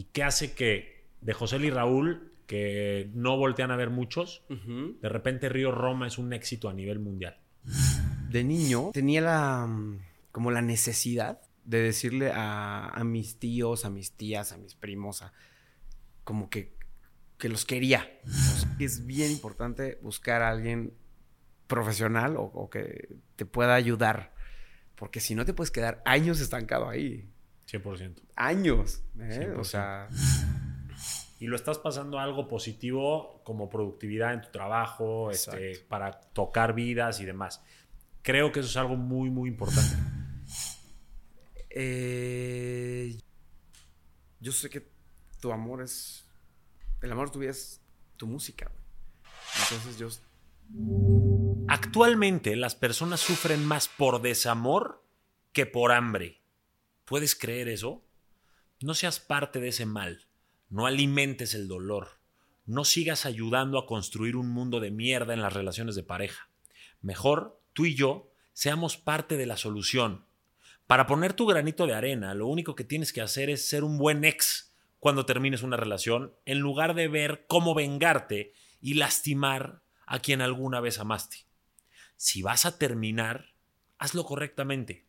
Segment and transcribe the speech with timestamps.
[0.00, 5.08] y qué hace que de José y Raúl, que no voltean a ver muchos, de
[5.10, 7.38] repente Río Roma es un éxito a nivel mundial?
[8.30, 9.68] De niño tenía la
[10.32, 15.34] como la necesidad de decirle a, mis tíos, a mis tías, a mis primos, a,
[16.24, 16.74] como que,
[17.36, 18.08] que los quería.
[18.78, 20.94] es bien importante buscar a alguien
[21.66, 24.32] profesional o, que te pueda ayudar,
[24.96, 27.29] porque si no te puedes quedar años estancado ahí.
[27.70, 28.20] 100%.
[28.36, 29.02] Años.
[29.18, 29.54] ¿eh?
[29.56, 30.08] O sea...
[31.38, 37.18] Y lo estás pasando algo positivo como productividad en tu trabajo, este, para tocar vidas
[37.20, 37.62] y demás.
[38.20, 39.96] Creo que eso es algo muy, muy importante.
[41.70, 43.16] Eh,
[44.40, 44.90] yo sé que
[45.40, 46.26] tu amor es.
[47.00, 47.80] El amor de tu vida es
[48.16, 48.70] tu música.
[49.62, 50.08] Entonces yo.
[51.68, 55.02] Actualmente las personas sufren más por desamor
[55.52, 56.39] que por hambre.
[57.10, 58.02] ¿Puedes creer eso?
[58.80, 60.28] No seas parte de ese mal.
[60.70, 62.20] No alimentes el dolor.
[62.64, 66.48] No sigas ayudando a construir un mundo de mierda en las relaciones de pareja.
[67.02, 70.24] Mejor, tú y yo seamos parte de la solución
[70.90, 73.96] para poner tu granito de arena, lo único que tienes que hacer es ser un
[73.96, 80.18] buen ex cuando termines una relación, en lugar de ver cómo vengarte y lastimar a
[80.18, 81.46] quien alguna vez amaste.
[82.16, 83.54] Si vas a terminar,
[83.98, 85.06] hazlo correctamente.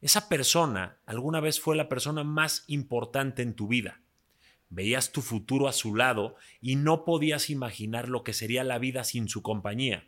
[0.00, 4.00] Esa persona alguna vez fue la persona más importante en tu vida.
[4.70, 9.02] Veías tu futuro a su lado y no podías imaginar lo que sería la vida
[9.02, 10.06] sin su compañía.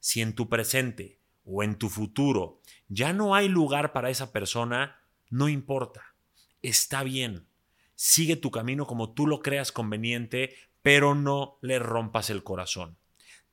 [0.00, 5.00] Si en tu presente o en tu futuro ya no hay lugar para esa persona,
[5.30, 6.14] no importa.
[6.60, 7.46] Está bien.
[7.94, 12.98] Sigue tu camino como tú lo creas conveniente, pero no le rompas el corazón.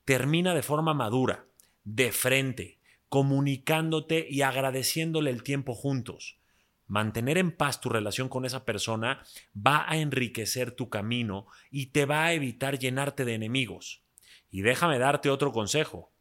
[0.04, 1.46] Termina de forma madura,
[1.84, 2.75] de frente,
[3.08, 6.38] comunicándote y agradeciéndole el tiempo juntos.
[6.86, 12.04] Mantener en paz tu relación con esa persona va a enriquecer tu camino y te
[12.04, 14.02] va a evitar llenarte de enemigos.
[14.50, 16.12] Y déjame darte otro consejo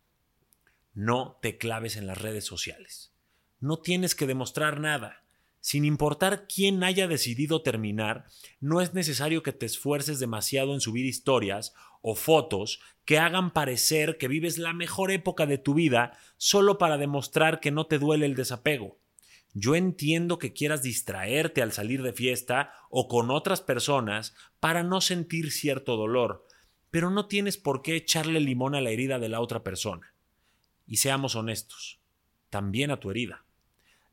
[0.95, 3.13] no te claves en las redes sociales.
[3.59, 5.23] No tienes que demostrar nada.
[5.59, 8.25] Sin importar quién haya decidido terminar,
[8.59, 11.73] no es necesario que te esfuerces demasiado en subir historias
[12.07, 16.99] o fotos que hagan parecer que vives la mejor época de tu vida solo para
[16.99, 18.99] demostrar que no te duele el desapego.
[19.55, 25.01] Yo entiendo que quieras distraerte al salir de fiesta o con otras personas para no
[25.01, 26.45] sentir cierto dolor,
[26.91, 30.13] pero no tienes por qué echarle limón a la herida de la otra persona.
[30.85, 32.01] Y seamos honestos,
[32.51, 33.45] también a tu herida.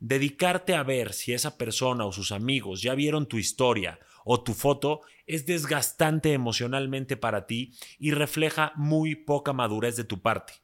[0.01, 4.55] Dedicarte a ver si esa persona o sus amigos ya vieron tu historia o tu
[4.55, 10.55] foto es desgastante emocionalmente para ti y refleja muy poca madurez de tu parte.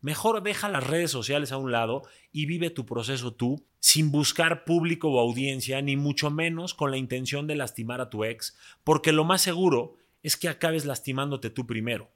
[0.00, 4.64] Mejor deja las redes sociales a un lado y vive tu proceso tú, sin buscar
[4.64, 9.12] público o audiencia, ni mucho menos con la intención de lastimar a tu ex, porque
[9.12, 12.10] lo más seguro es que acabes lastimándote tú primero.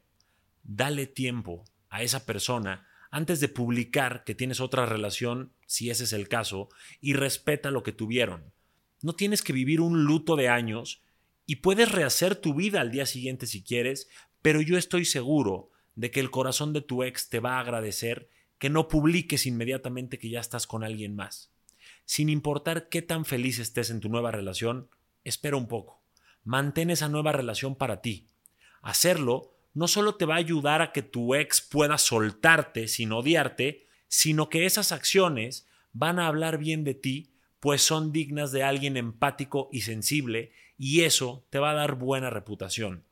[0.62, 6.12] Dale tiempo a esa persona antes de publicar que tienes otra relación, si ese es
[6.12, 6.68] el caso,
[7.00, 8.52] y respeta lo que tuvieron.
[9.02, 11.02] No tienes que vivir un luto de años
[11.46, 14.08] y puedes rehacer tu vida al día siguiente si quieres,
[14.42, 18.28] pero yo estoy seguro de que el corazón de tu ex te va a agradecer
[18.58, 21.50] que no publiques inmediatamente que ya estás con alguien más.
[22.04, 24.88] Sin importar qué tan feliz estés en tu nueva relación,
[25.24, 26.02] espera un poco.
[26.44, 28.26] Mantén esa nueva relación para ti.
[28.82, 33.86] Hacerlo no solo te va a ayudar a que tu ex pueda soltarte sin odiarte,
[34.08, 37.29] sino que esas acciones van a hablar bien de ti,
[37.60, 42.30] pues son dignas de alguien empático y sensible, y eso te va a dar buena
[42.30, 43.04] reputación.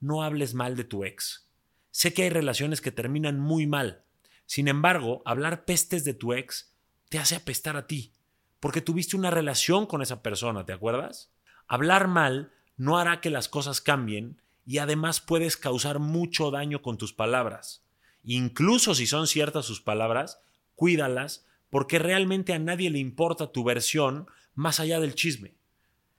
[0.00, 1.48] No hables mal de tu ex.
[1.92, 4.02] Sé que hay relaciones que terminan muy mal.
[4.46, 6.74] Sin embargo, hablar pestes de tu ex
[7.08, 8.12] te hace apestar a ti,
[8.58, 11.30] porque tuviste una relación con esa persona, ¿te acuerdas?
[11.68, 16.98] Hablar mal no hará que las cosas cambien, y además puedes causar mucho daño con
[16.98, 17.84] tus palabras.
[18.24, 20.40] Incluso si son ciertas sus palabras,
[20.74, 25.56] cuídalas porque realmente a nadie le importa tu versión más allá del chisme.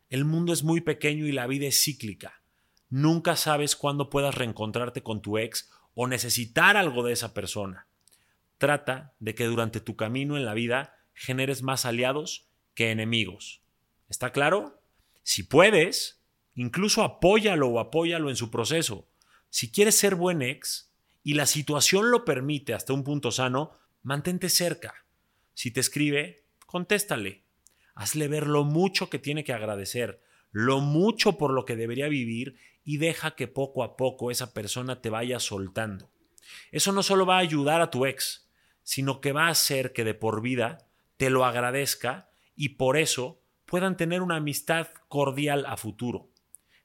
[0.09, 2.41] El mundo es muy pequeño y la vida es cíclica.
[2.89, 7.87] Nunca sabes cuándo puedas reencontrarte con tu ex o necesitar algo de esa persona.
[8.57, 13.61] Trata de que durante tu camino en la vida generes más aliados que enemigos.
[14.09, 14.81] ¿Está claro?
[15.23, 16.21] Si puedes,
[16.53, 19.07] Incluso apóyalo o apóyalo en su proceso.
[19.49, 20.91] Si quieres ser buen ex
[21.23, 23.71] y la situación lo permite hasta un punto sano,
[24.03, 25.04] mantente cerca.
[25.55, 27.43] Si te escribe, contéstale.
[27.95, 30.21] Hazle ver lo mucho que tiene que agradecer,
[30.51, 35.01] lo mucho por lo que debería vivir y deja que poco a poco esa persona
[35.01, 36.11] te vaya soltando.
[36.71, 38.49] Eso no solo va a ayudar a tu ex,
[38.83, 40.87] sino que va a hacer que de por vida
[41.17, 46.29] te lo agradezca y por eso puedan tener una amistad cordial a futuro.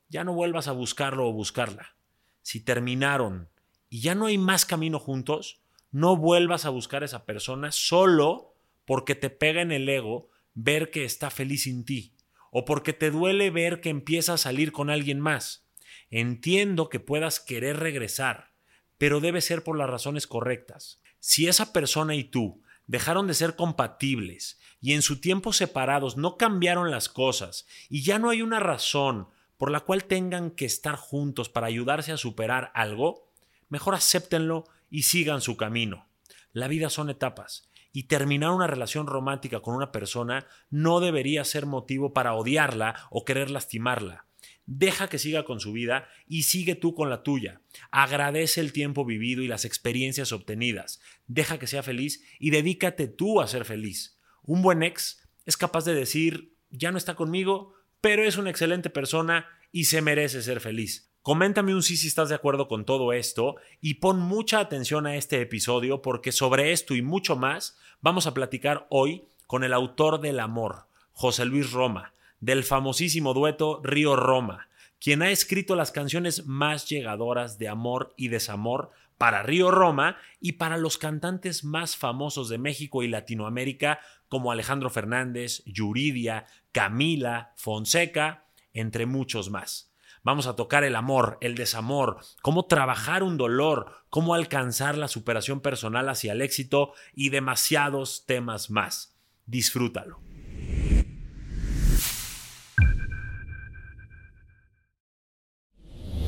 [0.09, 1.95] ya no vuelvas a buscarlo o buscarla.
[2.43, 3.49] Si terminaron
[3.89, 5.61] y ya no hay más camino juntos,
[5.93, 8.50] no vuelvas a buscar a esa persona solo
[8.91, 12.17] porque te pega en el ego ver que está feliz sin ti
[12.51, 15.65] o porque te duele ver que empieza a salir con alguien más.
[16.11, 18.51] Entiendo que puedas querer regresar,
[18.99, 21.01] pero debe ser por las razones correctas.
[21.21, 26.37] Si esa persona y tú dejaron de ser compatibles y en su tiempo separados no
[26.37, 30.97] cambiaron las cosas y ya no hay una razón por la cual tengan que estar
[30.97, 33.31] juntos para ayudarse a superar algo,
[33.69, 36.09] mejor acéptenlo y sigan su camino.
[36.53, 41.67] La vida son etapas y terminar una relación romántica con una persona no debería ser
[41.67, 44.27] motivo para odiarla o querer lastimarla.
[44.67, 47.61] Deja que siga con su vida y sigue tú con la tuya.
[47.91, 51.01] Agradece el tiempo vivido y las experiencias obtenidas.
[51.27, 54.19] Deja que sea feliz y dedícate tú a ser feliz.
[54.43, 58.91] Un buen ex es capaz de decir, ya no está conmigo, pero es una excelente
[58.91, 61.10] persona y se merece ser feliz.
[61.23, 65.17] Coméntame un sí si estás de acuerdo con todo esto y pon mucha atención a
[65.17, 70.23] este episodio porque sobre esto y mucho más vamos a platicar hoy con el autor
[70.23, 74.69] del amor, José Luis Roma, del famosísimo dueto Río Roma,
[74.99, 80.53] quien ha escrito las canciones más llegadoras de amor y desamor para Río Roma y
[80.53, 88.47] para los cantantes más famosos de México y Latinoamérica como Alejandro Fernández, Yuridia, Camila, Fonseca,
[88.73, 89.90] entre muchos más.
[90.23, 95.61] Vamos a tocar el amor, el desamor, cómo trabajar un dolor, cómo alcanzar la superación
[95.61, 99.17] personal hacia el éxito y demasiados temas más.
[99.47, 100.21] Disfrútalo.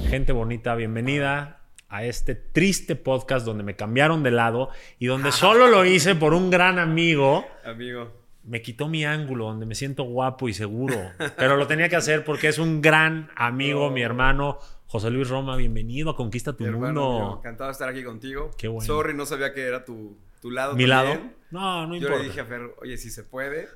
[0.08, 5.66] Gente bonita, bienvenida a este triste podcast donde me cambiaron de lado y donde solo
[5.66, 7.44] lo hice por un gran amigo.
[7.62, 10.96] Amigo me quitó mi ángulo donde me siento guapo y seguro.
[11.36, 15.56] Pero lo tenía que hacer porque es un gran amigo, mi hermano José Luis Roma.
[15.56, 17.36] Bienvenido a Conquista tu Mundo.
[17.38, 18.50] encantado de estar aquí contigo.
[18.58, 18.86] Qué bueno.
[18.86, 20.74] Sorry, no sabía que era tu, tu lado.
[20.74, 21.18] ¿Mi lado?
[21.50, 22.16] No, no importa.
[22.16, 23.68] Yo le dije a Fer, oye, si se puede,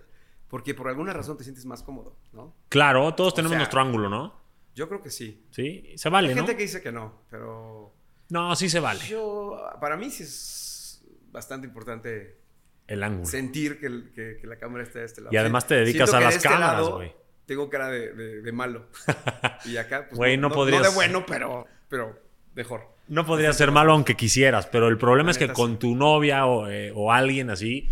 [0.49, 2.55] porque por alguna razón te sientes más cómodo, ¿no?
[2.69, 4.35] Claro, todos tenemos nuestro ángulo, ¿no?
[4.75, 5.47] Yo creo que sí.
[5.53, 6.43] Sí, se vale, Hay ¿no?
[6.43, 7.93] gente que dice que no, pero.
[8.29, 9.01] No, sí se vale.
[9.09, 12.37] Yo, para mí sí es bastante importante
[12.87, 13.27] el ángulo.
[13.27, 15.35] Sentir que, la cámara está de este lado.
[15.35, 17.15] Y además te dedicas a las este cámaras, güey.
[17.47, 18.87] tengo cara de, malo.
[19.65, 20.17] y acá, pues.
[20.17, 20.83] Güey, no, podrías.
[20.83, 22.19] No de bueno, pero, pero
[22.55, 22.97] mejor.
[23.09, 26.93] No podría ser malo aunque quisieras, pero el problema es que con tu novia eh,
[26.95, 27.89] o, alguien así,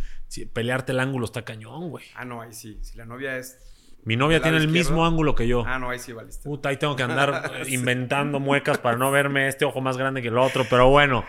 [0.53, 2.05] pelearte el ángulo está cañón, güey.
[2.15, 2.79] Ah, no, ahí sí.
[2.83, 3.59] Si la novia es.
[4.05, 5.65] Mi novia tiene el mismo ángulo que yo.
[5.67, 6.49] Ah, no, ahí sí valiste.
[6.49, 10.29] Puta, ahí tengo que andar inventando muecas para no verme este ojo más grande que
[10.29, 11.25] el otro, pero bueno.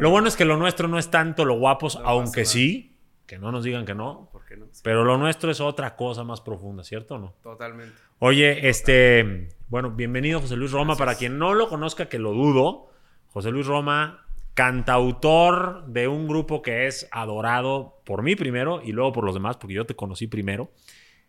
[0.00, 2.92] lo bueno es que lo nuestro no es tanto lo guapos, aunque sí
[3.32, 4.30] que no nos digan que no.
[4.82, 7.34] Pero lo nuestro es otra cosa más profunda, ¿cierto o no?
[7.42, 7.94] Totalmente.
[8.18, 10.96] Oye, este, bueno, bienvenido José Luis Roma.
[10.96, 12.90] Para quien no lo conozca, que lo dudo,
[13.28, 19.12] José Luis Roma, cantautor de un grupo que es adorado por mí primero y luego
[19.12, 20.70] por los demás, porque yo te conocí primero,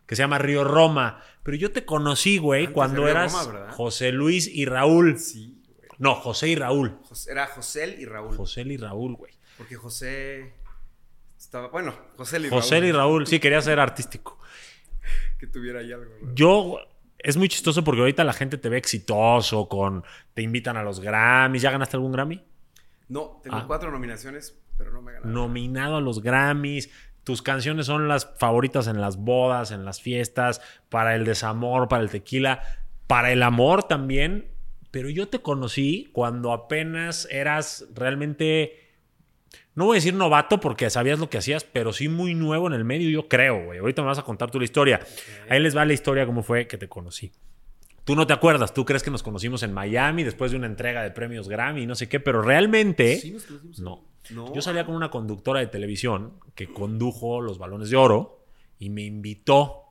[0.06, 1.22] que se llama Río Roma.
[1.42, 3.34] Pero yo te conocí, güey, cuando eras
[3.70, 5.18] José Luis y Raúl.
[5.18, 5.88] Sí, güey.
[5.98, 6.98] No, José y Raúl.
[7.28, 8.36] era José y Raúl.
[8.36, 9.32] José y Raúl, güey.
[9.56, 10.52] Porque José
[11.70, 12.88] bueno, José y José Raúl.
[12.88, 14.38] y Raúl, sí, quería ser artístico.
[15.38, 16.10] que tuviera ahí algo.
[16.34, 16.78] Yo,
[17.18, 21.00] es muy chistoso porque ahorita la gente te ve exitoso, con, te invitan a los
[21.00, 21.62] Grammys.
[21.62, 22.42] ¿Ya ganaste algún Grammy?
[23.08, 23.64] No, tengo ah.
[23.66, 25.32] cuatro nominaciones, pero no me ganaron.
[25.32, 26.90] Nominado a los Grammys.
[27.24, 32.02] Tus canciones son las favoritas en las bodas, en las fiestas, para el desamor, para
[32.02, 32.62] el tequila,
[33.06, 34.48] para el amor también.
[34.90, 38.84] Pero yo te conocí cuando apenas eras realmente
[39.74, 42.74] no voy a decir novato porque sabías lo que hacías, pero sí muy nuevo en
[42.74, 43.80] el medio, yo creo, güey.
[43.80, 45.00] Ahorita me vas a contar tú la historia.
[45.48, 47.32] Ahí les va la historia, cómo fue que te conocí.
[48.04, 51.02] Tú no te acuerdas, tú crees que nos conocimos en Miami después de una entrega
[51.02, 53.36] de premios Grammy y no sé qué, pero realmente ¿Sí
[53.78, 54.04] no.
[54.30, 58.44] Yo salía con una conductora de televisión que condujo los balones de oro
[58.78, 59.82] y me invitó.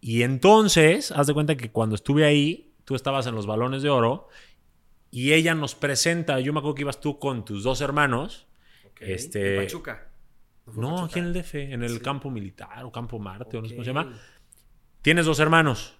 [0.00, 3.90] Y entonces, haz de cuenta que cuando estuve ahí, tú estabas en los balones de
[3.90, 4.28] oro
[5.10, 8.48] y ella nos presenta, yo me acuerdo que ibas tú con tus dos hermanos
[9.00, 10.08] este, ¿En Pachuca?
[10.74, 13.74] No, aquí en el DF, en el campo militar o campo Marte, o no sé
[13.74, 14.14] cómo se llama.
[15.02, 15.98] Tienes dos hermanos.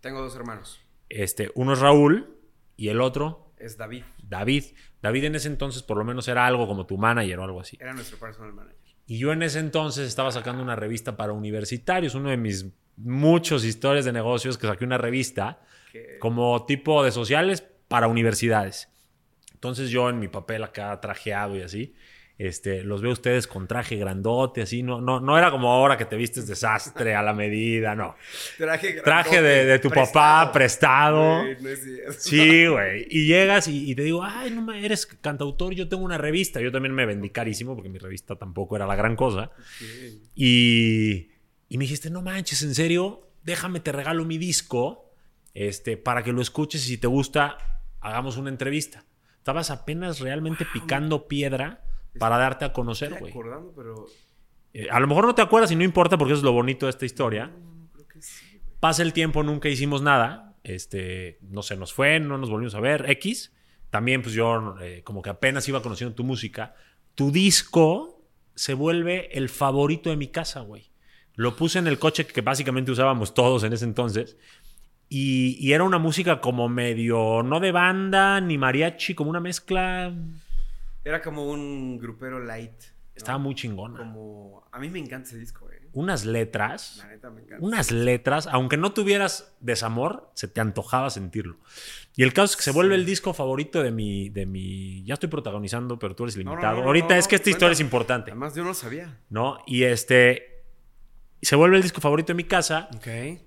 [0.00, 0.80] Tengo dos hermanos.
[1.08, 2.36] Este, uno es Raúl
[2.76, 4.02] y el otro es David.
[4.22, 4.64] David.
[5.00, 7.78] David en ese entonces por lo menos era algo como tu manager o algo así.
[7.80, 8.78] Era nuestro personal manager.
[9.06, 12.66] Y yo en ese entonces estaba sacando una revista para universitarios, uno de mis
[12.96, 15.60] muchos historias de negocios que saqué una revista
[16.20, 18.88] como tipo de sociales para universidades.
[19.52, 21.94] Entonces yo en mi papel acá trajeado y así,
[22.42, 26.06] Este, los veo ustedes con traje grandote, así, no, no, no era como ahora que
[26.06, 28.16] te vistes desastre a la medida, no.
[28.58, 31.44] Traje, Traje de, de tu papá prestado.
[31.44, 31.86] No es.
[32.18, 33.06] Sí, güey.
[33.08, 36.60] Y llegas y, y te digo, ay, no me eres cantautor, yo tengo una revista.
[36.60, 39.52] Yo también me vendí carísimo porque mi revista tampoco era la gran cosa.
[40.34, 41.28] Y,
[41.68, 45.14] y me dijiste, no manches, en serio, déjame, te regalo mi disco
[45.54, 47.56] este, para que lo escuches y si te gusta,
[48.00, 49.04] hagamos una entrevista.
[49.38, 51.84] Estabas apenas realmente picando piedra
[52.18, 53.32] para darte a conocer, güey.
[53.32, 54.06] acordando, pero.
[54.74, 56.86] Eh, a lo mejor no te acuerdas y no importa porque eso es lo bonito
[56.86, 57.46] de esta historia.
[57.46, 58.60] No, no, creo que sí.
[58.80, 60.56] Pasa el tiempo, nunca hicimos nada.
[60.64, 63.08] Este, no se nos fue, no nos volvimos a ver.
[63.10, 63.52] X.
[63.90, 66.74] También, pues yo, eh, como que apenas iba conociendo tu música.
[67.14, 70.90] Tu disco se vuelve el favorito de mi casa, güey.
[71.34, 74.36] Lo puse en el coche que básicamente usábamos todos en ese entonces.
[75.08, 80.14] Y, y era una música como medio, no de banda ni mariachi, como una mezcla.
[81.04, 82.70] Era como un grupero light.
[82.72, 83.16] ¿no?
[83.16, 83.98] Estaba muy chingona.
[83.98, 84.64] Como.
[84.72, 85.80] A mí me encanta ese disco, eh.
[85.94, 86.96] Unas letras.
[86.98, 87.64] La neta me encanta.
[87.64, 91.58] unas letras, aunque no tuvieras desamor, se te antojaba sentirlo.
[92.16, 95.04] Y el caso es que se vuelve el disco favorito de mi, de mi.
[95.04, 96.76] Ya estoy protagonizando, pero tú eres el No, no, invitado.
[96.76, 99.18] no, no, Ahorita es que esta historia es importante, Además, yo no sabía.
[99.28, 99.58] ¿no?
[99.66, 100.64] Y este.
[101.42, 102.88] Se vuelve el disco favorito de mi casa.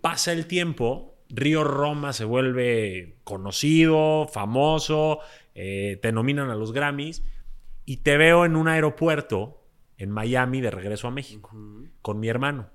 [0.01, 1.13] Pasa el tiempo.
[1.29, 5.19] Río Roma se vuelve conocido, famoso.
[5.55, 7.24] eh, te nominan a los Grammys.
[7.85, 9.63] Y te veo en un aeropuerto
[9.97, 11.51] en Miami de regreso a México
[12.01, 12.69] con mi hermano.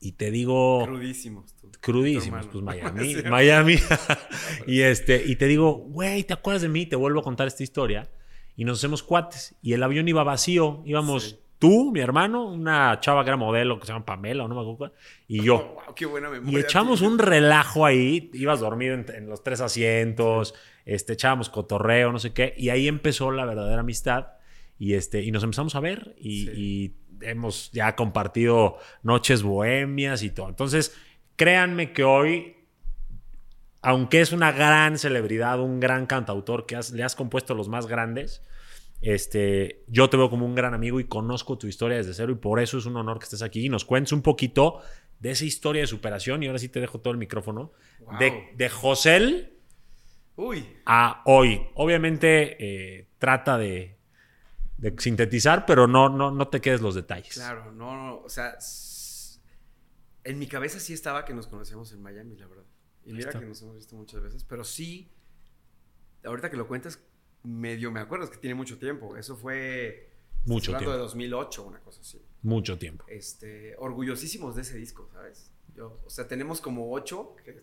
[0.00, 0.84] Y te digo.
[0.84, 1.70] Crudísimos tú.
[1.80, 2.62] crudísimos, pues.
[2.62, 3.16] Miami.
[3.28, 3.76] Miami.
[4.66, 6.86] y este, y te digo, güey, ¿te acuerdas de mí?
[6.86, 8.08] Te vuelvo a contar esta historia.
[8.56, 9.56] Y nos hacemos cuates.
[9.62, 10.82] Y el avión iba vacío.
[10.84, 11.38] Íbamos Sí.
[11.58, 14.60] Tú, mi hermano, una chava que era modelo que se llama Pamela o no me
[14.72, 14.94] acuerdo.
[15.26, 15.56] Y yo.
[15.56, 16.60] Oh, wow, qué buena Y memoria.
[16.60, 17.08] echamos tío.
[17.08, 18.30] un relajo ahí.
[18.34, 20.54] Ibas dormido en, en los tres asientos.
[20.84, 22.54] Este, echábamos cotorreo, no sé qué.
[22.56, 24.28] Y ahí empezó la verdadera amistad.
[24.78, 26.14] Y, este, y nos empezamos a ver.
[26.18, 26.52] Y, Sí.
[26.54, 26.94] y
[27.26, 30.48] hemos ya compartido noches bohemias y todo.
[30.48, 30.96] Entonces,
[31.36, 32.54] créanme que hoy,
[33.82, 37.86] aunque es una gran celebridad, un gran cantautor que has- le has compuesto los más
[37.86, 38.42] grandes.
[39.00, 42.36] Este, yo te veo como un gran amigo y conozco tu historia desde cero y
[42.36, 44.80] por eso es un honor que estés aquí y nos cuentes un poquito
[45.20, 48.18] de esa historia de superación y ahora sí te dejo todo el micrófono Wow.
[48.18, 49.58] de, de Josel
[50.36, 50.66] Uy.
[50.86, 51.66] a hoy.
[51.74, 52.56] Obviamente
[52.98, 53.96] eh, trata de,
[54.78, 57.34] de sintetizar, pero no, no, no te quedes los detalles.
[57.34, 58.18] Claro, no, no.
[58.20, 58.56] O sea,
[60.24, 62.64] en mi cabeza sí estaba que nos conocíamos en Miami, la verdad.
[63.04, 65.10] Y mira que nos hemos visto muchas veces, pero sí,
[66.24, 67.02] ahorita que lo cuentas,
[67.42, 69.16] medio me acuerdo, es que tiene mucho tiempo.
[69.16, 70.10] Eso fue.
[70.44, 70.92] Mucho tiempo.
[70.92, 72.22] de 2008, una cosa así.
[72.42, 73.04] Mucho tiempo.
[73.08, 75.50] Este, orgullosísimos de ese disco, ¿sabes?
[75.74, 77.62] Yo, o sea, tenemos como ocho que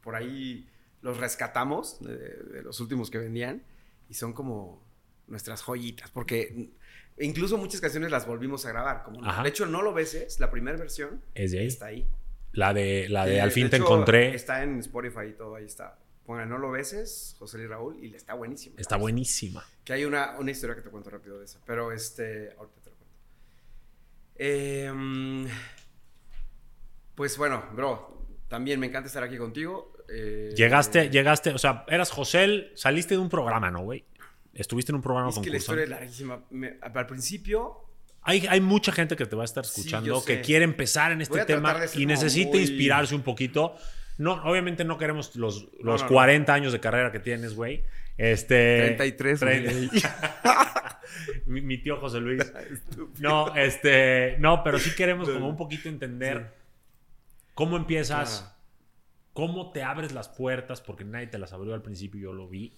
[0.00, 0.68] por ahí
[1.02, 3.62] los rescatamos de, de los últimos que vendían
[4.08, 4.82] y son como
[5.26, 6.70] nuestras joyitas, porque
[7.18, 9.02] incluso muchas canciones las volvimos a grabar.
[9.02, 11.66] Como, de hecho, no lo beses, la primera versión Es de ahí.
[11.66, 12.08] está ahí.
[12.52, 14.34] La de, la de Al fin te hecho, encontré.
[14.34, 15.98] Está en Spotify y todo, ahí está.
[16.26, 18.74] Pongan No lo beses, José Luis Raúl, y le está buenísimo.
[18.78, 19.02] Está ¿sabes?
[19.02, 19.64] buenísima.
[19.84, 21.60] Que hay una, una historia que te cuento rápido de esa.
[21.64, 22.52] Pero este.
[22.58, 23.14] Ahorita te lo cuento.
[24.36, 25.46] Em,
[27.14, 28.14] pues bueno, bro.
[28.48, 29.92] También me encanta estar aquí contigo.
[30.08, 34.04] eh, Llegaste, eh, llegaste, o sea, eras Josel, saliste de un programa, ¿no, güey?
[34.54, 36.44] Estuviste en un programa Es que la historia es larguísima.
[36.50, 37.82] Me- al principio.
[38.22, 41.12] Hay, hay mucha gente que te va a estar Sí, escuchando yo que quiere empezar
[41.12, 43.76] en este tema y necesita muy- inspirarse un poquito.
[44.18, 46.14] No, obviamente no queremos los, los no, no.
[46.14, 47.84] 40 años de carrera que tienes, güey.
[48.16, 49.72] Este, 33, 30.
[49.72, 49.90] güey.
[51.46, 52.52] mi, mi tío José Luis.
[53.18, 56.54] No, este, no, pero sí queremos como un poquito entender
[57.54, 58.54] cómo empiezas, Claro.
[59.32, 62.74] cómo te abres las puertas, porque nadie te las abrió al principio, yo lo vi.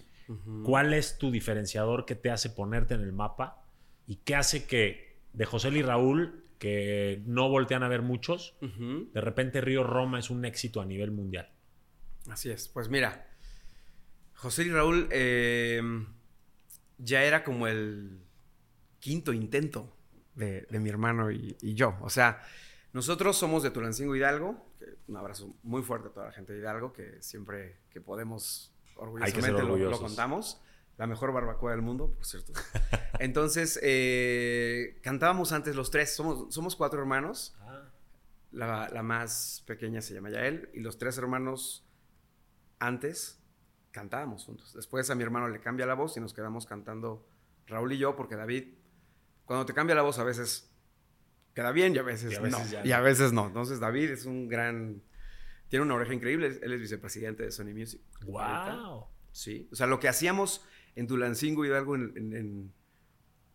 [0.63, 3.63] ¿Cuál es tu diferenciador que te hace ponerte en el mapa?
[4.05, 9.21] ¿Y qué hace que de José y Raúl, que no voltean a ver muchos, de
[9.21, 11.49] repente Río Roma es un éxito a nivel mundial?
[12.29, 12.67] Así es.
[12.67, 13.27] Pues mira,
[14.35, 15.81] José y Raúl eh,
[16.97, 18.19] ya era como el
[18.99, 19.95] quinto intento
[20.35, 21.97] de, de mi hermano y, y yo.
[22.01, 22.41] O sea,
[22.93, 24.65] nosotros somos de Tulancingo Hidalgo.
[25.07, 29.61] un abrazo muy fuerte a toda la gente de Hidalgo, que siempre que podemos orgullosamente
[29.63, 30.61] lo- contamos.
[30.99, 32.51] La mejor barbacoa del mundo, por cierto.
[33.19, 36.13] Entonces, eh, cantábamos antes los tres.
[36.13, 37.55] Somos, somos cuatro hermanos.
[38.51, 41.87] La, la más pequeña se llama Yael y los tres hermanos
[42.79, 43.41] antes
[43.91, 44.73] cantábamos juntos.
[44.73, 47.25] Después a mi hermano le cambia la voz y nos quedamos cantando
[47.67, 48.73] Raúl y yo porque David,
[49.45, 50.69] cuando te cambia la voz a veces
[51.53, 52.71] queda bien y a veces, Y a veces no.
[52.71, 53.47] ya Y a veces no.
[53.47, 55.01] Entonces David es un gran...
[55.69, 56.59] Tiene una oreja increíble.
[56.61, 58.01] Él es vicepresidente de Sony Music.
[58.21, 58.75] ahorita.
[58.75, 59.05] ¡Wow!
[59.31, 59.69] Sí.
[59.71, 60.65] O sea, lo que hacíamos
[60.95, 62.73] en Tulancingo Hidalgo en, en- en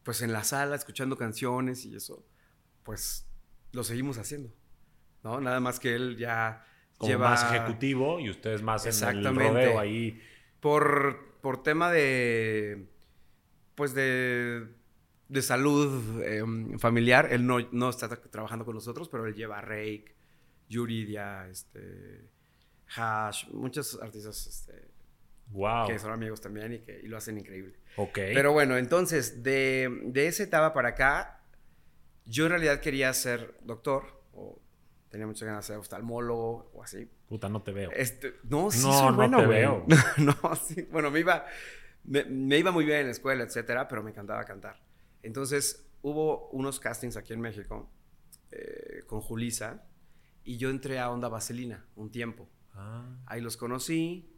[0.02, 2.26] pues en la sala, escuchando canciones y eso,
[2.82, 3.26] pues
[3.72, 4.52] lo seguimos haciendo,
[5.22, 5.40] ¿no?
[5.40, 6.66] Nada más que él ya
[6.98, 7.30] Como lleva...
[7.30, 10.20] más ejecutivo y ustedes más en el rodeo ahí.
[10.60, 12.86] Por, por tema de,
[13.74, 14.68] pues de,
[15.28, 19.60] de salud em, familiar, él no, no está tra- trabajando con nosotros, pero él lleva
[19.62, 20.14] Rake,
[20.68, 22.28] Yuridia, este,
[22.94, 24.90] Hash, muchos artistas este,
[25.48, 25.86] Wow.
[25.86, 27.76] que son amigos también y que y lo hacen increíble.
[27.96, 28.14] Ok.
[28.14, 31.40] Pero bueno, entonces, de, de esa etapa para acá,
[32.24, 34.60] yo en realidad quería ser doctor, o
[35.10, 37.08] tenía muchas ganas de ser oftalmólogo, o así.
[37.28, 37.90] Puta, no te veo.
[37.92, 39.58] Este, no, sí, No, soy no bueno, te güey.
[39.60, 39.86] veo.
[40.18, 40.88] no, sí.
[40.90, 41.44] Bueno, me iba,
[42.04, 44.82] me, me iba muy bien en la escuela, etcétera, pero me encantaba cantar.
[45.22, 47.88] Entonces, hubo unos castings aquí en México
[48.50, 49.84] eh, con Julisa
[50.42, 52.48] y yo entré a Onda Vaselina un tiempo.
[52.74, 53.06] Ah.
[53.26, 54.30] Ahí los conocí.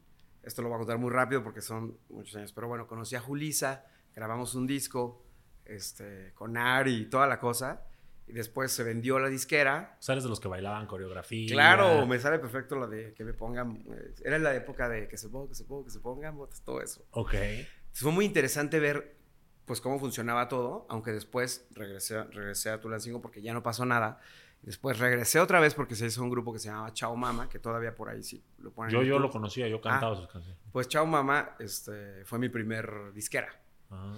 [0.46, 2.52] Esto lo voy a contar muy rápido porque son muchos años.
[2.52, 3.84] Pero bueno, conocí a Julisa,
[4.14, 5.22] grabamos un disco
[5.64, 7.82] este, con Ari y toda la cosa.
[8.28, 9.98] Y después se vendió la disquera.
[10.08, 11.52] Eres de los que bailaban coreografía.
[11.52, 13.84] Claro, me sale perfecto la de que me pongan.
[13.88, 16.80] eh, Era la época de que se ponga, que se ponga, que se pongan todo
[16.80, 17.04] eso.
[17.10, 17.34] Ok.
[17.34, 19.16] Entonces, fue muy interesante ver
[19.64, 24.20] pues cómo funcionaba todo, aunque después regresé, regresé a Tulancingo porque ya no pasó nada.
[24.66, 27.60] Después regresé otra vez porque se hizo un grupo que se llamaba Chao Mama, que
[27.60, 28.92] todavía por ahí sí lo ponen.
[28.92, 30.60] Yo, yo lo conocía, yo cantaba sus canciones.
[30.72, 33.48] Pues Chao Mama este, fue mi primer disquera.
[33.92, 34.12] Ah.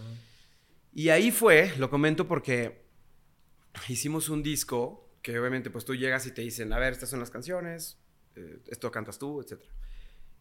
[0.94, 2.82] Y ahí fue, lo comento porque
[3.88, 7.20] hicimos un disco que obviamente pues tú llegas y te dicen, a ver, estas son
[7.20, 7.98] las canciones,
[8.34, 9.60] eh, esto cantas tú, etc.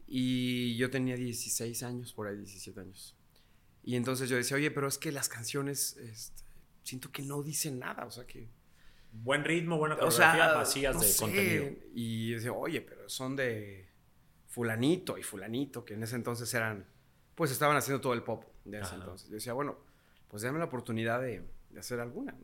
[0.08, 3.14] Y yo tenía 16 años, por ahí 17 años.
[3.84, 6.44] Y entonces yo decía, oye, pero es que las canciones, este,
[6.84, 8.56] siento que no dicen nada, o sea que...
[9.24, 11.20] Buen ritmo, buena O coreografía, sea, vacías no de sé.
[11.22, 11.70] contenido.
[11.94, 13.88] Y decía, oye, pero son de
[14.48, 16.86] fulanito y fulanito, que en ese entonces eran,
[17.36, 18.96] pues estaban haciendo todo el pop de ese Ajá.
[18.96, 19.28] entonces.
[19.30, 19.78] Yo decía, bueno,
[20.28, 22.36] pues déme la oportunidad de, de hacer alguna.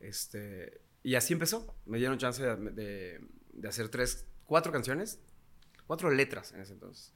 [0.00, 1.74] Este, y así empezó.
[1.86, 3.20] Me dieron chance de, de-
[3.52, 5.20] de hacer tres, cuatro canciones,
[5.86, 7.12] cuatro letras en ese entonces.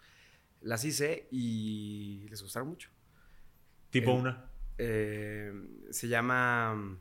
[0.61, 2.91] Las hice y les gustaron mucho.
[3.91, 4.51] Tipo una.
[4.79, 5.53] Eh,
[5.91, 6.99] se llama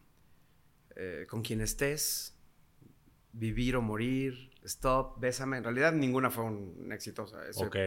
[0.99, 2.33] eh, Con quien estés,
[3.31, 5.57] Vivir o Morir, Stop, Bésame.
[5.57, 7.23] En realidad ninguna fue un éxito.
[7.23, 7.77] o sea, eso- Ok.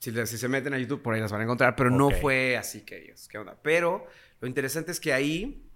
[0.00, 2.80] si, se meten a YouTube por ahí las van a encontrar, pero no fue así
[2.84, 3.56] que Dios, ¿qué onda?
[3.62, 4.04] Pero
[4.40, 5.70] lo interesante es que ahí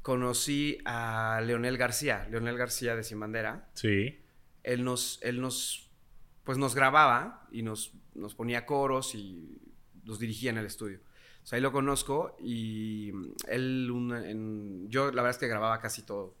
[0.00, 3.68] conocí a Leonel García, Leonel García de Sin Bandera.
[3.74, 4.20] Sí.
[4.62, 5.90] Él nos, él nos,
[6.44, 9.60] pues nos grababa y nos, nos ponía coros y
[10.04, 11.00] los dirigía en el estudio.
[11.44, 13.12] O sea, ahí lo conozco y
[13.48, 16.34] él, un- en- yo la verdad es que grababa casi todo.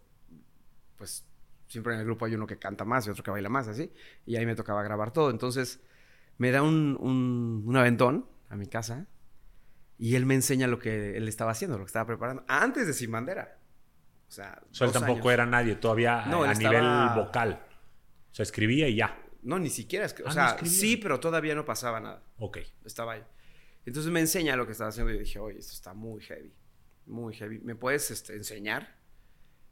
[0.96, 1.26] Pues
[1.68, 3.92] siempre en el grupo hay uno que canta más y otro que baila más, así.
[4.26, 5.30] Y ahí me tocaba grabar todo.
[5.30, 5.80] Entonces
[6.38, 9.06] me da un, un, un aventón a mi casa
[9.98, 12.44] y él me enseña lo que él estaba haciendo, lo que estaba preparando.
[12.48, 13.58] Antes de Sin Bandera.
[14.28, 15.32] O sea, O sea, él tampoco años.
[15.34, 17.62] era nadie todavía No, a, nivel estaba- vocal.
[18.32, 19.20] O sea, escribía y ya.
[19.42, 20.06] No, ni siquiera.
[20.06, 22.22] o Ah, ¿no sea, sí, pero todavía no pasaba nada.
[22.38, 22.58] Ok.
[22.84, 23.22] estaba ahí.
[23.86, 26.52] Entonces me enseña lo que estaba haciendo y dije, oye, esto está muy heavy,
[27.06, 27.58] muy heavy.
[27.60, 28.98] ¿Me puedes este, enseñar?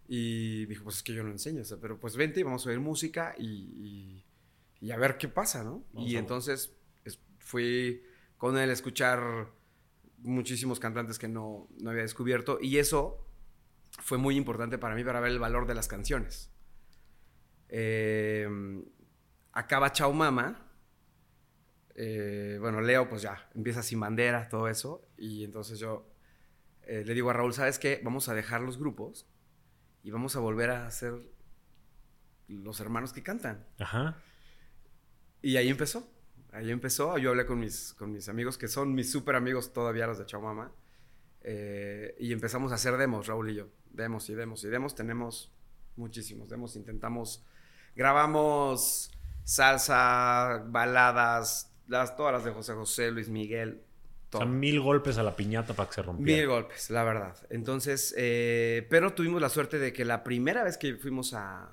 [0.08, 2.42] Y me dijo, pues es que yo no enseño, o sea, pero pues vente y
[2.42, 4.24] vamos a oír música y, y-
[4.86, 5.84] y a ver qué pasa, ¿no?
[5.92, 8.02] Vamos y entonces es- fui
[8.36, 9.48] con él a escuchar
[10.18, 13.24] muchísimos cantantes que no, no había descubierto y eso
[14.00, 16.50] fue muy importante para mí para ver el valor de las canciones.
[17.68, 18.48] Eh,
[19.52, 20.61] acaba Chao Mama.
[21.94, 25.06] Eh, bueno, Leo, pues ya, empieza sin bandera, todo eso.
[25.16, 26.06] Y entonces yo
[26.82, 28.00] eh, le digo a Raúl, ¿sabes qué?
[28.02, 29.26] Vamos a dejar los grupos
[30.02, 31.14] y vamos a volver a ser
[32.48, 33.66] los hermanos que cantan.
[33.78, 34.16] Ajá.
[35.42, 36.08] Y ahí empezó.
[36.52, 37.16] Ahí empezó.
[37.18, 40.26] Yo hablé con mis, con mis amigos, que son mis súper amigos todavía, los de
[40.26, 40.72] Chao Mama.
[41.42, 43.68] eh, y empezamos a hacer demos, Raúl y yo.
[43.90, 44.94] Demos y demos y demos.
[44.94, 45.52] Tenemos
[45.96, 46.76] muchísimos demos.
[46.76, 47.44] Intentamos.
[47.94, 49.10] Grabamos
[49.44, 53.82] salsa, baladas, las, todas las de José José, Luis Miguel.
[54.32, 56.40] O sea, mil golpes a la piñata para que se rompiera.
[56.40, 57.36] Mil golpes, la verdad.
[57.50, 61.70] Entonces, eh, pero tuvimos la suerte de que la primera vez que fuimos a,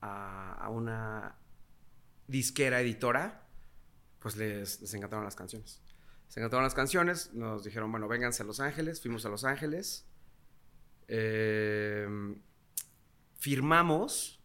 [0.00, 1.36] a, a una
[2.28, 3.48] disquera editora,
[4.20, 5.82] pues les, les encantaron las canciones.
[6.28, 10.06] Les encantaron las canciones, nos dijeron, bueno, vénganse a Los Ángeles, fuimos a Los Ángeles,
[11.08, 12.08] eh,
[13.38, 14.40] firmamos,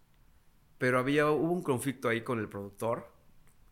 [0.78, 3.19] pero había, hubo un conflicto ahí con el productor.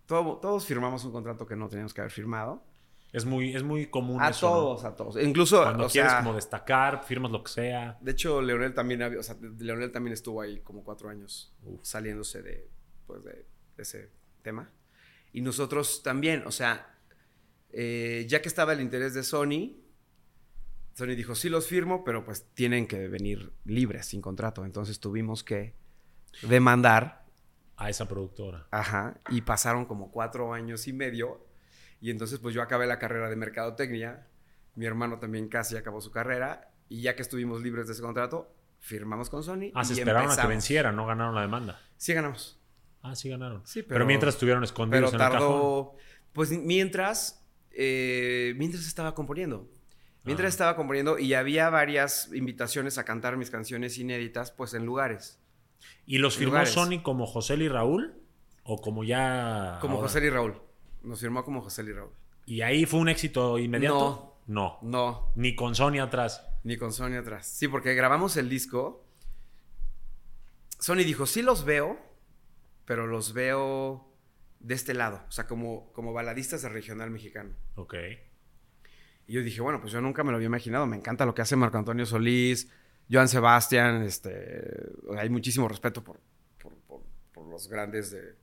[0.08, 2.64] Todo- todos firmamos un contrato que no teníamos que haber firmado.
[3.14, 4.54] Es muy, es muy común A eso, ¿no?
[4.56, 5.18] todos, a todos.
[5.24, 7.98] Incluso, Cuando o quieres sea, como destacar, firmas lo que sea.
[8.02, 11.80] de hecho, Leonel también, había- o sea, Leonel también estuvo ahí como cuatro años Uf.
[11.84, 12.70] saliéndose de,
[13.06, 13.32] pues, de,
[13.76, 14.72] de ese tema.
[15.32, 16.98] Y nosotros también, o sea,
[17.70, 19.78] eh, ya que estaba el interés de Sony,
[20.94, 24.66] Sony dijo, sí los firmo, pero pues tienen que venir libres, sin contrato.
[24.66, 25.76] Entonces tuvimos que
[26.42, 27.26] demandar.
[27.78, 28.68] A esa productora.
[28.72, 29.20] Ajá.
[29.30, 31.46] Y pasaron como cuatro años y medio.
[32.02, 34.28] Y entonces pues yo acabé la carrera de mercadotecnia.
[34.76, 36.72] Mi hermano también casi acabó su carrera.
[36.90, 39.72] Y ya que estuvimos libres de ese contrato, firmamos con Sony.
[39.76, 41.80] Ah, se esperaron a que venciera, no ganaron la demanda.
[41.98, 42.60] Sí ganamos.
[43.02, 43.62] Ah, sí ganaron.
[43.66, 45.48] Sí, pero, pero- mientras estuvieron escondidos Pero en el cajón.
[45.50, 45.96] tardó.
[46.34, 47.44] Pues mientras.
[47.80, 49.70] eh, mientras estaba componiendo.
[50.24, 50.50] Mientras Ah.
[50.50, 55.40] estaba componiendo y había varias invitaciones a cantar mis canciones inéditas, pues en lugares.
[56.06, 56.72] ¿Y los firmó lugares.
[56.74, 58.16] Sony como José y Raúl?
[58.64, 59.78] ¿O como ya.
[59.82, 60.08] Como ahora?
[60.08, 60.56] José y Raúl.
[61.04, 62.12] Nos firmó como José y Raúl.
[62.46, 64.40] ¿Y ahí fue un éxito inmediato?
[64.48, 64.80] No.
[64.82, 66.46] No, Ni con Sony atrás.
[66.64, 67.48] ni con Sony atrás.
[67.48, 69.04] Sí, porque grabamos el disco.
[70.80, 71.98] Sony dijo, sí los veo,
[72.86, 74.08] pero los veo
[74.60, 75.22] de este lado.
[75.28, 77.52] O sea, como, como baladistas del regional mexicano.
[77.76, 77.96] Ok.
[79.28, 80.86] Y yo dije, bueno, pues yo nunca me lo había imaginado.
[80.88, 82.72] Me encanta lo que hace Marco Antonio Solís,
[83.12, 84.04] Joan Sebastián.
[84.04, 84.62] Este,
[85.18, 86.20] hay muchísimo respeto por,
[86.62, 88.36] por, por- por los grandes de-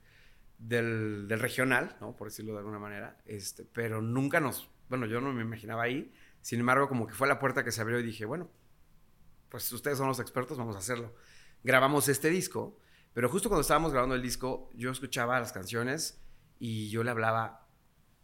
[0.58, 2.16] del, del regional, ¿no?
[2.16, 3.18] Por decirlo de alguna manera.
[3.26, 4.70] Este, pero nunca nos...
[4.88, 6.12] Bueno, yo no me imaginaba ahí.
[6.40, 8.50] Sin embargo, como que fue la puerta que se abrió y dije, bueno,
[9.48, 11.14] pues ustedes son los expertos, vamos a hacerlo.
[11.62, 12.78] Grabamos este disco,
[13.14, 16.20] pero justo cuando estábamos grabando el disco, yo escuchaba las canciones
[16.58, 17.66] y yo le hablaba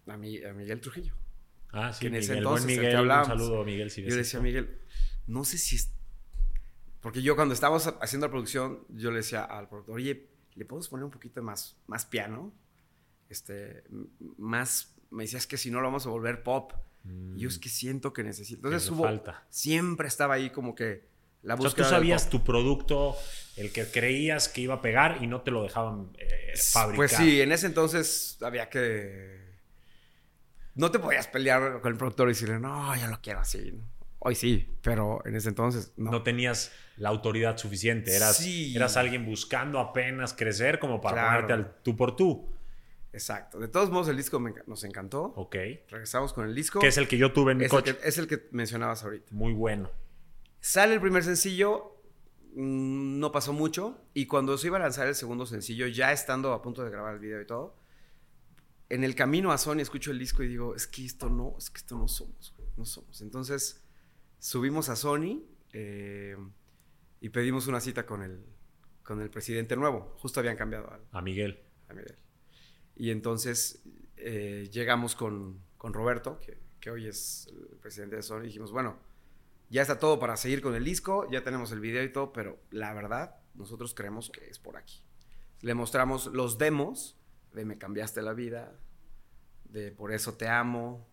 [0.07, 1.15] a, mi, a Miguel Trujillo.
[1.73, 2.95] Ah, sí, Que en ese entonces, Buen el que Miguel.
[2.95, 3.29] Un hablábamos.
[3.29, 3.91] saludo, Miguel.
[3.91, 4.79] si Yo le decía a Miguel,
[5.27, 5.95] no sé si es...
[7.01, 10.89] Porque yo cuando estábamos haciendo la producción, yo le decía al productor, oye, ¿le podemos
[10.89, 12.53] poner un poquito más, más piano?
[13.29, 13.85] Este,
[14.37, 14.97] más...
[15.11, 16.73] Me decías que si no lo vamos a volver pop.
[17.35, 18.69] Y yo es que siento que necesito.
[18.69, 19.05] Entonces le hubo...
[19.05, 19.47] falta.
[19.49, 21.09] Siempre estaba ahí como que
[21.43, 23.17] la O sea, búsqueda tú sabías tu producto,
[23.57, 26.97] el que creías que iba a pegar y no te lo dejaban eh, fabricar.
[26.97, 29.41] Pues sí, en ese entonces había que...
[30.75, 33.81] No te podías pelear con el productor y decirle, no, yo lo quiero así.
[34.21, 36.11] Hoy sí, pero en ese entonces no.
[36.11, 38.15] No tenías la autoridad suficiente.
[38.15, 38.77] Eras, Sí.
[38.77, 41.31] eras alguien buscando apenas crecer como para Claro.
[41.47, 42.47] ponerte al tú por tú.
[43.13, 43.59] Exacto.
[43.59, 45.33] De todos modos, el disco me nos encantó.
[45.37, 45.57] Ok.
[45.89, 46.79] Regresamos con el disco.
[46.81, 47.97] Que es el que yo tuve en mi Es el coche.
[47.97, 49.27] que, es el que mencionabas ahorita.
[49.33, 49.91] Muy bueno.
[50.61, 51.97] Sale el primer sencillo,
[52.55, 54.05] mm, no pasó mucho.
[54.13, 57.15] Y cuando se iba a lanzar el segundo sencillo, ya estando a punto de grabar
[57.15, 57.75] el video y todo,
[58.91, 61.71] en el camino a Sony escucho el disco y digo, es que esto no, es
[61.71, 63.23] que esto no somos, no somos.
[63.23, 63.80] Entonces
[64.41, 66.37] subimos a Sony eh,
[67.21, 68.45] y pedimos una cita con el,
[69.05, 70.17] con el presidente nuevo.
[70.19, 71.61] Justo habían cambiado al, A Miguel.
[71.89, 72.17] a Miguel.
[72.97, 73.83] Y entonces
[74.17, 78.73] eh, llegamos con, con Roberto, que, que hoy es el presidente de Sony, y dijimos,
[78.73, 78.99] bueno,
[79.69, 82.59] ya está todo para seguir con el disco, ya tenemos el video y todo, pero
[82.71, 85.05] la verdad, nosotros creemos que es por aquí.
[85.61, 87.17] Le mostramos los demos
[87.53, 88.79] de Me cambiaste la vida,
[89.65, 91.10] de Por eso te amo,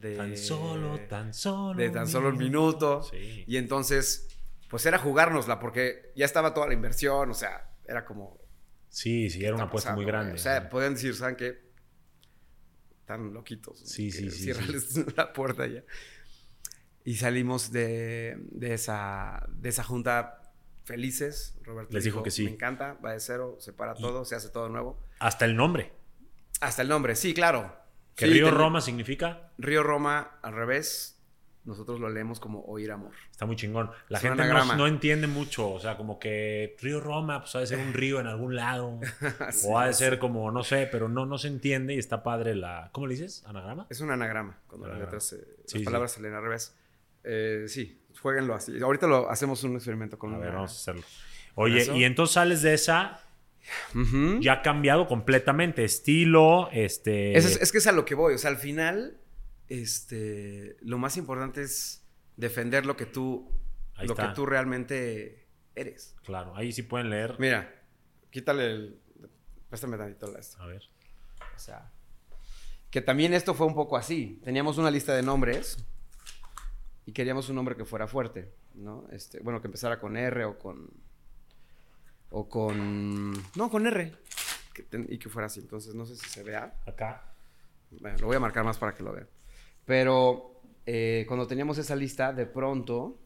[0.00, 0.16] de...
[0.16, 1.78] Tan solo, tan solo.
[1.80, 3.02] de tan solo un minuto.
[3.02, 3.44] Sí.
[3.46, 4.28] Y entonces,
[4.68, 8.40] pues era jugárnosla, porque ya estaba toda la inversión, o sea, era como,
[8.88, 10.34] Sí, sí, era una apuesta pasando, muy grande.
[10.34, 11.72] O sea, podían decir, ¿saben qué?
[13.00, 13.78] Están loquitos.
[13.80, 15.82] Sí, sí, sí, ciérrales la puerta ya.
[17.04, 20.52] Y salimos de, de esa, de esa junta
[20.84, 21.58] felices.
[21.62, 22.44] Roberto Les dijo que sí.
[22.44, 25.02] Me encanta, va de cero, se para Y- todo, se hace todo nuevo.
[25.18, 25.92] Hasta el nombre.
[26.60, 27.74] Hasta el nombre, sí, claro.
[28.16, 29.50] Que Sí, Río ten- Roma significa.
[29.58, 31.18] Río Roma, al revés,
[31.64, 33.12] nosotros lo leemos como oír amor.
[33.30, 33.90] Está muy chingón.
[34.08, 34.42] La Es gente
[34.76, 35.70] no, entiende mucho.
[35.72, 38.98] O sea, como que Río Roma, pues ha de ser un río en algún lado.
[39.52, 42.22] Sí, o ha de ser como, no sé, pero no, no se entiende y está
[42.22, 42.90] padre la.
[42.92, 43.44] ¿Cómo le dices?
[43.46, 43.86] ¿Anagrama?
[43.90, 46.74] Es un anagrama, cuando las letras, eh, Sí, las palabras se leen al revés.
[47.24, 48.78] Eh, sí, jueguenlo así.
[48.82, 51.02] Ahorita lo hacemos un experimento con A ver, vamos a hacerlo.
[51.54, 53.20] Oye, y entonces sales de esa,
[54.40, 55.84] Ya ha cambiado completamente.
[55.84, 57.36] Estilo, este.
[57.36, 58.34] Es, es que es a lo que voy.
[58.34, 59.18] O sea, al final,
[59.68, 62.04] este, lo más importante es
[62.36, 63.50] defender lo que tú,
[63.94, 64.28] Ahí lo está.
[64.28, 66.16] que tú realmente eres.
[66.24, 67.36] Claro, ahí sí pueden leer.
[67.38, 67.72] Mira,
[68.30, 69.00] quítale el,
[69.68, 70.60] préstame tantito la esto.
[70.60, 70.82] A ver.
[71.54, 71.90] O sea,
[72.90, 74.40] que también esto fue un poco así.
[74.44, 75.78] Teníamos una lista de nombres
[77.06, 79.06] y queríamos un nombre que fuera fuerte, ¿no?
[79.10, 80.90] Este, bueno, que empezara con R o con
[82.32, 84.12] o con no, con R
[84.74, 85.60] que ten- y que fuera así.
[85.60, 86.74] Entonces, no sé si se vea.
[86.86, 87.34] Acá.
[87.90, 89.28] Bueno, lo voy a marcar más para que lo vean.
[89.84, 93.20] Pero eh, cuando teníamos esa lista, de pronto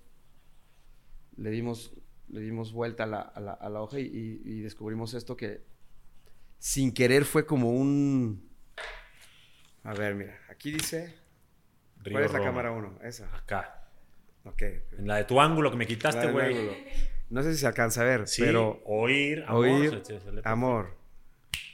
[1.36, 1.92] le dimos,
[2.28, 5.64] le dimos vuelta a la, a la- a la hoja y, descubrimos esto que
[6.58, 8.48] sin querer fue como un...
[9.84, 11.14] A ver, mira, aquí dice...
[12.02, 12.98] Río ¿Cuál es la cámara 1?
[13.02, 13.34] Esa.
[13.36, 13.88] Acá.
[14.44, 14.62] Ok.
[14.98, 16.86] En la de tu ángulo que me quitaste, güey.
[17.30, 18.80] No sé si se alcanza a ver, Sí, pero...
[18.86, 19.64] oír, amor.
[19.66, 20.96] Oír, se- se- Amor.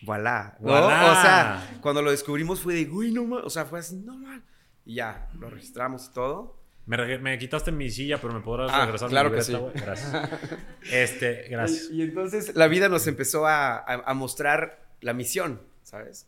[0.02, 0.56] Voilà.
[0.60, 0.68] ¿no?
[0.70, 1.12] Voilà.
[1.12, 3.42] O sea, cuando lo descubrimos fue de, uy, no mal.
[3.44, 4.42] O sea, fue así, no mal.
[4.84, 6.56] Y ya, lo registramos y todo.
[6.86, 9.80] Me, me quitaste mi silla, pero me podrás Ah, regresar mi claro que libreta, sí.
[9.84, 10.30] Gracias.
[10.90, 11.88] Este, gracias.
[11.92, 16.26] Y, y entonces la vida nos empezó a, a- a mostrar la misión, ¿sabes?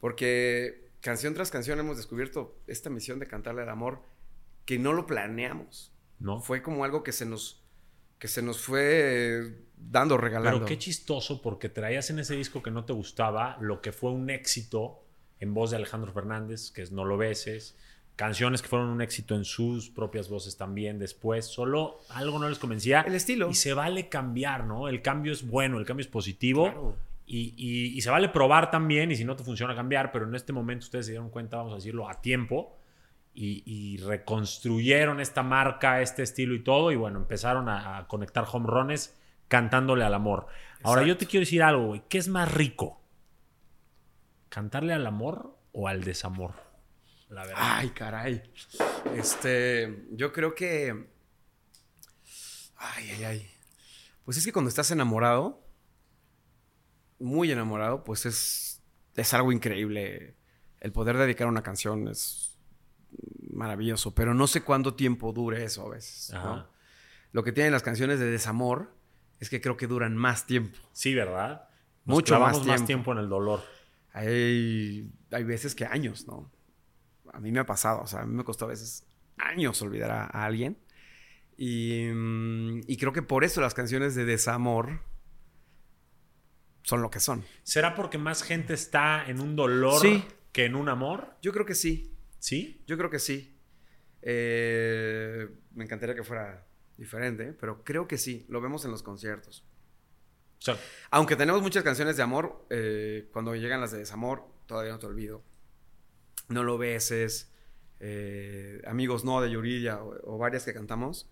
[0.00, 4.02] Porque canción tras canción hemos descubierto esta misión de cantarle al amor
[4.66, 5.92] que no lo planeamos.
[6.20, 6.40] ¿No?
[6.40, 7.62] Fue como algo que se nos,
[8.18, 10.58] que se nos fue dando, regalando.
[10.58, 14.10] Pero qué chistoso porque traías en ese disco que no te gustaba lo que fue
[14.10, 15.02] un éxito
[15.40, 17.76] en voz de Alejandro Fernández, que es No lo beses,
[18.16, 22.58] canciones que fueron un éxito en sus propias voces también después, solo algo no les
[22.58, 23.02] convencía.
[23.02, 23.48] El estilo.
[23.50, 24.88] Y se vale cambiar, ¿no?
[24.88, 26.64] El cambio es bueno, el cambio es positivo.
[26.64, 26.96] Claro.
[27.30, 30.34] Y, y- y se vale probar también, y si no te funciona cambiar, pero en
[30.34, 32.77] este momento ustedes se dieron cuenta, vamos a decirlo, a tiempo,
[33.40, 38.44] y, y reconstruyeron esta marca, este estilo y todo, y bueno, empezaron a, a conectar
[38.50, 39.14] home runs
[39.46, 40.48] cantándole al amor.
[40.82, 43.00] Ahora yo te quiero decir algo, güey, ¿qué es más rico?
[44.48, 46.54] ¿Cantarle al amor o al desamor?
[47.28, 47.62] La verdad.
[47.62, 48.42] Ay, caray.
[49.14, 51.06] Este, yo creo que.
[52.76, 53.50] Ay, ay, ay.
[54.24, 55.64] Pues es que cuando estás enamorado,
[57.20, 58.82] muy enamorado, pues es,
[59.14, 60.34] es algo increíble.
[60.80, 62.47] El poder dedicar una canción es
[63.52, 66.32] maravilloso, pero no sé cuánto tiempo dure eso a veces.
[67.32, 68.94] Lo que tienen las canciones de desamor
[69.40, 70.76] es que creo que duran más tiempo.
[70.92, 71.68] Sí, ¿verdad?
[72.04, 72.86] Nos Mucho más clavamos más tiempo.
[72.86, 73.60] tiempo en el dolor.
[74.12, 76.50] Hay, hay veces que años, ¿no?
[77.32, 80.10] A mí me ha pasado, o sea, a mí me costó a veces años olvidar
[80.10, 80.78] a, a alguien.
[81.56, 85.00] Y, mm, y creo que por eso las canciones de desamor
[86.82, 87.44] son lo que son.
[87.64, 90.24] ¿Será porque más gente está en un dolor Sí.
[90.52, 91.36] que en un amor?
[91.42, 92.82] Yo creo que sí, ¿Sí?
[92.86, 93.54] yo creo que sí.
[94.22, 99.64] Eh, me encantaría que fuera diferente, pero creo que sí, lo vemos en los conciertos.
[100.58, 100.76] Sea,
[101.10, 105.06] Aunque tenemos muchas canciones de amor, eh, cuando llegan las de desamor, todavía no te
[105.06, 105.42] olvido.
[106.48, 107.52] No lo beses.
[108.00, 111.28] eh, amigos no de Yuridia o, o varias que cantamos.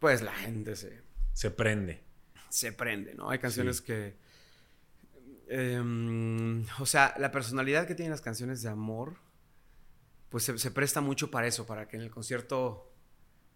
[0.00, 2.02] Pues la gente se, se prende.
[2.48, 3.30] se prende, ¿no?
[3.30, 4.16] Hay canciones que.
[5.48, 9.16] em, o sea, la personalidad que tienen las canciones de amor,
[10.28, 12.92] pues se, se presta mucho para eso, para que en el concierto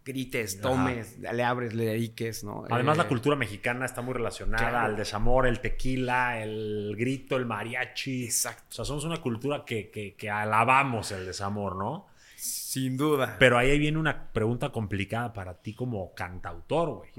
[0.05, 0.63] grites, Ajá.
[0.63, 2.65] tomes, le abres, le dediques, ¿no?
[2.71, 4.87] Además, la Eh, cultura mexicana está muy relacionada claro.
[4.87, 8.25] al desamor, el tequila, el grito, el mariachi.
[8.25, 8.65] Exacto.
[8.71, 12.07] O sea, somos una cultura que, que- que alabamos el desamor, ¿no?
[12.37, 13.37] Sin duda.
[13.39, 17.11] Pero ahí viene una pregunta complicada para ti como cantautor, güey.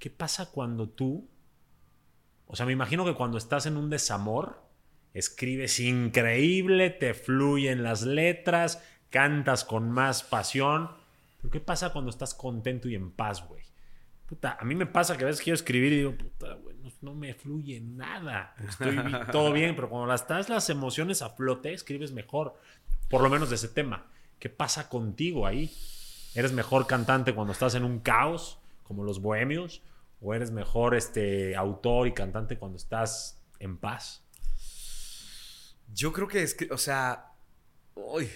[0.00, 1.28] ¿Qué pasa cuando tú...
[2.46, 4.60] O sea, me imagino que cuando estás en un desamor,
[5.14, 10.90] escribes increíble, te fluyen las letras, cantas con más pasión.
[11.38, 13.62] Pero ¿qué pasa cuando estás contento y en paz, güey?
[14.26, 16.90] Puta, a mí me pasa que a veces quiero escribir y digo, puta, güey, no,
[17.00, 18.54] no me fluye nada.
[18.68, 18.96] Estoy
[19.32, 22.54] todo bien, pero cuando las estás las emociones a flote, escribes mejor.
[23.08, 24.06] Por lo menos de ese tema.
[24.38, 25.74] ¿Qué pasa contigo ahí?
[26.34, 29.82] ¿Eres mejor cantante cuando estás en un caos, como los bohemios?
[30.20, 34.22] ¿O eres mejor este, autor y cantante cuando estás en paz?
[35.92, 37.32] Yo creo que es que, o sea,
[37.94, 38.28] uy.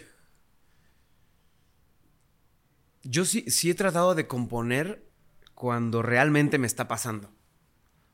[3.03, 5.07] Yo sí, sí he tratado de componer
[5.55, 7.31] cuando realmente me está pasando.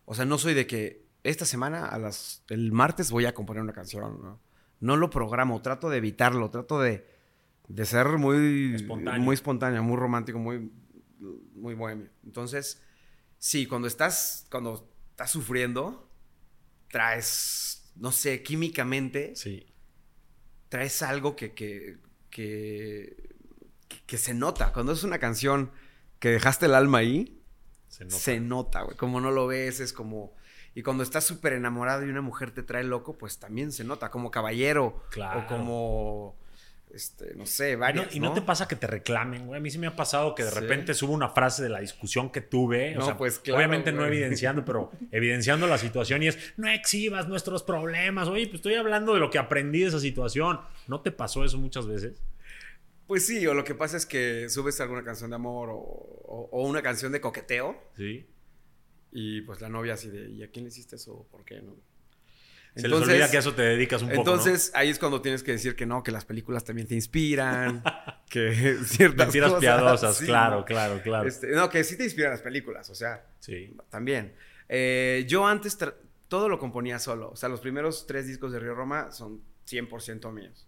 [0.05, 3.63] O sea, no soy de que esta semana, a las, el martes, voy a componer
[3.63, 4.21] una canción.
[4.23, 4.41] No,
[4.81, 7.07] no lo programo, trato de evitarlo, trato de,
[7.69, 9.21] de ser muy Espontáneo.
[9.23, 10.73] muy espontáneo, muy romántico, muy,
[11.55, 12.11] muy bohemio.
[12.25, 12.83] Entonces,
[13.39, 16.11] sí, cuando estás, cuando estás sufriendo,
[16.89, 19.67] traes, no sé, químicamente, Sí.
[20.69, 21.99] traes algo que, que,
[22.31, 23.31] que,
[24.07, 24.73] que se nota.
[24.73, 25.71] Cuando es una canción
[26.19, 27.41] que dejaste el alma ahí,
[27.89, 28.17] Se nota.
[28.17, 28.97] se nota, güey.
[28.97, 30.35] Como no lo ves, es como...
[30.75, 34.11] Y cuando estás súper enamorado y una mujer te trae loco, pues también se nota.
[34.11, 35.03] Como caballero.
[35.11, 35.41] Claro.
[35.41, 36.39] O como...
[36.93, 39.59] Este, no sé, no, varias, y no te pasa que te reclamen, güey.
[39.59, 40.59] A mí sí me ha pasado que de Sí.
[40.59, 42.95] repente subo una frase de la discusión que tuve.
[42.95, 46.69] No, o sea, pues, claro, obviamente no evidenciando, pero evidenciando la situación y es, no
[46.69, 48.27] exhibas nuestros problemas.
[48.29, 50.61] Oye, pues estoy hablando de lo que aprendí de esa situación.
[50.89, 52.21] ¿No te pasó eso muchas veces?
[53.07, 56.49] Pues sí, o lo que pasa es que subes alguna canción de amor o, o-
[56.53, 58.27] o una canción de coqueteo Sí.
[59.13, 61.27] y pues la novia así de, ¿y a quién le hiciste eso?
[61.31, 61.77] ¿Por qué no?
[62.77, 64.31] Se les olvida que a eso te dedicas un poco, ¿no?
[64.31, 67.83] Entonces, ahí es cuando tienes que decir que no, que las películas también te inspiran,
[68.31, 70.65] que ciertas Mentiras cosas, piadosas, sí, claro, ¿no?
[70.65, 71.29] claro, claro.
[71.29, 73.77] Este, no, que sí te inspiran las películas, o sea, Sí.
[73.89, 74.35] también.
[74.69, 75.77] Eh, yo antes
[76.29, 80.31] todo lo componía solo, o sea, los primeros tres discos de Río Roma son 100%
[80.33, 80.67] míos.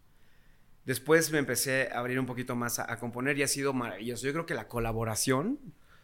[0.85, 4.27] Después me empecé a abrir un poquito más a, a componer y ha sido maravilloso.
[4.27, 5.61] Yo creo que la colaboración,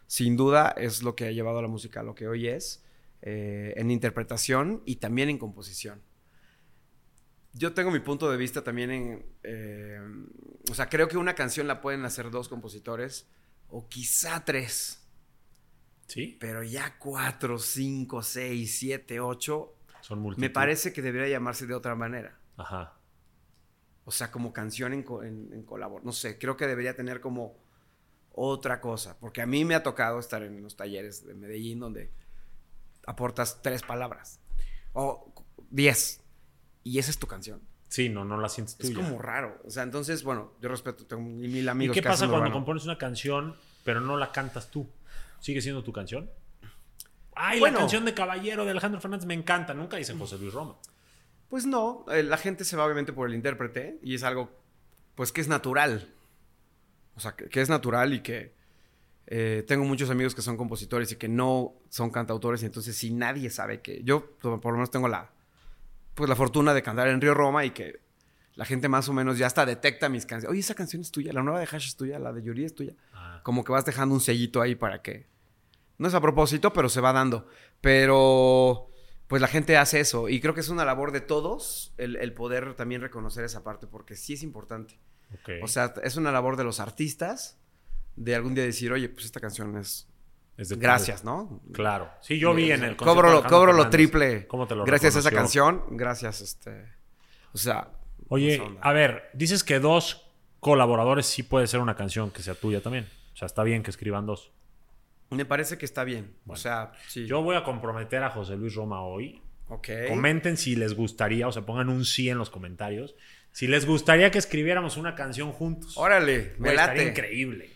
[0.07, 2.81] sin duda, es lo que ha llevado a la música a lo que hoy es,
[3.21, 6.01] eh, en interpretación y también en composición.
[7.53, 9.25] yo tengo mi punto de vista también en...
[9.43, 9.99] eh,
[10.69, 13.27] o sea, creo que una canción la pueden hacer dos compositores
[13.67, 15.05] o quizá tres.
[16.07, 16.37] ¿Sí?
[16.39, 20.41] Pero ya cuatro, cinco, seis, siete, ocho, Son multitud.
[20.41, 22.39] me parece que debería llamarse de otra manera.
[22.57, 22.99] Ajá.
[24.05, 26.03] O sea, como canción en, en, en colabor.
[26.03, 27.57] No sé, creo que debería tener como
[28.31, 29.19] otra cosa.
[29.19, 32.11] Porque a mí me ha tocado estar en los talleres de Medellín donde
[33.09, 34.39] aportas tres palabras.
[34.93, 35.33] O
[35.69, 36.21] diez.
[36.83, 37.61] Y esa es tu canción.
[37.87, 39.03] Sí, no, no la sientes Es tuya.
[39.03, 39.59] como raro.
[39.65, 42.53] O sea, entonces, bueno, yo respeto, tengo mil ¿Y amigos qué que pasa cuando urbano.
[42.53, 44.87] compones una canción, pero no la cantas tú?
[45.39, 46.29] ¿Sigue siendo tu canción?
[47.35, 47.75] Ay, Bueno.
[47.75, 49.73] la canción de Caballero de Alejandro Fernández me encanta.
[49.73, 50.75] Nunca dice José Luis Roma.
[51.49, 54.51] Pues no, eh, la gente se va obviamente por el intérprete y es algo,
[55.15, 56.13] pues que es natural.
[57.15, 58.53] O sea, que, que es natural y que
[59.31, 63.11] eh, tengo muchos amigos que son compositores y que no son cantautores y entonces si
[63.11, 65.29] nadie sabe que yo por lo menos tengo la,
[66.15, 67.99] pues la fortuna de cantar en Río Roma y que
[68.55, 70.51] la gente más o menos ya hasta detecta mis canciones.
[70.51, 72.73] Oye, esa canción es tuya, la nueva de Hash es tuya, la de Yuri es
[72.73, 72.95] tuya.
[73.13, 75.27] Ah, Como que vas dejando un sellito ahí para que...
[75.99, 77.47] No es a propósito, pero se va dando.
[77.81, 78.89] Pero
[79.27, 82.33] pues la gente hace eso y creo que es una labor de todos el, el
[82.33, 84.99] poder también reconocer esa parte porque sí es importante.
[85.61, 87.59] O sea, es una labor de los artistas
[88.19, 90.07] de algún día decir, oye, pues esta canción es...
[90.57, 90.75] Es de.
[90.75, 91.61] Gracias, ¿no?
[91.71, 92.09] Claro.
[92.21, 94.45] Sí, yo vi en el Cobro, lo- cobro lo triple.
[94.47, 96.85] cómo te lo gracias a esa canción, gracias, este...
[97.53, 97.91] O sea...
[98.27, 100.29] Oye, a ver, dices que dos
[100.59, 103.07] colaboradores sí puede ser una canción que sea tuya también.
[103.33, 104.51] O sea, está bien que escriban dos.
[105.31, 106.35] Me parece que está bien.
[106.43, 106.59] Bueno.
[106.59, 107.25] o sea, sí.
[107.25, 109.41] Yo voy a comprometer a José Luis Roma hoy.
[109.69, 109.87] Ok.
[110.09, 113.15] Comenten si les gustaría, o sea, pongan un sí en los comentarios.
[113.51, 115.97] Si les gustaría que escribiéramos una canción juntos.
[115.97, 117.09] Órale, me Güey, estaría late.
[117.09, 117.69] increíble.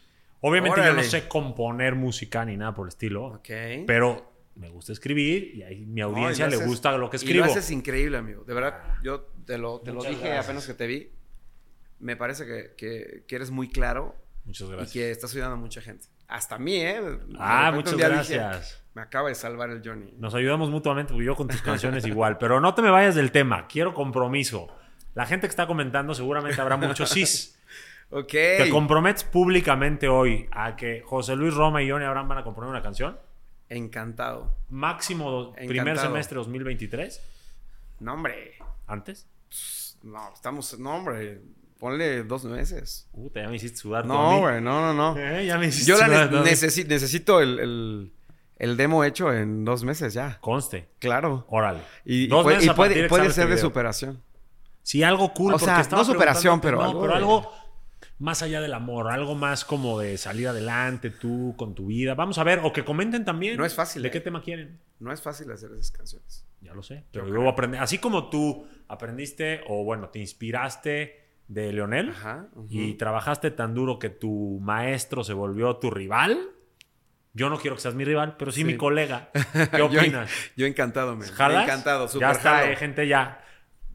[0.46, 3.50] Obviamente yo no sé componer música ni nada por el estilo, Ok.
[3.88, 7.10] pero me gusta escribir y a mi No, audiencia y lo le haces- gusta lo
[7.10, 7.46] que Y escribo.
[7.46, 8.44] lo haces increíble, amigo.
[8.44, 10.46] De verdad, yo te lo, te lo dije gracias.
[10.46, 11.12] apenas que te vi.
[12.00, 14.92] Me parece que, que- que eres muy claro Muchas y gracias.
[14.92, 16.08] que estás ayudando a mucha gente.
[16.28, 17.00] Hasta a mí, ¿eh?
[17.40, 18.84] Ah, muchas dije, gracias.
[18.94, 20.14] me acaba de salvar el Johnny.
[20.18, 22.38] Nos ayudamos mutuamente, yo con tus canciones igual.
[22.38, 23.68] Pero no te me vayas del tema.
[23.68, 24.68] Quiero compromiso.
[25.16, 27.60] La gente que está comentando seguramente habrá muchos sís.
[28.14, 28.30] Ok.
[28.32, 32.70] ¿Te comprometes públicamente hoy a que José Luis Roma y Johnny Abraham van a componer
[32.70, 33.18] una canción?
[33.70, 34.56] Encantado.
[34.70, 37.22] Máximo do- primer semestre 2023.
[38.02, 38.54] No, hombre.
[38.88, 39.28] ¿Antes?
[40.04, 40.78] No, estamos...
[40.80, 41.42] No, hombre.
[41.80, 43.08] Ponle dos meses.
[43.14, 44.06] Puta, ya me hiciste sudar.
[44.06, 44.40] No, Tommy.
[44.42, 44.62] güey.
[44.62, 45.18] No, no, no.
[45.20, 46.50] Eh, ya me hiciste Yo la sudar, ne- Tommy.
[46.52, 48.14] necesi- necesito el, el-
[48.58, 50.38] el demo hecho en dos meses ya.
[50.40, 50.88] Conste.
[51.00, 51.46] Claro.
[51.50, 51.80] Órale.
[52.06, 53.50] Y, y Dos puede, meses y a partir puede, de que puede salga ser este
[53.50, 53.70] de video.
[53.70, 54.22] superación.
[54.84, 55.54] Sí, algo cool.
[55.56, 57.52] O sea, estaba no superación, pero algo pero algo
[58.20, 62.14] más allá del amor, algo más como de salir adelante tú con tu vida.
[62.16, 63.58] Vamos a ver, o que comenten también.
[63.58, 64.12] No es fácil, ¿De eh.
[64.12, 64.80] qué tema quieren?
[65.00, 66.46] No es fácil hacer esas canciones.
[66.62, 67.04] Ya lo sé.
[67.12, 67.82] Pero Yo yo voy a aprender.
[67.82, 72.48] Así como tú aprendiste, o bueno, te inspiraste de Leonel Ajá.
[72.70, 76.38] y trabajaste tan duro que tu maestro se volvió tu rival.
[77.34, 78.64] Yo no quiero que seas mi rival, pero sí, Sí.
[78.66, 79.30] mi colega.
[79.72, 80.32] ¿Qué Yo- opinas?
[80.56, 81.26] Yo, encantado, me.
[81.26, 83.44] Encantado, Ya está, eh, gente, ya.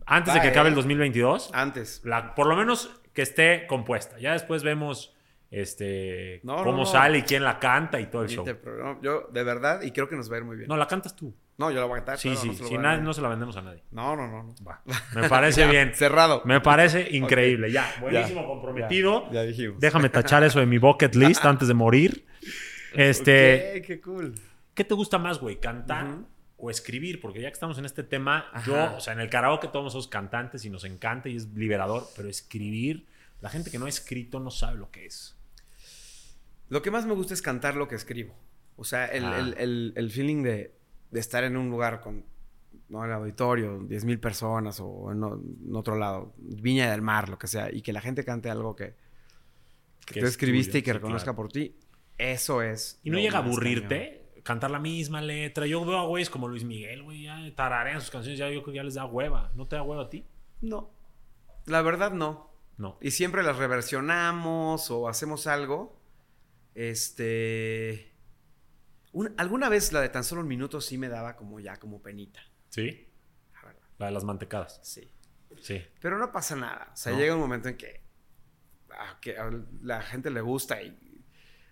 [0.04, 2.02] Antes de que acabe el 2022, Antes.
[2.04, 4.16] la- por lo menos que esté compuesta.
[4.20, 5.12] Ya después vemos
[5.50, 6.86] este No, cómo no.
[6.86, 8.44] sale y quién la canta y todo el show.
[8.44, 8.56] te-
[9.02, 10.68] yo, de verdad, y creo que nos va a ir muy bien.
[10.68, 11.34] No, la cantas tú.
[11.56, 12.18] No, yo la voy a cantar.
[12.18, 13.02] Sí, claro, sí, no se si voy a na- dar.
[13.02, 13.82] no se la vendemos a nadie.
[13.90, 14.44] No, no, no.
[14.44, 14.54] no.
[14.64, 14.82] Va.
[15.20, 15.92] Me parece Ya, bien.
[15.96, 16.42] Cerrado.
[16.44, 17.72] Me parece increíble.
[17.72, 19.26] Ya, buenísimo, Ya, comprometido.
[19.26, 19.80] Ya, ya dijimos.
[19.80, 22.24] Déjame tachar eso de mi bucket list antes de morir.
[22.94, 24.32] Este, qué cool.
[24.74, 25.58] ¿qué te gusta más, güey?
[25.58, 26.06] ¿Cantar.
[26.58, 27.20] O escribir?
[27.20, 28.66] Porque ya que estamos en este tema, Ajá.
[28.66, 32.06] yo, o sea, en el karaoke todos somos cantantes y nos encanta y es liberador,
[32.16, 33.06] pero escribir,
[33.40, 35.36] la gente que no ha escrito no sabe lo que es.
[36.68, 38.34] Lo que más me gusta es cantar lo que escribo.
[38.76, 39.38] O sea, el, Ah.
[39.38, 40.74] el- el- el feeling de,
[41.10, 42.24] de estar en un lugar con,
[42.88, 45.22] no, el auditorio, 10 mil personas o en,
[45.74, 48.94] otro lado, Viña del Mar, lo que sea, y que la gente cante algo que,
[50.06, 51.36] que Que tú es escribiste tuyo, y que sí, reconozca claro.
[51.36, 51.74] por ti,
[52.18, 53.00] eso es.
[53.04, 54.17] Y no llega a aburrirte
[54.48, 55.66] cantar la misma letra.
[55.66, 58.72] Yo veo a güeyes como Luis Miguel, güey, ya tararean sus canciones, ya yo creo
[58.72, 59.52] que ya les da hueva.
[59.54, 60.24] ¿No te da hueva a ti?
[60.62, 60.90] No,
[61.66, 62.48] la verdad no.
[62.78, 62.96] No.
[63.02, 66.00] Y siempre las reversionamos o hacemos algo.
[66.74, 68.12] Este.
[69.12, 72.00] un- alguna vez la de tan solo un minuto sí me daba como ya como
[72.02, 72.40] penita.
[72.70, 73.08] ¿Sí?
[73.54, 73.82] La verdad.
[73.98, 74.80] La de las mantecadas.
[74.82, 75.10] Sí.
[75.60, 75.82] Sí.
[76.00, 76.90] Pero no pasa nada.
[76.92, 77.18] O sea, No.
[77.18, 78.00] llega un momento en que,
[78.90, 79.50] a, que a
[79.82, 80.96] la gente le gusta y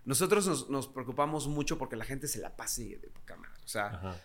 [0.07, 3.61] nosotros nos, nos preocupamos mucho porque la gente se la pase de poca madre.
[3.64, 4.16] O sea, Ajá.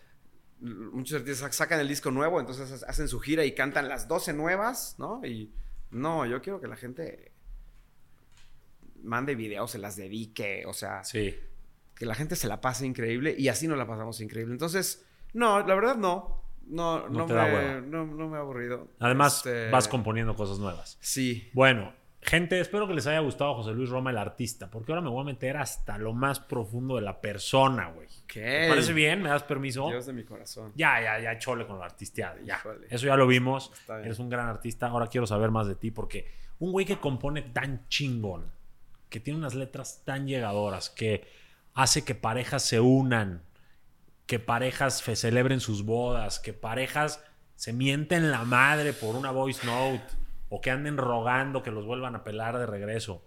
[0.62, 4.96] muchos artistas sacan el disco nuevo, entonces hacen su gira y cantan las 12 nuevas,
[5.00, 5.26] ¿no?
[5.26, 5.52] Y
[5.90, 7.34] no, yo quiero que la gente
[9.04, 11.36] mande videos, se las dedique, o sea, Sí.
[11.96, 14.54] que la gente se la pase increíble y así nos la pasamos increíble.
[14.54, 16.40] Entonces, no, la verdad no.
[16.68, 17.82] No, No no, te da me, hueva.
[17.82, 18.88] no, no me ha aburrido.
[19.00, 20.98] Además, Este, vas componiendo cosas nuevas.
[21.02, 21.50] Sí.
[21.54, 25.10] Bueno, gente, espero que les haya gustado José Luis Roma, el artista, porque ahora me
[25.10, 28.08] voy a meter hasta lo más profundo de la persona, güey.
[28.28, 28.62] ¿Qué?
[28.64, 29.22] ¿Te parece bien?
[29.22, 29.88] ¿Me das permiso?
[29.88, 30.72] Dios de mi corazón.
[30.76, 32.58] Ya, ya, ya, chole con la artisteada, ya.
[32.58, 32.88] Híjole.
[32.90, 33.72] Eso ya lo vimos.
[33.90, 34.88] Eres un gran artista.
[34.88, 38.52] Ahora quiero saber más de ti, porque un güey que compone tan chingón,
[39.10, 41.28] que tiene unas letras tan llegadoras, que
[41.74, 43.44] hace que parejas se unan,
[44.28, 47.24] que parejas celebren sus bodas, que parejas
[47.56, 50.04] se mienten la madre por una voice note,
[50.54, 53.26] o que anden rogando que los vuelvan a pelar de regreso.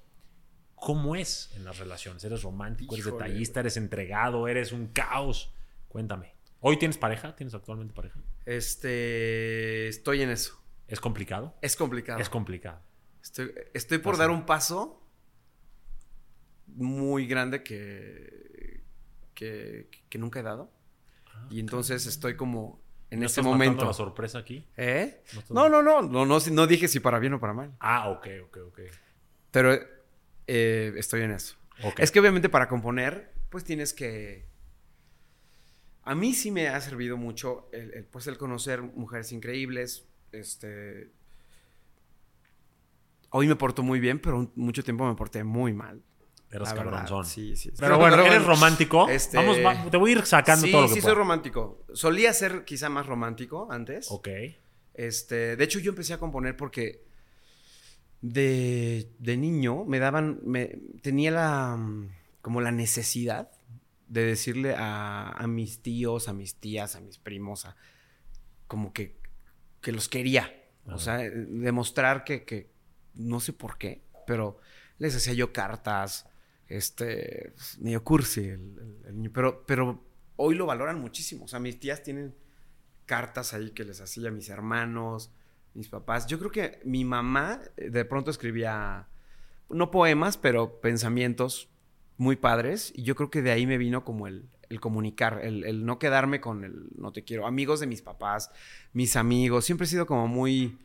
[0.75, 2.23] ¿Cómo es en las relaciones?
[2.23, 2.95] ¿Eres romántico?
[2.95, 3.61] ¿Eres Híjole, detallista?
[3.61, 4.47] ¿Eres entregado?
[4.47, 5.55] ¿Eres un caos?
[5.89, 6.35] Cuéntame.
[6.61, 7.35] ¿Hoy tienes pareja?
[7.35, 8.21] ¿Tienes actualmente pareja?
[8.45, 9.89] Este.
[9.89, 10.63] Estoy en eso.
[10.87, 11.55] ¿Es complicado?
[11.63, 12.21] Es complicado.
[12.21, 12.83] Es complicado.
[13.23, 14.25] Estoy, estoy por Pasa.
[14.25, 15.03] dar un paso
[16.67, 18.85] muy grande que,
[19.35, 20.71] que, que nunca he dado.
[21.49, 22.84] Y entonces estoy como
[23.15, 23.85] en Ah, ¿No este momento.
[23.85, 24.67] la sorpresa aquí?
[24.77, 25.23] ¿Eh?
[25.51, 27.73] ¿No No, no, no, no, dije si para bien o para mal.
[27.79, 28.81] Ah, ok, ok, ok.
[29.51, 29.73] Pero
[30.47, 31.57] eh, estoy en eso.
[31.99, 34.47] Es que obviamente para componer, pues tienes que...
[36.03, 40.07] A mí sí me ha servido mucho el, pues el conocer mujeres increíbles.
[40.33, 41.11] Este...
[43.31, 46.03] Hoy me porto muy bien, pero mucho tiempo me porté muy mal.
[46.55, 46.91] Eras la verdad.
[46.93, 47.25] cabronzón.
[47.27, 47.71] Sí, sí.
[47.79, 49.09] Pero bueno, ¿eres bueno, romántico?
[49.09, 51.15] este- Vamos, va- te voy a ir sacando sí, todo lo que sí pueda.
[51.15, 51.85] soy romántico.
[51.93, 54.07] Solía ser quizá más romántico antes.
[54.11, 54.29] Ok.
[54.95, 57.03] Este, de hecho, yo empecé a componer porque
[58.21, 61.79] de, de niño me daban, me, tenía la,
[62.41, 63.51] como la necesidad
[64.09, 67.77] de decirle a, a mis tíos, a mis tías, a mis primos, a-
[68.67, 69.17] como que,
[69.81, 70.55] que los quería.
[70.87, 70.95] Ajá.
[70.95, 72.71] O sea, eh, demostrar que, que,
[73.15, 74.59] no sé por qué, pero
[74.99, 76.27] les hacía yo cartas,
[76.69, 80.03] este, pues, medio cursi el, el- niño, pero, pero
[80.37, 81.45] hoy lo valoran muchísimo.
[81.45, 82.35] O sea, mis tías tienen
[83.07, 85.31] cartas ahí que les hacía a mis hermanos,
[85.75, 86.27] mis papás.
[86.27, 89.09] Yo creo que mi mamá eh, de pronto escribía,
[89.69, 91.69] no poemas, pero pensamientos
[92.17, 92.93] muy padres.
[92.95, 95.99] Y yo creo que de ahí me vino como el, el comunicar, el, el no
[95.99, 97.47] quedarme con el no te quiero.
[97.47, 98.51] Amigos de mis papás,
[98.93, 99.65] mis amigos.
[99.65, 100.79] Siempre he sido como muy...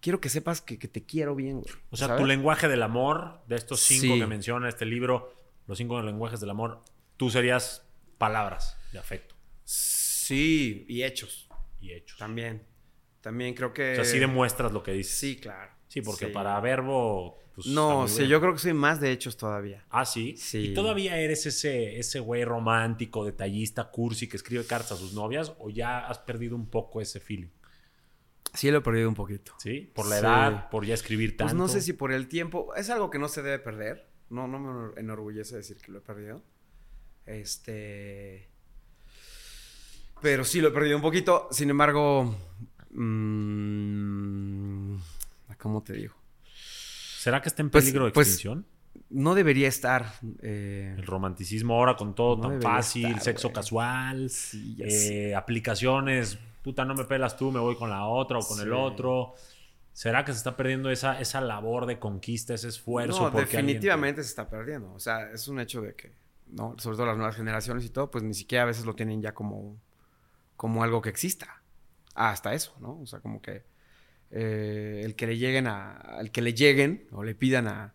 [0.00, 1.74] Quiero que sepas que, que te quiero bien, güey.
[1.90, 2.20] O sea, ¿sabes?
[2.22, 4.20] tu lenguaje del amor, de estos cinco Sí.
[4.20, 5.34] que menciona este libro,
[5.66, 6.82] los cinco lenguajes del amor,
[7.16, 7.84] tú serías
[8.16, 9.34] palabras de afecto
[9.64, 11.48] Sí, y hechos
[11.80, 12.18] y hechos.
[12.18, 12.62] también.
[13.20, 13.92] También creo que...
[13.92, 15.18] O sea, sí demuestras lo que dices.
[15.18, 15.72] Sí, claro.
[15.88, 16.32] Sí, porque Sí.
[16.32, 17.38] para verbo.
[17.54, 18.30] pues, No, sí, bien.
[18.30, 19.84] yo creo que soy más de hechos todavía.
[19.90, 20.36] Ah, sí.
[20.36, 20.58] Sí.
[20.68, 25.52] ¿Y todavía eres ese, ese güey romántico, detallista, cursi que escribe cartas a sus novias?
[25.58, 27.48] ¿O ya has perdido un poco ese feeling?
[28.54, 29.52] Sí, lo he perdido un poquito.
[29.58, 29.90] ¿Sí?
[29.94, 30.20] Por la Sí.
[30.22, 31.54] edad, por ya escribir Pues tanto.
[31.62, 32.74] no sé si por el tiempo.
[32.74, 34.08] Es algo que no se debe perder.
[34.30, 36.42] No, no me enorgullece decir que lo he perdido.
[37.26, 38.48] Este.
[40.20, 41.48] Pero sí lo he perdido un poquito.
[41.50, 42.34] Sin embargo.
[42.90, 44.96] mm,
[45.58, 46.14] ¿Cómo te digo?
[47.18, 48.66] ¿Será que está en Pues- peligro de pues, extinción?
[49.10, 50.12] No debería estar.
[50.42, 56.38] eh, El romanticismo ahora con todo No tan fácil, estar, sexo casual, Sí, eh, aplicaciones,
[56.62, 58.62] puta, no me pelas tú, me voy con la otra o con Sí.
[58.64, 59.34] el otro.
[59.92, 63.24] ¿Será que se está perdiendo esa, esa labor de conquista, ese esfuerzo?
[63.24, 64.92] No, porque alguien te- definitivamente se está perdiendo.
[64.92, 66.12] O sea, es un hecho de que,
[66.48, 66.76] ¿no?
[66.78, 69.34] Sobre todo las nuevas generaciones y todo, pues ni siquiera a veces lo tienen ya
[69.34, 69.76] como,
[70.56, 71.62] como algo que exista.
[72.14, 72.98] Hasta eso, ¿no?
[73.00, 73.64] O sea, como que
[74.30, 76.18] eh, el que le lleguen a.
[76.20, 77.94] El que le lleguen o le pidan a,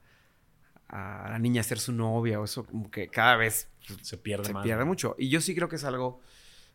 [0.89, 3.70] a la niña ser su novia o eso, como que cada vez
[4.01, 4.64] se pierde se más.
[4.64, 5.16] pierde mucho.
[5.18, 6.22] Y yo sí creo que es algo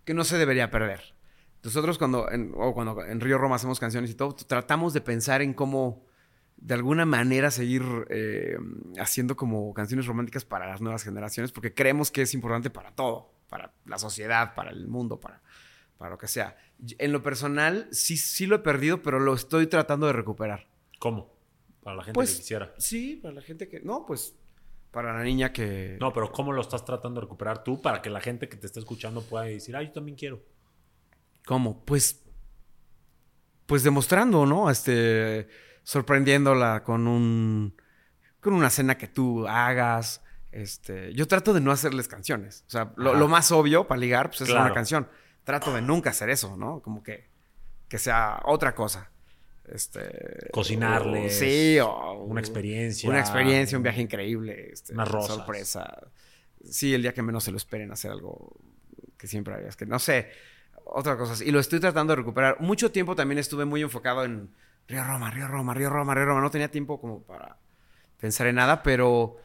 [0.04, 1.14] que no se debería perder.
[1.62, 5.42] Nosotros cuando en, o cuando en Río Roma hacemos canciones y todo, tratamos de pensar
[5.42, 6.06] en cómo
[6.56, 8.56] de alguna manera seguir eh,
[8.98, 13.32] haciendo como canciones románticas para las nuevas generaciones, porque creemos que es importante para todo,
[13.48, 15.40] para la sociedad, para el mundo, para,
[15.98, 16.56] para lo que sea.
[16.98, 20.66] En lo personal, sí, sí lo he perdido, pero lo estoy tratando de recuperar.
[20.98, 21.32] ¿Cómo?
[21.82, 22.74] Para la gente Pues que quisiera.
[22.78, 23.80] sí, para la gente que...
[23.80, 24.34] No, pues
[24.90, 25.96] para la niña que...
[26.00, 28.66] No, pero ¿cómo lo estás tratando de recuperar tú para que la gente que te
[28.66, 30.40] está escuchando pueda decir, ah, yo también quiero?
[31.48, 31.82] ¿Cómo?
[31.86, 32.20] Pues.
[33.64, 34.70] Pues demostrando, ¿no?
[34.70, 35.48] Este.
[35.82, 37.74] Sorprendiéndola con un.
[38.40, 40.22] Con una cena que tú hagas.
[40.52, 41.14] Este.
[41.14, 42.64] Yo trato de no hacerles canciones.
[42.66, 44.66] O sea, lo, más obvio para ligar, pues es Claro.
[44.66, 45.08] una canción.
[45.42, 46.82] Trato de nunca hacer eso, ¿no?
[46.82, 47.30] Como que.
[47.88, 49.10] Que sea otra cosa.
[49.64, 50.50] Este.
[50.52, 52.24] Cocinarles, o- sí, o.
[52.24, 53.08] una experiencia.
[53.08, 54.68] Una experiencia, un viaje increíble.
[54.70, 55.36] Este, Unas rosas.
[55.36, 56.08] Sorpresa.
[56.62, 58.54] Sí, el día que menos se lo esperen hacer algo
[59.16, 59.76] que siempre hagas.
[59.76, 60.28] Que no sé,
[60.88, 61.44] otra cosa.
[61.44, 62.60] Y lo estoy tratando de recuperar.
[62.60, 64.50] Mucho tiempo también estuve muy enfocado en
[64.86, 66.40] Río Roma, Río Roma, Río Roma, Río Roma.
[66.40, 67.58] No tenía tiempo como para
[68.18, 69.36] pensar en nada, pero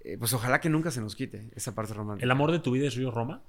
[0.00, 2.24] eh, pues ojalá que nunca se nos quite esa parte romántica.
[2.24, 3.42] ¿El amor de tu vida es Río Roma?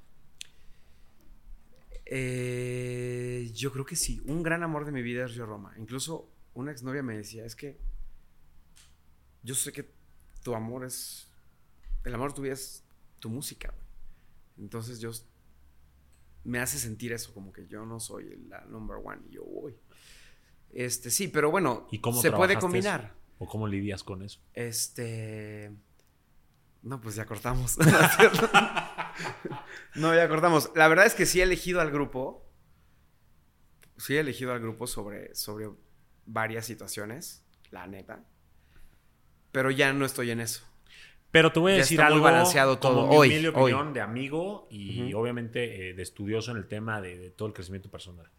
[2.06, 4.22] Eh, yo creo que sí.
[4.26, 5.74] Un gran amor de mi vida es Río Roma.
[5.78, 7.78] Incluso una exnovia me decía, es que
[9.44, 9.90] yo sé que
[10.44, 11.28] tu amor es...
[12.04, 12.84] El amor de tu vida es
[13.20, 13.74] tu música.
[14.58, 15.12] Entonces yo...
[16.44, 19.76] Me hace sentir eso, como que yo no soy la number one y yo voy.
[20.70, 23.06] Este, sí, pero bueno, ¿Y cómo se puede combinar.
[23.06, 23.14] eso?
[23.40, 24.40] ¿O cómo lidias con eso?
[24.54, 25.72] Este.
[26.82, 27.78] No, pues ya cortamos.
[29.96, 30.72] No, ya cortamos.
[30.76, 32.48] La verdad es que sí he elegido al grupo.
[33.98, 35.72] Sí he elegido al grupo sobre, sobre
[36.26, 38.24] varias situaciones, la neta.
[39.52, 40.64] Pero ya no estoy en eso.
[41.32, 42.96] Pero te voy a Ya decir está muy algo balanceado todo.
[43.02, 43.72] como mi Hoy, humilde hoy.
[43.74, 47.54] opinión de amigo y obviamente eh, de estudioso en el tema de, de todo el
[47.54, 48.30] crecimiento personal.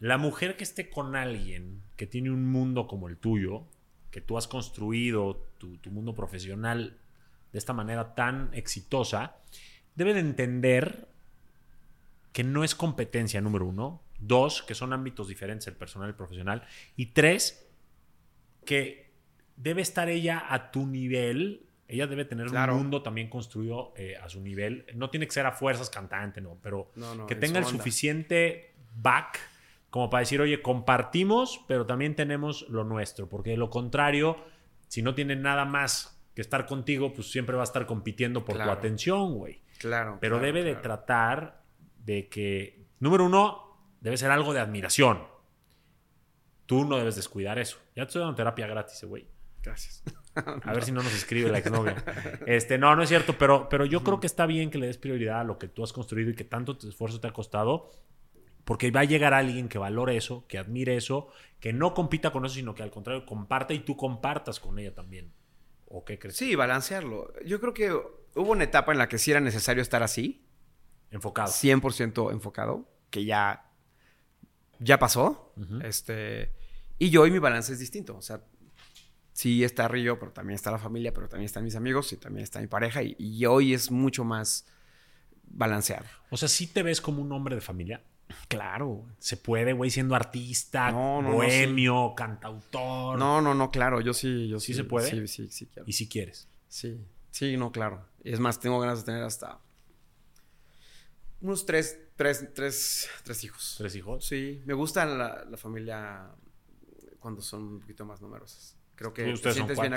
[0.00, 3.66] La mujer que esté con alguien que tiene un mundo como el tuyo,
[4.10, 6.98] que tú has construido tu, tu mundo profesional
[7.52, 9.36] de esta manera tan exitosa,
[9.94, 11.08] debe de entender
[12.32, 14.02] que no es competencia, número uno.
[14.18, 16.66] Dos, que son ámbitos diferentes, el personal y el profesional.
[16.96, 17.68] Y tres,
[18.64, 19.12] que
[19.56, 21.66] debe estar ella a tu nivel.
[21.92, 22.72] Ella debe tener Claro.
[22.74, 24.86] un mundo también construido eh, a su nivel.
[24.94, 27.64] No tiene que ser a fuerzas cantante, no, pero No, no, que en tenga el
[27.66, 27.76] onda.
[27.78, 29.38] suficiente back
[29.90, 33.28] como para decir, oye, compartimos, pero también tenemos lo nuestro.
[33.28, 34.38] Porque de lo contrario,
[34.88, 38.54] si no tiene nada más que estar contigo, pues siempre va a estar compitiendo por
[38.54, 38.72] Claro.
[38.72, 39.60] tu atención, güey.
[39.78, 40.16] Claro.
[40.18, 41.62] Pero claro, debe de tratar
[41.98, 45.24] de que, número uno, debe ser algo de admiración.
[46.64, 47.76] Tú no debes descuidar eso.
[47.94, 49.26] Ya te estoy dando terapia gratis, güey.
[49.62, 50.02] Gracias.
[50.64, 52.02] A ver si no nos escribe la exnovia.
[52.46, 54.98] Este, no, no es cierto, pero, pero yo creo que está bien que le des
[54.98, 57.90] prioridad a lo que tú has construido y que tanto tu esfuerzo te ha costado,
[58.64, 61.28] porque va a llegar alguien que valore eso, que admire eso,
[61.60, 64.94] que no compita con eso, sino que al contrario comparte y tú compartas con ella
[64.94, 65.32] también.
[65.86, 66.36] ¿O qué crees?
[66.36, 67.32] Sí, balancearlo.
[67.44, 70.46] Yo creo que hubo una etapa en la que sí era necesario estar así.
[71.10, 71.52] Enfocado.
[71.52, 73.70] 100% enfocado, que ya,
[74.78, 75.52] ya pasó.
[75.82, 76.52] Este,
[76.98, 78.16] y yo y mi balance es distinto.
[78.16, 78.42] O sea,
[79.32, 82.44] sí está Río, pero también está la familia, pero también están mis amigos y también
[82.44, 83.02] está mi pareja.
[83.02, 84.66] Y, y hoy es mucho más
[85.44, 86.06] balanceado.
[86.30, 88.02] O sea, sí te ves como un hombre de familia.
[88.48, 89.04] Claro.
[89.18, 93.18] Se puede, güey, siendo artista, No, no, no, bohemio, cantautor.
[93.18, 94.00] No, no, no, claro.
[94.00, 94.74] Yo sí, yo ¿Sí sí.
[94.74, 95.10] se puede?
[95.10, 95.66] Sí, sí, sí.
[95.66, 95.88] quiero.
[95.88, 96.48] Y si quieres.
[96.68, 96.98] Sí,
[97.30, 98.06] sí, no, claro.
[98.24, 99.60] Es más, tengo ganas de tener hasta
[101.40, 103.74] unos tres, tres, tres, tres hijos.
[103.78, 104.24] ¿Tres hijos?
[104.24, 106.30] Sí, me gusta la, la familia
[107.18, 108.76] cuando son un poquito más numerosas.
[108.96, 109.92] Creo que te son sientes bien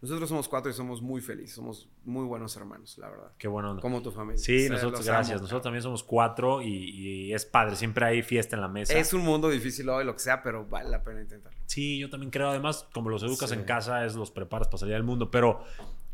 [0.00, 1.54] Nosotros somos cuatro y somos muy felices.
[1.56, 3.32] Somos muy buenos hermanos, la verdad.
[3.38, 3.80] Qué bueno.
[3.80, 4.38] Como tu familia.
[4.38, 5.30] Sí, O sea, nosotros, gracias.
[5.36, 7.74] amo, nosotros también somos cuatro y, y es padre.
[7.76, 8.92] Siempre hay fiesta en la mesa.
[8.98, 11.58] Es un mundo difícil hoy, lo que sea, pero vale la pena intentarlo.
[11.66, 12.50] Sí, yo también creo.
[12.50, 13.56] Además, como los educas Sí.
[13.56, 15.30] en casa, es los preparas para salir al mundo.
[15.30, 15.64] Pero,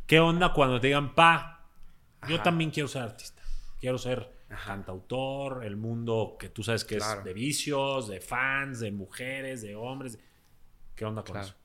[0.06, 1.66] ¿qué onda cuando te digan, pa,
[2.28, 2.44] yo Ajá.
[2.44, 3.42] también quiero ser artista?
[3.80, 4.72] Quiero ser Ajá.
[4.74, 7.20] cantautor, el mundo que tú sabes que Claro.
[7.20, 10.18] es de vicios, de fans, de mujeres, de hombres.
[10.94, 11.46] ¿Qué onda con Claro.
[11.48, 11.56] eso?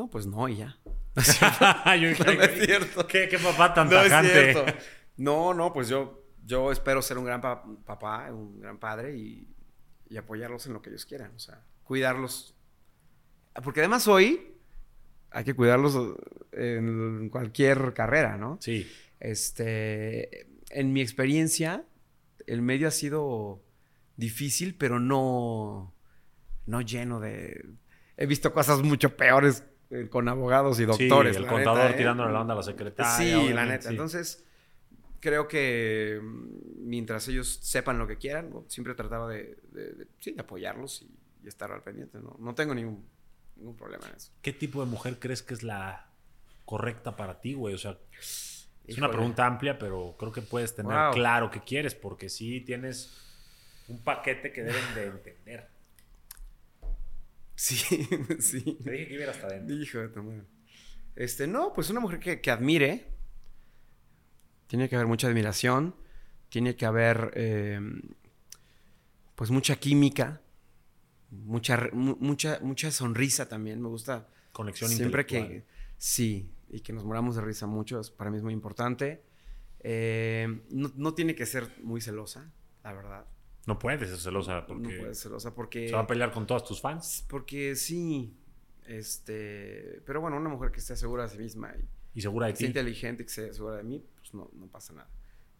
[0.00, 0.78] No, pues no, y ya.
[1.14, 3.06] No es cierto.
[3.06, 4.52] ¿Qué, qué papá tan No es tajante.
[4.52, 4.72] cierto.
[5.16, 9.46] No, no, pues yo, yo espero ser un gran pa- papá, un gran padre y,
[10.08, 11.32] y apoyarlos en lo que ellos quieran.
[11.36, 12.54] O sea, cuidarlos.
[13.62, 14.54] Porque además hoy
[15.30, 15.94] hay que cuidarlos
[16.52, 18.56] en cualquier carrera, ¿no?
[18.62, 18.90] Sí.
[19.18, 21.84] Este, en mi experiencia,
[22.46, 23.62] el medio ha sido
[24.16, 25.94] difícil, pero no,
[26.64, 27.62] no lleno de...
[28.16, 29.69] He visto cosas mucho peores eh,
[30.10, 31.36] con abogados y doctores.
[31.36, 31.96] sí, el contador neta, ¿eh?
[31.96, 33.12] tirándole la onda a la secretaria.
[33.12, 33.82] Sí, la neta.
[33.82, 33.88] sí.
[33.88, 34.44] Entonces,
[35.20, 38.64] creo que mm, mientras ellos sepan lo que quieran, ¿no?
[38.68, 41.10] siempre trataba de, de- de- sí, de apoyarlos y,
[41.44, 42.18] y estar al pendiente.
[42.20, 42.36] ¿no?
[42.38, 43.04] no tengo ningún,
[43.56, 44.32] ningún problema en eso.
[44.42, 46.06] ¿Qué tipo de mujer crees que es la
[46.64, 47.74] correcta para ti, güey?
[47.74, 47.98] O sea,
[48.86, 51.12] es una pregunta amplia, pero creo que puedes tener Wow.
[51.12, 53.10] claro qué quieres, porque sí tienes
[53.88, 55.68] un paquete que deben de entender.
[57.60, 57.76] Sí,
[58.40, 58.78] sí.
[58.82, 59.76] Te dije que iba hasta adentro.
[59.76, 60.44] Hijo de tu madre.
[61.14, 63.06] Este, no, pues una mujer que, que admire.
[64.66, 65.94] Tiene que haber mucha admiración.
[66.48, 67.78] Tiene que haber, eh,
[69.34, 70.40] pues, mucha química.
[71.30, 73.82] Mucha, mucha, mucha sonrisa también.
[73.82, 75.66] Me gusta Conexión siempre que...
[75.98, 78.00] Sí, y que nos moramos de risa mucho.
[78.16, 79.22] para mí es muy importante.
[79.80, 82.50] Eh, no, no tiene que ser muy celosa,
[82.82, 83.26] la verdad.
[83.66, 85.88] No puedes ser celosa porque No puede ser celosa porque...
[85.88, 87.24] se va a pelear con todas tus fans.
[87.28, 88.34] Porque sí,
[88.86, 92.52] este, pero bueno, una mujer que esté segura de sí misma y Y segura de
[92.52, 92.70] que sea ti.
[92.70, 95.08] inteligente, que sea segura de mí, pues no, no pasa nada.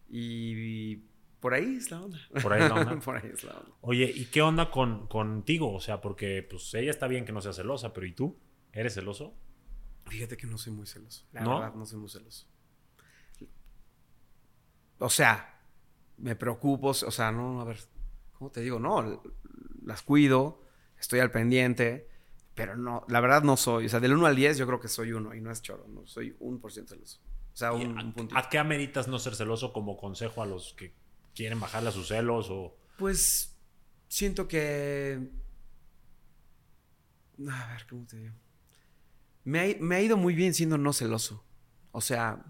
[0.09, 0.97] Y,
[1.39, 2.19] por ahí es la onda.
[2.41, 2.99] Por ahí es la onda.
[3.05, 3.71] por ahí es la onda.
[3.81, 5.73] Oye, ¿y qué onda con, contigo?
[5.73, 8.37] O sea, porque pues ella está bien que no sea celosa, pero ¿y tú?
[8.73, 9.33] ¿Eres celoso?
[10.07, 11.25] Fíjate que no soy muy celoso.
[11.31, 11.59] La ¿No?
[11.59, 12.47] verdad, no soy muy celoso.
[14.99, 15.59] O sea,
[16.17, 17.79] me preocupo, o sea, no, a ver,
[18.41, 18.79] ¿cómo te digo?
[18.79, 19.21] No,
[19.83, 20.63] las cuido,
[20.99, 22.09] estoy al pendiente,
[22.55, 23.85] pero no, la verdad no soy.
[23.85, 25.85] O sea, del 1 al 10 yo creo que soy uno y no es choro,
[25.87, 27.19] no soy un por ciento celoso.
[27.53, 28.39] O sea, ¿Y un, a, un puntito.
[28.39, 30.95] ¿A qué ameritas no ser celoso como consejo a los que
[31.35, 33.55] quieren bajarle a sus celos o Pues
[34.07, 35.19] siento que.
[37.47, 38.33] A ver, ¿cómo te digo?
[39.43, 41.45] Me ha, me ha ido muy bien siendo no celoso.
[41.91, 42.43] O sea,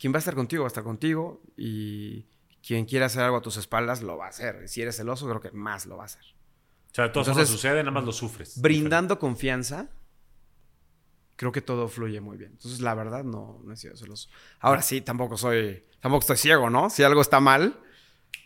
[0.00, 2.26] quien va a estar contigo va a estar contigo y
[2.66, 4.62] quien quiera hacer algo a tus espaldas lo va a hacer.
[4.64, 6.22] Y si eres celoso, creo que más lo va a hacer.
[6.90, 8.60] O sea, Entonces, formas sucede, nada más lo sufres.
[8.60, 9.88] Brindando confianza,
[11.36, 12.52] creo que todo fluye muy bien.
[12.52, 14.28] Entonces, la verdad, no, no he sido celoso.
[14.60, 15.84] Ahora sí, tampoco soy.
[16.00, 16.90] Tampoco estoy ciego, ¿no?
[16.90, 17.78] Si algo está mal,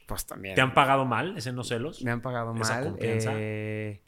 [0.06, 0.54] pues también.
[0.54, 2.02] ¿Te han pagado mal ese no celos?
[2.02, 2.84] Me han pagado ¿Esa mal.
[2.84, 3.32] confianza?
[3.36, 4.02] eh,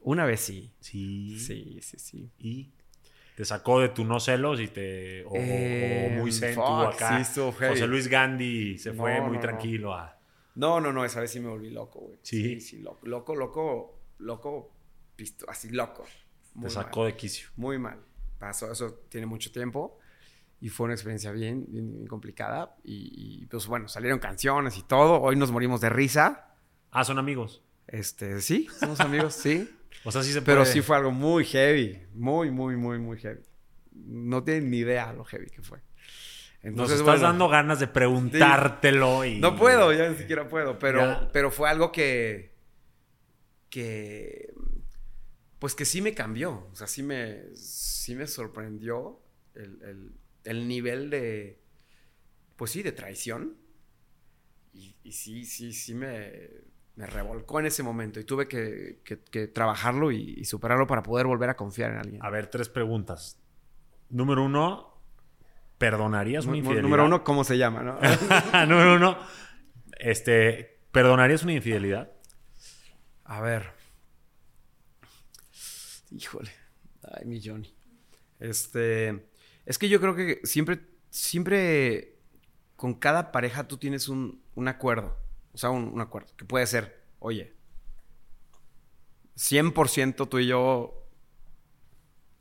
[0.00, 0.72] una vez sí.
[0.80, 1.38] Sí.
[1.40, 2.30] Sí, sí, sí.
[2.38, 2.72] Y
[3.42, 5.24] te sacó de tu no celos y te.
[5.24, 7.24] O, o Eh, muy zen, acá.
[7.24, 7.40] sí.
[7.40, 9.40] José Luis Gandhi se fue No, muy no, no.
[9.40, 10.16] tranquilo a.
[10.54, 12.20] No, no, no, esa vez sí me volví loco, güey.
[12.22, 12.60] Sí.
[12.60, 14.72] Sí, sí, loco, loco, loco, loco,
[15.16, 16.04] pisto, así loco.
[16.54, 17.48] Muy Te sacó mal, de quicio.
[17.56, 17.98] Muy mal.
[18.38, 19.98] Pasó, eso tiene mucho tiempo
[20.60, 22.76] y fue una experiencia bien, bien, bien complicada.
[22.84, 25.20] Y, y, pues bueno, salieron canciones y todo.
[25.20, 26.54] Hoy nos morimos de risa.
[26.92, 27.64] Ah, son amigos.
[27.88, 29.68] Este, sí, somos amigos, sí.
[30.04, 30.72] O sea, sí se Pero puede.
[30.72, 32.00] sí fue algo muy heavy.
[32.14, 33.40] Muy, muy, muy, muy heavy.
[33.92, 35.78] No tienen ni idea lo heavy que fue.
[35.78, 39.38] Nos Entonces, estás bueno, dando ganas de preguntártelo y.
[39.40, 40.78] No puedo, ya ni siquiera puedo.
[40.78, 41.30] Pero, Ya.
[41.32, 42.54] pero fue algo que.
[43.70, 44.52] que.
[45.58, 46.68] Pues que sí me cambió.
[46.72, 47.54] O sea, sí me.
[47.54, 49.20] Sí me sorprendió
[49.54, 50.12] el, el-
[50.44, 51.60] el nivel de.
[52.56, 53.56] Pues sí, de traición.
[54.72, 56.40] Y, y sí, sí, sí me.
[56.96, 58.20] Me revolcó en ese momento.
[58.20, 61.98] Y tuve que, que- que trabajarlo y, y superarlo para poder volver a confiar en
[61.98, 62.22] alguien.
[62.24, 63.38] A ver, tres preguntas.
[64.10, 65.00] Número uno,
[65.78, 66.82] ¿perdonarías una infidelidad?
[66.82, 67.82] Número uno, ¿cómo se llama?
[67.82, 67.94] no?
[68.66, 69.16] Número uno,
[69.98, 72.12] este, ¿perdonarías una infidelidad?
[73.24, 73.70] A ver.
[76.10, 76.50] Híjole.
[77.02, 77.74] Ay, mi Johnny.
[78.38, 79.26] Este.
[79.64, 80.80] Es que yo creo que siempre.
[81.10, 82.16] Siempre.
[82.76, 85.16] Con cada pareja tú tienes un, un acuerdo.
[85.54, 86.28] O sea, un, un acuerdo.
[86.36, 87.54] Que puede ser, oye.
[89.36, 91.08] 100% tú y yo.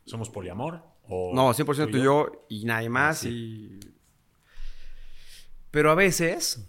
[0.05, 0.83] ¿Somos poliamor?
[1.07, 3.19] O No, 100% tú y yo y nadie más.
[3.19, 3.29] sí.
[3.29, 3.79] Y.
[5.71, 6.67] Pero a veces.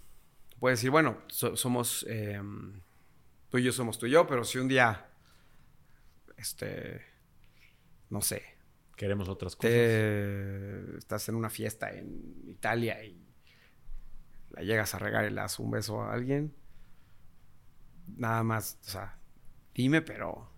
[0.59, 2.05] Puedes decir, bueno, so- somos.
[2.09, 2.41] eh,
[3.49, 5.09] tú y yo somos tú y yo, pero si un día.
[6.37, 7.01] Este.
[8.09, 8.43] No sé.
[8.95, 9.71] Queremos otras cosas.
[9.71, 13.22] te- estás en una fiesta en Italia y
[14.53, 16.55] la llegas a regar y le das un beso a alguien,
[18.15, 19.17] nada más, o sea,
[19.73, 20.49] dime, pero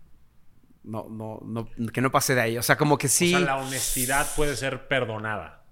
[0.83, 2.57] no, no, no, que no pase de ahí.
[2.57, 3.33] O sea, como que sí.
[3.33, 5.65] O sea, la honestidad puede ser perdonada.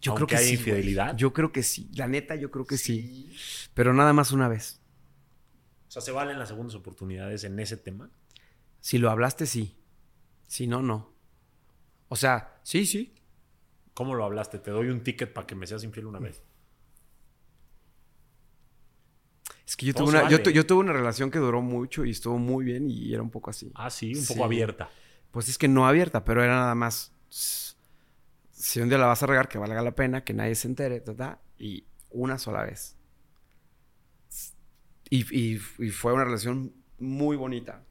[0.00, 0.54] yo creo que haya sí.
[0.54, 1.16] infidelidad.
[1.16, 1.90] Yo creo que sí.
[1.94, 3.30] La neta, yo creo que sí.
[3.74, 4.80] Pero nada más una vez.
[5.86, 8.10] O sea, ¿se valen las segundas oportunidades en ese tema?
[8.80, 9.78] Si lo hablaste, sí.
[10.46, 11.14] Si no, no.
[12.08, 13.14] O sea, sí, sí.
[13.94, 14.58] ¿Cómo lo hablaste?
[14.58, 16.42] Te doy un ticket para que me seas infiel una vez.
[19.66, 20.38] Es que yo tuve, una, yo, vale.
[20.40, 23.30] tu- yo tuve una relación que duró mucho y estuvo muy bien y era un
[23.30, 23.70] poco así.
[23.74, 24.34] Ah, sí, un Sí.
[24.34, 24.90] poco abierta.
[25.30, 27.12] Pues es que no abierta, pero era nada más.
[27.30, 31.00] Si un día la vas a regar, que valga la pena, que nadie se entere,
[31.00, 32.96] ta, ta, y una sola vez.
[35.10, 35.20] Y,
[35.54, 37.84] y- y fue una relación muy bonita.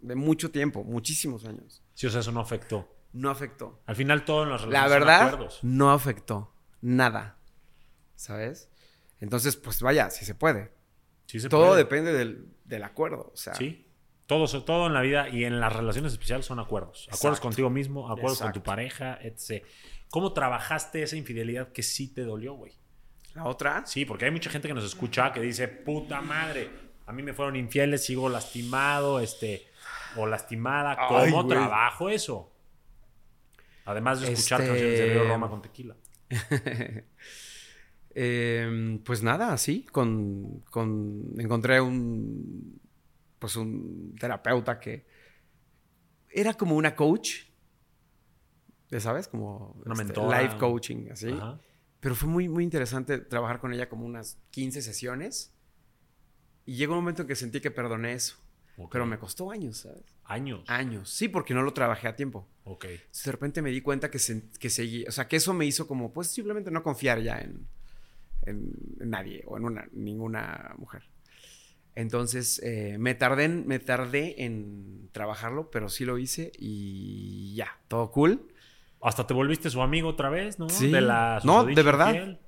[0.00, 1.82] De mucho tiempo, muchísimos años.
[1.94, 2.88] Sí, o sea, eso no afectó.
[3.12, 3.80] No afectó.
[3.86, 5.58] Al final todo en las La relaciones son verdad, acuerdos.
[5.62, 6.52] no afectó.
[6.80, 7.38] Nada.
[8.16, 8.68] ¿Sabes?
[9.20, 10.72] Entonces, pues vaya, si se puede.
[11.30, 11.78] Sí se Todo puede.
[11.78, 13.30] depende del, del acuerdo.
[13.32, 13.86] O sea, Sí.
[14.26, 17.08] Todo, todo en la vida y en las relaciones especiales son acuerdos.
[17.12, 19.64] Acuerdos contigo mismo, acuerdos con tu pareja, etc.
[20.08, 22.72] ¿Cómo trabajaste esa infidelidad que sí te dolió, güey?
[23.34, 23.86] la otra.
[23.86, 26.68] Sí, porque hay mucha gente que nos escucha que dice, puta madre,
[27.06, 29.68] a mí me fueron infieles, sigo lastimado, este,
[30.16, 30.96] o lastimada.
[30.98, 31.56] Ay, ¿Cómo güey.
[31.58, 32.52] trabajo eso?
[33.84, 35.96] Además de escuchar Este- canciones de Río Roma con tequila.
[38.14, 42.80] Em, pues nada, sí, con, con encontré un
[43.38, 45.06] pues un terapeuta que
[46.28, 47.44] era como una coach,
[48.90, 50.42] ya sabes, como Una este, mentora.
[50.42, 51.28] life coaching, así.
[51.30, 51.58] Ajá.
[52.00, 55.52] Pero fue muy, muy interesante trabajar con ella como unas 15 sesiones.
[56.66, 58.36] Y llegó un momento en que sentí que perdoné eso.
[58.90, 60.02] Pero me costó años, ¿sabes?
[60.24, 60.64] Años.
[60.68, 61.10] Años.
[61.10, 62.48] Sí, porque no lo trabajé a tiempo.
[62.64, 62.84] Ok.
[62.86, 65.66] Entonces, de repente me di cuenta que, se- que seguí, o sea, que eso me
[65.66, 67.66] hizo como, pues simplemente no confiar ya en,
[68.46, 71.02] en- nadie o en una, ninguna mujer.
[71.94, 77.78] Entonces, eh, me, tardé en, me tardé en trabajarlo, pero sí lo hice y ya,
[77.88, 78.46] todo cool.
[79.02, 80.68] Hasta te volviste su amigo otra vez, ¿no?
[80.68, 80.90] Sí.
[80.90, 82.08] De la No, de verdad.
[82.14, 82.38] infiel.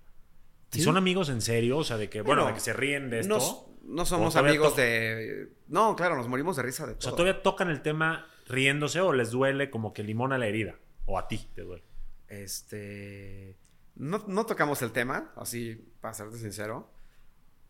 [0.74, 0.82] ¿Y Sí.
[0.82, 1.78] son amigos en serio?
[1.78, 3.34] O sea, de que, bueno, Bueno, de que se ríen de esto.
[3.34, 5.48] Nos, no somos amigos de.
[5.68, 7.16] No, claro, nos morimos de risa de O sea, todo.
[7.24, 10.76] todavía tocan el tema riéndose o les duele como que limón a la herida.
[11.04, 11.84] O a ti te duele.
[12.28, 13.56] Este.
[13.94, 16.90] No, no tocamos el tema, así, para serte sincero.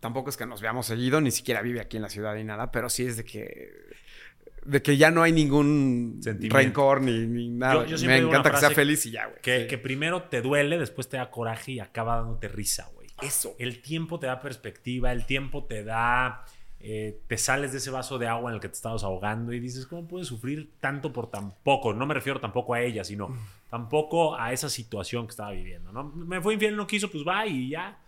[0.01, 2.71] Tampoco es que nos veamos seguido, ni siquiera vive aquí en la ciudad ni nada,
[2.73, 3.71] pero sí es de que.
[4.65, 6.21] De que ya no hay ningún
[6.51, 7.75] rencor ni, ni nada.
[7.83, 9.41] Yo- yo siempre Me encanta que sea feliz y ya, güey.
[9.43, 9.67] Que, Sí.
[9.67, 13.09] que primero te duele, después te da coraje y acaba dándote risa, güey.
[13.23, 13.57] Eso.
[13.59, 16.45] El tiempo te da perspectiva, el tiempo te da...
[16.85, 19.61] eh, te sales de ese vaso de agua en el que te estabas ahogando y
[19.61, 21.93] dices, ¿cómo puedes sufrir tanto por tan poco?
[21.95, 23.37] No me refiero tampoco a ella, sino
[23.73, 26.05] tampoco a esa situación que estaba viviendo, ¿no?
[26.05, 27.99] Me fue infiel, no quiso, pues va y ya.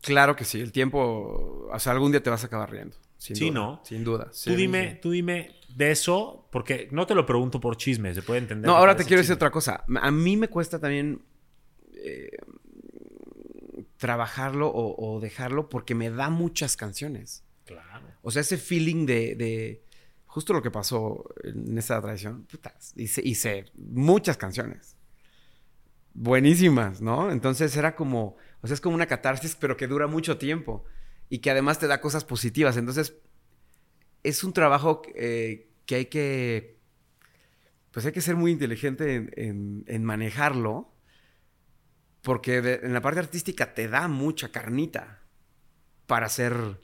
[0.00, 1.68] Claro que sí, el tiempo.
[1.68, 2.96] O sea, algún día te vas a acabar riendo.
[3.18, 3.80] Sin Sí, duda, ¿no?
[3.84, 4.26] Sin duda.
[4.26, 4.98] tú Sí, dime, sí.
[5.02, 8.70] tú dime de eso, porque no te lo pregunto por chisme, se puede entender.
[8.70, 9.84] No, ahora te quiero decir otra cosa.
[10.00, 11.22] A mí me cuesta también
[11.92, 12.30] eh,
[13.96, 17.42] trabajarlo o, o dejarlo porque me da muchas canciones.
[17.64, 18.06] Claro.
[18.22, 19.83] O sea, ese feeling de, de
[20.34, 22.44] justo lo que pasó en esta tradición.
[22.46, 24.96] Putas, hice, muchas canciones.
[26.12, 27.30] Buenísimas, ¿no?
[27.30, 30.86] Entonces era como, o sea, es como una catarsis, pero que dura mucho tiempo
[31.28, 32.76] y que además te da cosas positivas.
[32.76, 33.14] Entonces,
[34.24, 36.80] es un trabajo eh, que hay que,
[37.92, 40.92] pues hay que ser muy inteligente en, manejarlo,
[42.22, 45.22] porque en la parte artística te da mucha carnita
[46.06, 46.80] para hacer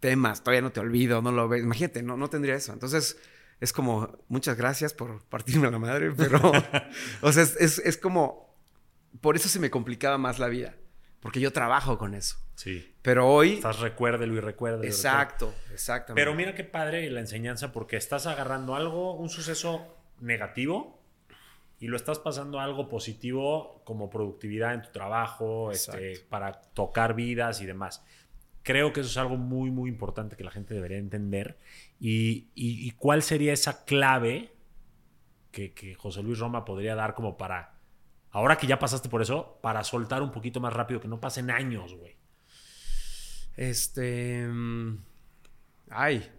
[0.00, 2.72] temas, todavía no te olvido, no lo ves, imagínate, no, no tendría eso.
[2.72, 3.18] Entonces,
[3.60, 6.40] es como, muchas gracias por partirme la madre, pero,
[7.22, 8.56] o sea, es, es- es como,
[9.20, 10.74] por eso se me complicaba más la vida,
[11.20, 12.36] porque yo trabajo con eso.
[12.54, 12.94] Sí.
[13.02, 14.84] Pero hoy, Estás recuérdelo y recuérdelo.
[14.84, 16.20] exacto, exactamente.
[16.20, 21.00] Pero mira qué padre la enseñanza porque estás agarrando algo, un suceso negativo
[21.78, 27.14] y lo estás pasando a algo positivo como productividad en tu trabajo, este, para tocar
[27.14, 28.04] vidas y demás.
[28.62, 31.58] Creo que eso es algo muy, muy importante que la gente debería entender.
[31.98, 34.52] ¿Y, y- y cuál sería esa clave
[35.50, 37.74] que, que José Luis Roma podría dar como para,
[38.30, 41.50] ahora que ya pasaste por eso, para soltar un poquito más rápido, que no pasen
[41.50, 42.14] años, güey?
[43.56, 44.48] Este.
[45.90, 46.30] Ay.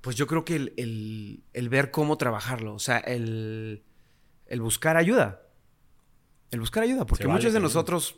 [0.00, 2.74] Pues yo creo que el, el- el ver cómo trabajarlo.
[2.74, 3.82] O sea, el,
[4.46, 5.42] el buscar ayuda.
[6.50, 7.04] El buscar ayuda.
[7.04, 8.16] Porque vale muchos de nosotros.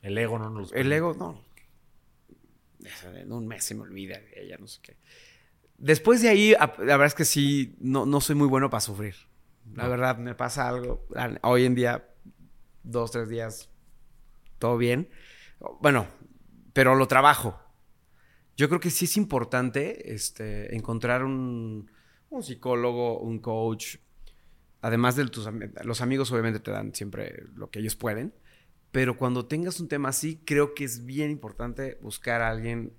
[0.00, 0.72] El ego no nos...
[0.72, 1.40] El ego, no.
[3.14, 4.96] En un mes se me olvida de ella, no sé qué.
[5.78, 9.14] Después de ahí, la verdad es que sí, no, no soy muy bueno para sufrir.
[9.74, 9.90] La No.
[9.90, 11.06] verdad, me pasa algo.
[11.42, 12.08] Hoy en día,
[12.82, 13.68] dos, tres días,
[14.58, 15.08] todo bien.
[15.80, 16.06] Bueno,
[16.72, 17.58] pero lo trabajo.
[18.56, 21.90] Yo creo que sí es importante este, encontrar un,
[22.30, 23.96] un psicólogo, un coach.
[24.82, 25.48] Además de tus
[25.84, 28.34] los amigos, obviamente te dan siempre lo que ellos pueden.
[28.92, 32.92] Pero cuando tengas un tema así, creo que es bien importante buscar a alguien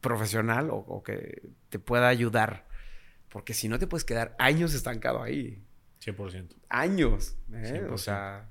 [0.00, 2.66] profesional o, o que te pueda ayudar.
[3.28, 5.62] Porque si no te puedes quedar años estancado ahí.
[6.00, 6.54] 100%.
[6.68, 7.36] Años.
[7.52, 7.82] ¿eh?
[7.86, 7.92] 100%.
[7.92, 8.48] O sea,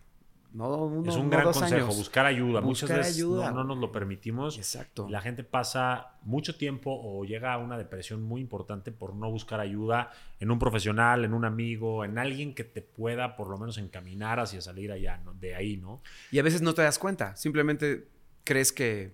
[0.56, 1.98] no uno, es un no gran consejo, años.
[1.98, 2.62] buscar ayuda.
[2.62, 4.58] Muchas veces ayuda, no, no nos lo permitimos.
[4.58, 5.08] Exacto.
[5.10, 9.60] La gente pasa mucho tiempo o llega a una depresión muy importante por no buscar
[9.60, 13.78] ayuda en un profesional, en un amigo, en alguien que te pueda por lo menos
[13.78, 15.34] encaminar hacia salir allá, ¿no?
[15.34, 16.02] de ahí, ¿no?
[16.32, 17.36] Y a veces no te das cuenta.
[17.36, 18.08] Simplemente
[18.46, 19.14] crees que,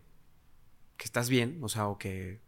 [0.98, 1.60] que estás bien.
[1.64, 2.40] O sea, o que...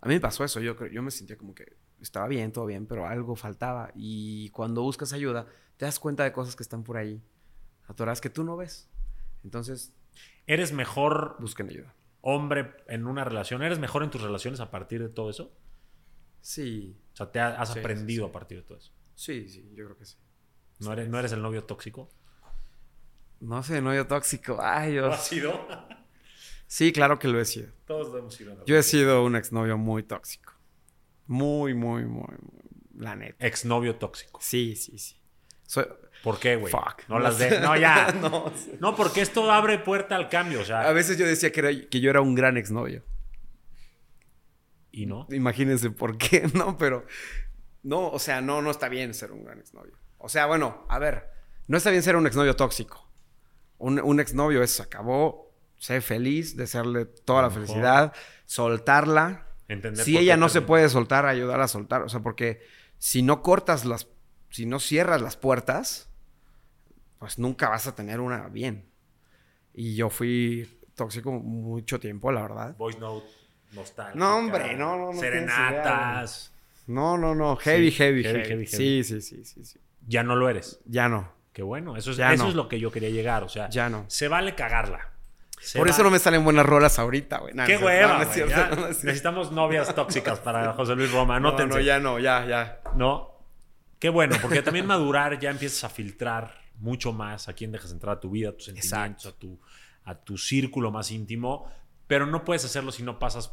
[0.00, 0.60] A mí me pasó eso.
[0.60, 3.90] Yo, creo- yo me sentía como que estaba bien, todo bien, pero algo faltaba.
[3.96, 5.46] Y cuando buscas ayuda,
[5.76, 7.20] te das cuenta de cosas que están por ahí.
[7.88, 8.88] Atoradas que tú no ves.
[9.44, 9.92] Entonces,
[10.46, 11.94] ¿Eres mejor busquen ayuda.
[12.20, 13.62] hombre en una relación?
[13.62, 15.52] ¿Eres mejor en tus relaciones a partir de todo eso?
[16.40, 18.30] Sí, O sea, te ha- has Sí, aprendido sí, sí.
[18.30, 18.92] a partir de todo eso.
[19.14, 20.16] sí, sí, yo creo que sí.
[20.80, 22.08] ¿No eres, ¿No eres el novio tóxico?
[23.40, 24.58] No sé, novio tóxico.
[24.60, 25.14] Ay, ¿Lo Dios.
[25.14, 25.66] has sido?
[26.66, 27.72] Sí, claro que lo he sido.
[27.86, 28.64] Todos lo hemos sido.
[28.66, 30.52] Yo he sido un exnovio muy tóxico.
[31.26, 33.02] Muy, muy, muy, muy.
[33.04, 33.46] La neta.
[33.46, 34.38] Exnovio tóxico.
[34.42, 35.16] Sí, sí, sí.
[35.66, 35.86] Soy...
[36.22, 36.72] ¿Por qué, güey?
[37.08, 37.60] No las de...
[37.60, 38.12] No, ya.
[38.20, 38.52] no.
[38.80, 40.80] No, porque esto abre puerta al cambio, o sea...
[40.88, 43.04] A veces yo decía que, era- que yo era un gran exnovio.
[44.90, 45.26] ¿Y no?
[45.30, 46.78] Imagínense por qué, ¿no?
[46.78, 47.04] Pero.
[47.82, 49.92] No, o sea, no, no está bien ser un gran exnovio.
[50.18, 51.30] O sea, bueno, a ver.
[51.68, 53.06] No está bien ser un exnovio tóxico.
[53.78, 58.14] Un, un exnovio es, se acabó, sé feliz, desearle toda la felicidad,
[58.46, 59.48] soltarla.
[59.68, 62.02] Entender Si ella no se puede soltar, ayudar a soltar.
[62.02, 62.62] O sea, porque
[62.98, 64.08] si no cortas las.
[64.50, 66.08] Si no cierras las puertas,
[67.18, 68.88] pues nunca vas a tener una bien.
[69.74, 72.74] Y yo fui tóxico mucho tiempo, la verdad.
[72.76, 73.26] Voice note,
[73.72, 74.14] nostalgia.
[74.18, 76.52] No, hombre, no, no, no Serenatas.
[76.86, 77.56] No, no, no.
[77.56, 79.78] Heavy, Sí, heavy, heavy, heavy, heavy, Sí, sí, sí, sí, sí.
[80.06, 80.80] Ya no lo eres.
[80.86, 81.32] Ya no.
[81.52, 81.96] Qué bueno.
[81.96, 82.48] Eso es, Ya eso no.
[82.50, 83.42] es lo que yo quería llegar.
[83.42, 84.04] O sea, Ya no.
[84.08, 85.10] se vale cagarla.
[85.60, 87.54] Se Por eso no me salen buenas rolas ahorita, güey.
[87.66, 88.86] ¡Qué no, no, hueva, no no, no.
[88.88, 91.40] Necesitamos novias tóxicas para José Luis Roma.
[91.40, 91.74] No, Anótense.
[91.78, 92.80] no, ya no, ya, ya.
[92.94, 93.35] ¿no?
[93.98, 98.16] Qué bueno, porque también madurar ya empiezas a filtrar mucho más a quién dejas entrar
[98.16, 99.58] a tu vida, a tus sentimientos, a tu,
[100.04, 101.70] a tu círculo más íntimo,
[102.06, 103.52] pero no puedes hacerlo si no pasas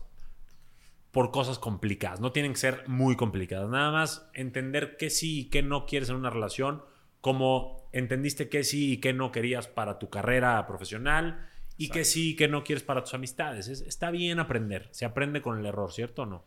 [1.12, 2.20] por cosas complicadas.
[2.20, 3.70] No tienen que ser muy complicadas.
[3.70, 6.84] Nada más entender qué sí y qué no quieres en una relación,
[7.22, 12.32] como entendiste qué sí y qué no querías para tu carrera profesional y qué sí
[12.32, 13.68] y qué no quieres para tus amistades.
[13.68, 14.90] Es- está bien aprender.
[14.92, 16.46] Se aprende con el error, ¿cierto o no?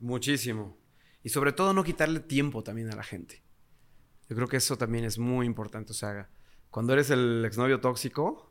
[0.00, 0.76] Muchísimo.
[1.28, 3.42] Y sobre todo no quitarle tiempo también a la gente.
[4.30, 5.92] Yo creo que eso también es muy importante.
[5.92, 6.30] O sea,
[6.70, 8.50] cuando eres el exnovio tóxico,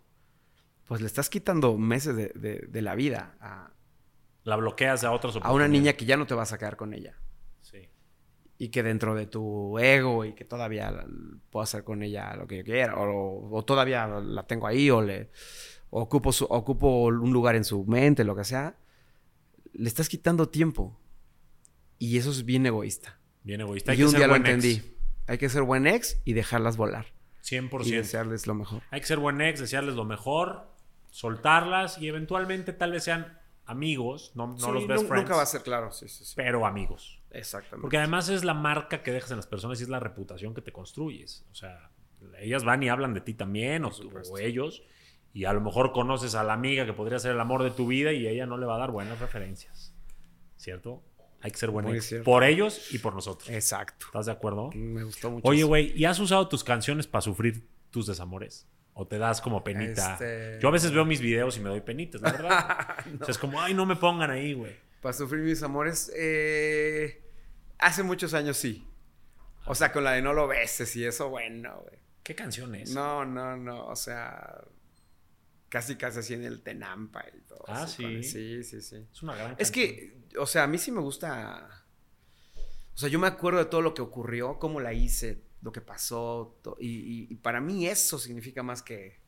[0.86, 3.73] pues le estás quitando meses de, de- de la vida a,
[4.43, 6.93] La bloqueas a otras a una niña que ya no te vas a quedar con
[6.93, 7.17] ella.
[7.63, 7.89] Sí.
[8.59, 11.03] Y que dentro de tu ego y que todavía
[11.49, 12.95] puedo hacer con ella lo que yo quiera.
[12.95, 15.32] O, o todavía la tengo ahí o le
[15.89, 18.78] o ocupo, su- ocupo un lugar en su mente, lo que sea.
[19.73, 20.99] Le estás quitando tiempo.
[21.99, 23.19] Y eso es bien egoísta.
[23.43, 23.91] Bien egoísta.
[23.91, 24.45] Hay y que un ser día lo ex.
[24.49, 24.81] entendí.
[25.27, 27.07] Hay que ser buen ex y dejarlas volar.
[27.43, 27.85] 100%.
[27.87, 28.81] Y desearles lo mejor.
[28.91, 30.67] Hay que ser buen ex, desearles lo mejor,
[31.11, 35.41] soltarlas y eventualmente tal vez sean amigos, no, no Sí, los best friends, Nunca va
[35.43, 35.91] a ser claro.
[35.91, 36.33] Sí, sí, sí.
[36.35, 37.21] pero amigos.
[37.31, 37.81] Exactamente.
[37.81, 40.61] Porque además es la marca que dejas en las personas y es la reputación que
[40.61, 41.45] te construyes.
[41.51, 41.89] O sea,
[42.39, 44.83] ellas van y hablan de ti también, o, tú- o ellos,
[45.33, 47.87] y a lo mejor conoces a la amiga que podría ser el amor de tu
[47.87, 49.93] vida y ella no le va a dar buenas referencias.
[50.55, 51.03] ¿Cierto?
[51.41, 51.88] Hay que ser buen.
[52.23, 53.49] Por ellos y por nosotros.
[53.49, 54.07] Exacto.
[54.07, 54.71] ¿Estás de acuerdo?
[54.73, 55.47] Me gustó mucho.
[55.47, 58.67] Oye, güey, ¿y has usado tus canciones para sufrir tus desamores?
[58.93, 60.13] ¿O te das como penita?
[60.13, 62.88] Este- Yo a veces veo mis videos y me doy penitas, la verdad.
[63.21, 64.75] O sea, es como, ay, no me pongan ahí, güey.
[65.01, 67.21] Para sufrir mis amores, eh,
[67.77, 68.88] hace muchos años sí.
[69.67, 71.99] O sea, con la de no lo beses y eso, bueno, güey.
[72.23, 72.91] ¿Qué canción es?
[72.95, 73.85] No, no, no.
[73.88, 74.59] O sea,
[75.70, 77.63] casi casi así en el Tenampa y todo.
[77.68, 78.24] Ah, así, ¿sí?
[78.24, 79.07] Sí, sí, sí.
[79.11, 79.72] Es una gran Es canción.
[79.72, 81.86] que, o sea, a mí sí me gusta.
[82.93, 85.82] O sea, yo me acuerdo de todo lo que ocurrió, cómo la hice, lo que
[85.82, 86.59] pasó.
[86.80, 89.20] y, y- y para mí eso significa más que,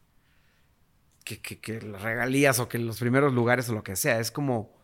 [1.24, 4.20] que, que, que las regalías o que los primeros lugares o lo que sea.
[4.20, 4.78] Es como.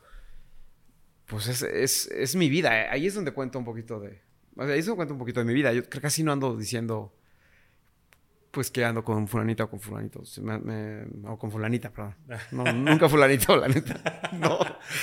[1.28, 2.92] Pues es, es, es mi vida.
[2.92, 4.22] Ahí es donde cuento un poquito de.
[4.56, 5.74] O sea, ahí es donde cuento un poquito de mi vida.
[5.74, 7.16] Yo creo que casi no ando diciendo.
[8.56, 10.24] Pues que ando con fulanita o con fulanito.
[10.24, 12.16] Se me- me- o con fulanita, perdón.
[12.52, 14.30] No, nunca fulanito, la neta.
[14.32, 14.58] No.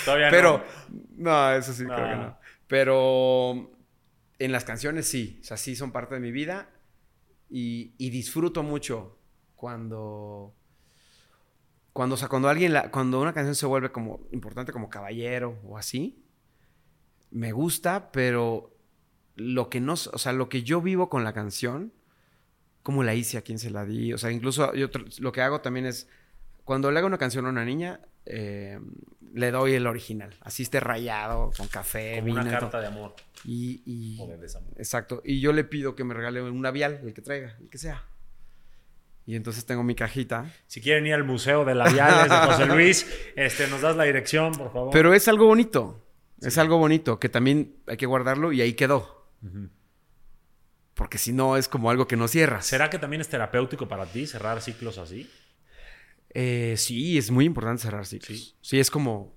[0.07, 1.23] Todavía Pero, no.
[1.31, 2.23] no, eso sí, creo que No.
[2.23, 2.39] no.
[2.67, 3.71] Pero
[4.39, 6.71] en las canciones sí, o sea, sí son parte de mi vida
[7.51, 9.19] y, y disfruto mucho
[9.55, 10.55] cuando,
[11.93, 15.59] cuando, o sea, cuando alguien, la- cuando una canción se vuelve como importante como caballero
[15.65, 16.25] o así,
[17.31, 18.75] me gusta, pero
[19.37, 21.93] lo que no, o sea, lo que yo vivo con la canción,
[22.83, 25.61] cómo la hice, a quién se la di, o sea, incluso yo lo que hago
[25.61, 26.09] también es,
[26.65, 28.79] cuando le hago una canción a una niña, eh,
[29.35, 32.53] le doy el original, así esté rayado, con café, Como una todo.
[32.53, 33.15] carta de amor
[33.45, 34.71] Y, y- o de desamor.
[34.77, 35.23] exacto.
[35.25, 38.05] Y yo le pido que me regale un labial, el que traiga, el que sea.
[39.25, 40.53] Y entonces tengo mi cajita.
[40.67, 43.07] Si quieren ir al Museo de Labiales de José Luis,
[43.37, 44.91] este, nos das la dirección, por favor.
[44.93, 46.05] Pero es algo bonito.
[46.41, 49.29] Es algo bonito que también hay que guardarlo y ahí quedó.
[49.45, 49.69] Ujú.
[50.95, 52.67] Porque si no es como algo que no cierras.
[52.67, 55.31] ¿Será que también es terapéutico para ti cerrar ciclos así?
[56.35, 58.39] Eh, sí, es muy importante cerrar ciclos.
[58.39, 58.55] Sí.
[58.61, 59.35] Sí, es como.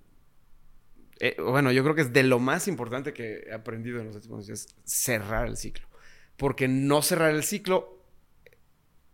[1.20, 4.16] eh, bueno, yo creo que es de lo más importante que he aprendido en los
[4.16, 5.88] últimos días, cerrar el ciclo.
[6.38, 8.01] Porque no cerrar el ciclo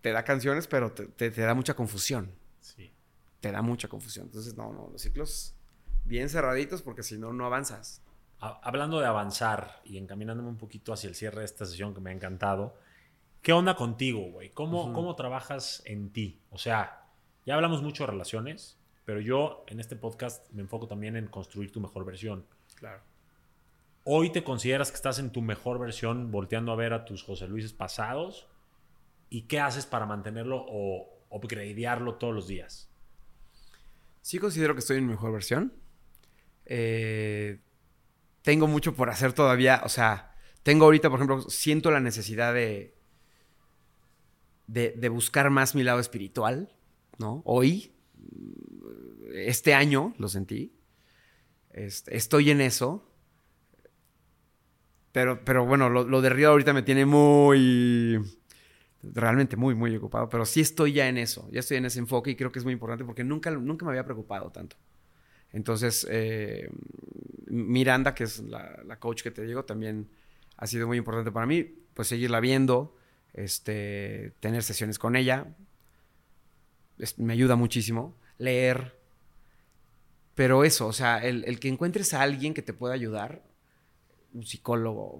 [0.01, 2.31] te da canciones, pero te, te- te da mucha confusión.
[2.59, 2.91] Sí.
[3.39, 4.25] Te da mucha confusión.
[4.25, 5.53] Entonces, no, no, los ciclos
[6.05, 8.01] bien cerraditos porque si no, no avanzas.
[8.41, 12.01] Ha- Hablando de avanzar y encaminándome un poquito hacia el cierre de esta sesión que
[12.01, 12.75] me ha encantado,
[13.41, 14.49] ¿qué onda contigo, güey?
[14.51, 14.91] ¿Cómo.
[14.93, 16.41] ¿Cómo trabajas en ti?
[16.49, 17.05] O sea,
[17.45, 21.71] ya hablamos mucho de relaciones, pero yo en este podcast me enfoco también en construir
[21.71, 22.45] tu mejor versión.
[22.75, 23.01] Claro.
[24.03, 27.47] ¿Hoy te consideras que estás en tu mejor versión volteando a ver a tus José
[27.47, 28.47] Luises pasados?
[29.29, 32.89] ¿Y qué haces para mantenerlo o upgradearlo todos los días?
[34.21, 35.73] Sí considero que estoy en mi mejor versión.
[36.65, 37.59] Eh,
[38.41, 39.81] tengo mucho por hacer todavía.
[39.83, 42.95] O sea, tengo ahorita, por ejemplo, siento la necesidad de,
[44.67, 46.71] de, buscar más mi lado espiritual,
[47.17, 47.41] ¿no?
[47.45, 47.93] Hoy,
[49.33, 50.73] este año, lo sentí.
[51.71, 53.07] Este, estoy en eso.
[55.11, 58.19] Pero, pero bueno, lo, lo de Río ahorita me tiene muy...
[59.03, 60.29] Realmente muy, muy ocupado.
[60.29, 61.49] Pero sí estoy ya en eso.
[61.51, 63.91] Ya estoy en ese enfoque y creo que es muy importante porque nunca, nunca me
[63.91, 64.77] había preocupado tanto.
[65.51, 66.69] Entonces, eh,
[67.51, 70.09] Miranda, que es la, la coach que te digo, también
[70.57, 71.63] ha sido muy importante para mí.
[71.93, 72.95] Pues seguirla viendo,
[73.33, 75.53] este, tener sesiones con ella.
[76.97, 78.15] Es- me ayuda muchísimo.
[78.37, 78.97] leer.
[80.33, 83.43] Pero eso, o sea, el, el que encuentres a alguien que te pueda ayudar,
[84.33, 85.15] un psicólogo,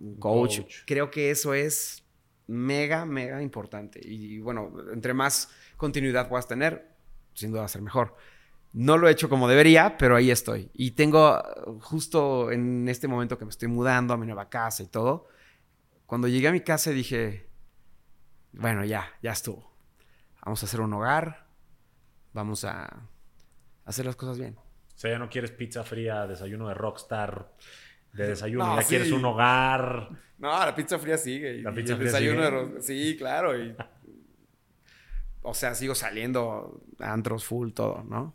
[0.00, 0.74] un coach, coach.
[0.86, 2.02] creo que eso es
[2.48, 4.00] mega, mega importante.
[4.02, 6.88] Y bueno, entre más continuidad puedas tener,
[7.32, 8.16] sin duda va a ser mejor.
[8.72, 10.70] No lo he hecho como debería, pero ahí estoy.
[10.74, 11.42] Y tengo
[11.80, 15.28] justo en este momento que me estoy mudando a mi nueva casa y todo,
[16.04, 17.48] cuando llegué a mi casa dije,
[18.52, 19.72] bueno, ya, ya estuvo.
[20.44, 21.46] Vamos a hacer un hogar,
[22.32, 23.08] vamos a
[23.84, 24.56] hacer las cosas bien.
[24.58, 27.52] O sea, ya no quieres pizza fría, desayuno de rockstar,
[28.12, 28.88] de desayuno, No, ya sí.
[28.88, 30.08] quieres un hogar.
[30.38, 31.62] No, la pizza fría sigue.
[31.62, 32.44] La y pizza el fría desayuno sigue.
[32.44, 33.58] de ro- Sí, claro.
[33.62, 33.74] y-
[35.42, 38.34] o sea, sigo saliendo a antros full, todo, ¿no?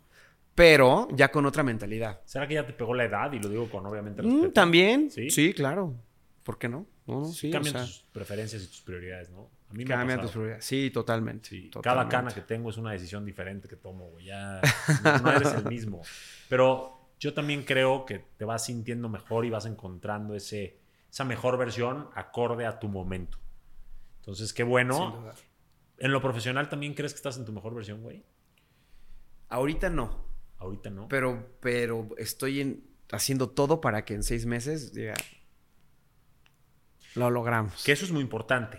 [0.54, 2.20] Pero ya con otra mentalidad.
[2.24, 3.32] ¿Será que ya te pegó la edad?
[3.32, 4.52] Y lo digo con obviamente Mm, respeto.
[4.52, 5.10] También.
[5.10, 5.30] ¿Sí?
[5.30, 5.54] ¿Sí?
[5.54, 5.94] claro.
[6.42, 6.86] ¿Por qué no?
[7.06, 9.48] O Cambian sea, tus preferencias y tus prioridades, ¿no?
[9.70, 10.64] A mí me cambian tus prioridades.
[10.64, 11.48] Sí, totalmente.
[11.48, 14.26] Sí, cada cana que tengo es una decisión diferente que tomo, güey.
[14.26, 14.60] Ya
[15.04, 16.02] no, no eres el mismo.
[16.48, 20.78] Pero yo también creo que te vas sintiendo mejor y vas encontrando ese,
[21.10, 23.38] esa mejor versión acorde a tu momento.
[24.18, 25.18] Entonces, qué Sin bueno.
[25.22, 25.34] duda.
[25.98, 28.24] En lo profesional también crees que estás en tu mejor versión, güey.
[29.48, 30.24] Ahorita no.
[30.62, 31.08] Ahorita no.
[31.08, 35.14] Pero, pero estoy en- haciendo todo para que en seis meses diga.
[37.14, 37.82] Lo logramos.
[37.84, 38.78] que eso es muy importante,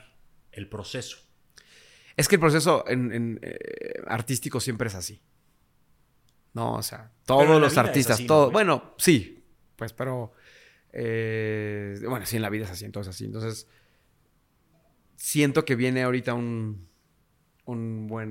[0.52, 1.18] el proceso.
[2.18, 5.22] Es que el proceso en, en, eh, artístico siempre es así.
[6.54, 8.44] No, o sea, todos los artistas, así, ¿no, todo.
[8.46, 8.54] güey?
[8.54, 9.44] bueno, sí,
[9.76, 10.34] pues, pero.
[10.92, 13.26] eh, bueno, sí, en la vida es así, entonces así.
[13.26, 13.68] Entonces,
[15.16, 16.88] siento que viene ahorita un,
[17.66, 18.30] un buen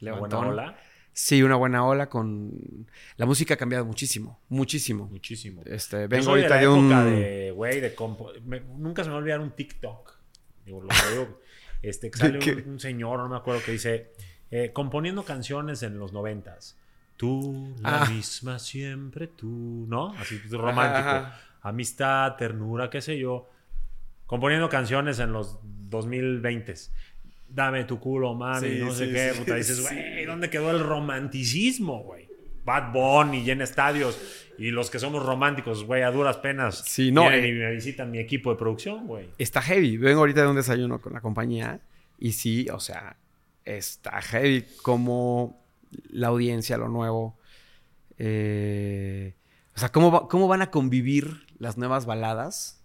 [0.00, 0.44] Una buena levantón.
[0.46, 0.78] ola,
[1.14, 2.86] Sí, una buena ola con.
[3.16, 5.06] La música ha cambiado muchísimo, muchísimo.
[5.08, 5.62] muchísimo.
[5.66, 6.86] Este, vengo soy ahorita la de, un.
[6.86, 10.14] época de, güey, de compo- me- nunca se me va a olvidar un TikTok.
[10.64, 11.40] Digo, lo veo,
[11.82, 14.12] este, que sale un, un señor, no me acuerdo, que dice,
[14.50, 16.76] eh, componiendo canciones en los noventas.
[17.18, 18.08] Tú, la Ah.
[18.08, 20.12] misma siempre tú, ¿no?
[20.14, 21.08] Así pues, romántico.
[21.08, 21.40] Ajá.
[21.60, 23.48] Amistad, ternura, qué sé yo.
[24.26, 25.58] Componiendo canciones en los
[25.90, 26.90] 2020s.
[27.54, 29.32] Dame tu culo, mami, Sí, no sé sí, qué.
[29.38, 32.28] puta, dices, güey, ¿dónde quedó el romanticismo, güey?
[32.64, 34.18] Bad Bunny llena estadios
[34.56, 37.48] y los que somos románticos, güey, a duras penas Sí, no, vienen eh.
[37.48, 39.28] y me visitan mi equipo de producción, güey.
[39.38, 39.96] Está heavy.
[39.96, 41.80] Vengo ahorita de un desayuno con la compañía
[42.18, 43.16] y sí, o sea,
[43.64, 45.62] está heavy como
[46.10, 47.36] la audiencia, lo nuevo.
[48.18, 49.34] eh,
[49.74, 52.84] o sea, ¿cómo, va- cómo van a convivir las nuevas baladas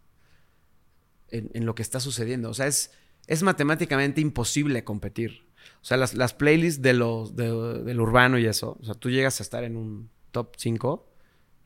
[1.30, 2.50] en, en lo que está sucediendo.
[2.50, 2.92] O sea, es,
[3.28, 5.46] es matemáticamente imposible competir.
[5.82, 9.10] O sea, las, las playlists de los, de- del urbano y eso, o sea, tú
[9.10, 11.08] llegas a estar en un top 5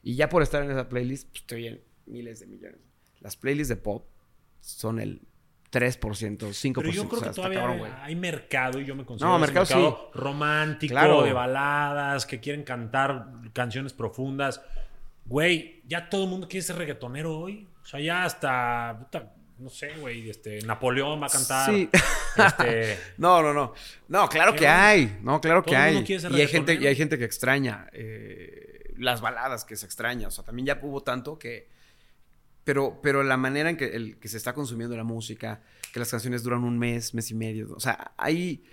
[0.03, 2.79] y ya por estar en esa playlist, pues te oyen miles de millones.
[3.19, 4.07] Las playlists de pop
[4.59, 5.21] son el
[5.71, 5.99] 3%,
[6.37, 6.73] 5%.
[6.75, 9.43] Pero yo o creo sea, que todavía cabrón, hay mercado y yo me considero No,
[9.45, 11.23] ese mercado romántico, Claro.
[11.23, 14.61] de baladas, que quieren cantar canciones profundas.
[15.25, 17.67] Güey, ya todo el mundo quiere ser reggaetonero hoy.
[17.81, 21.69] O sea, ya hasta, puta, no sé, güey, este, Napoleón va a cantar.
[21.69, 21.89] Sí.
[22.35, 23.73] Este, No, no, no.
[24.07, 25.19] No, claro que hay.
[25.21, 26.03] No, claro que hay.
[26.03, 30.27] Y hay, gente, y hay gente que extraña eh, las baladas que se extraña.
[30.27, 31.69] O sea, también ya hubo tanto que.
[32.63, 35.61] Pero, pero la manera en que, el, que se está consumiendo la música,
[35.93, 37.73] que las canciones duran un mes, mes y medio.
[37.75, 38.63] O sea, hay,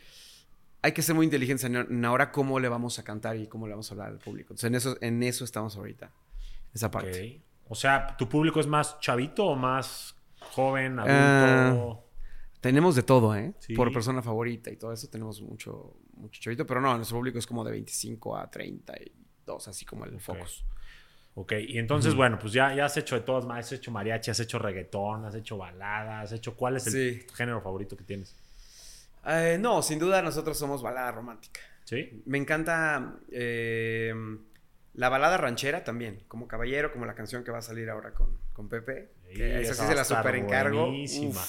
[0.82, 3.72] hay que ser muy inteligentes en, ahora cómo le vamos a cantar y cómo le
[3.72, 4.52] vamos a hablar al público.
[4.52, 6.12] Entonces, en eso, en eso estamos ahorita.
[6.74, 7.42] Esa parte.
[7.68, 11.02] O sea, ¿tu público es más chavito o más joven, Ah,
[11.70, 12.04] adulto?
[12.60, 13.54] Tenemos de todo, ¿eh?
[13.60, 13.74] Sí.
[13.74, 17.46] Por persona favorita y todo eso tenemos mucho, mucho chavito, pero no, nuestro público es
[17.46, 20.20] como de 25 a 32, así como el Ok.
[20.20, 20.64] focus.
[21.34, 24.40] Ok, y entonces, bueno, pues ya, ya has hecho de todas, has hecho mariachi, has
[24.40, 26.56] hecho reggaetón, has hecho baladas, has hecho...
[26.56, 27.26] ¿Cuál es el Sí.
[27.32, 28.34] género favorito que tienes?
[29.24, 31.60] Eh, no, sin duda nosotros somos balada romántica.
[31.84, 32.22] ¿Sí?
[32.26, 34.12] Me encanta eh,
[34.94, 38.36] la balada ranchera también, como Caballero, como la canción que va a salir ahora con,
[38.52, 39.12] con Pepe.
[39.34, 40.86] Sí, esa esa sí se la super encargo.
[40.86, 41.42] buenísima.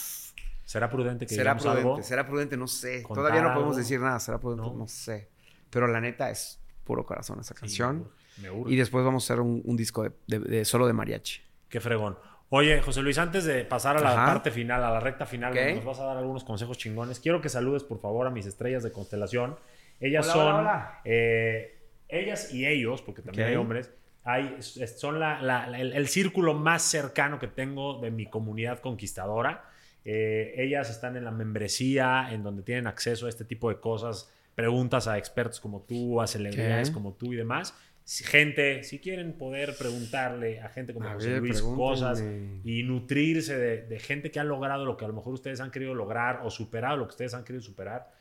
[0.65, 2.03] ¿Será prudente que Será prudente, algo?
[2.03, 3.01] será prudente, no sé.
[3.03, 3.79] ¿Contar Todavía no podemos algo?
[3.79, 4.73] decir nada, será prudente, No.
[4.75, 5.29] no, sé.
[5.69, 8.09] Pero la neta es puro corazón esa Sí, canción.
[8.37, 10.93] me urge, y después vamos a hacer un, un disco de, de- de solo de
[10.93, 11.41] mariachi.
[11.69, 12.17] Qué fregón.
[12.51, 14.25] Oye, José Luis, antes de pasar a la Ajá.
[14.25, 17.41] parte final, a la recta final, donde nos vas a dar algunos consejos chingones, quiero
[17.41, 19.55] que saludes, por favor, a mis estrellas de constelación.
[19.99, 21.01] Ellas Hola, son, hola, hola.
[21.05, 21.77] eh,
[22.07, 23.91] ellas y ellos, porque también hay hombres,
[24.23, 28.79] hay, son la- la- la- el, el círculo más cercano que tengo de mi comunidad
[28.79, 29.63] conquistadora.
[30.05, 34.31] Eh, ellas están en la membresía, en donde tienen acceso a este tipo de cosas,
[34.55, 36.93] preguntas a expertos como tú, a celebridades Ok.
[36.93, 37.73] como tú y demás.
[38.03, 42.23] Si- Gente, si quieren poder preguntarle a gente como A José ver, Luis cosas
[42.63, 45.69] y nutrirse de, de gente que ha logrado lo que a lo mejor ustedes han
[45.69, 48.11] querido lograr o superado lo que ustedes han querido superar,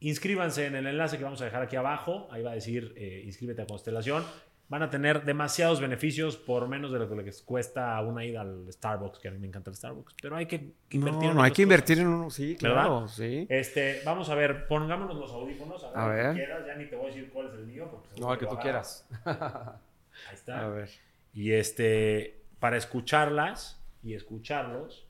[0.00, 2.28] inscríbanse en el enlace que vamos a dejar aquí abajo.
[2.30, 4.24] Ahí va a decir eh, inscríbete a Constelación.
[4.70, 8.72] Van a tener demasiados beneficios por menos de lo que les cuesta una ida al
[8.72, 10.14] Starbucks, que a mí me encanta el Starbucks.
[10.22, 12.08] Pero hay que invertir No, en no, hay que invertir cosas.
[12.08, 13.46] en uno, sí, claro, sí.
[13.50, 15.82] Este, vamos a ver, pongámonos los audífonos.
[15.82, 16.46] A ver, A que ver.
[16.46, 16.66] quieras.
[16.68, 17.88] Ya ni te voy a decir cuál es el mío.
[17.90, 19.08] porque No, el que tú quieras.
[19.24, 20.64] Ahí está.
[20.64, 20.88] A ver.
[21.34, 25.06] Y este, para escucharlas y escucharlos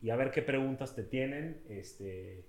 [0.00, 1.60] y a ver qué preguntas te tienen.
[1.68, 2.44] Este,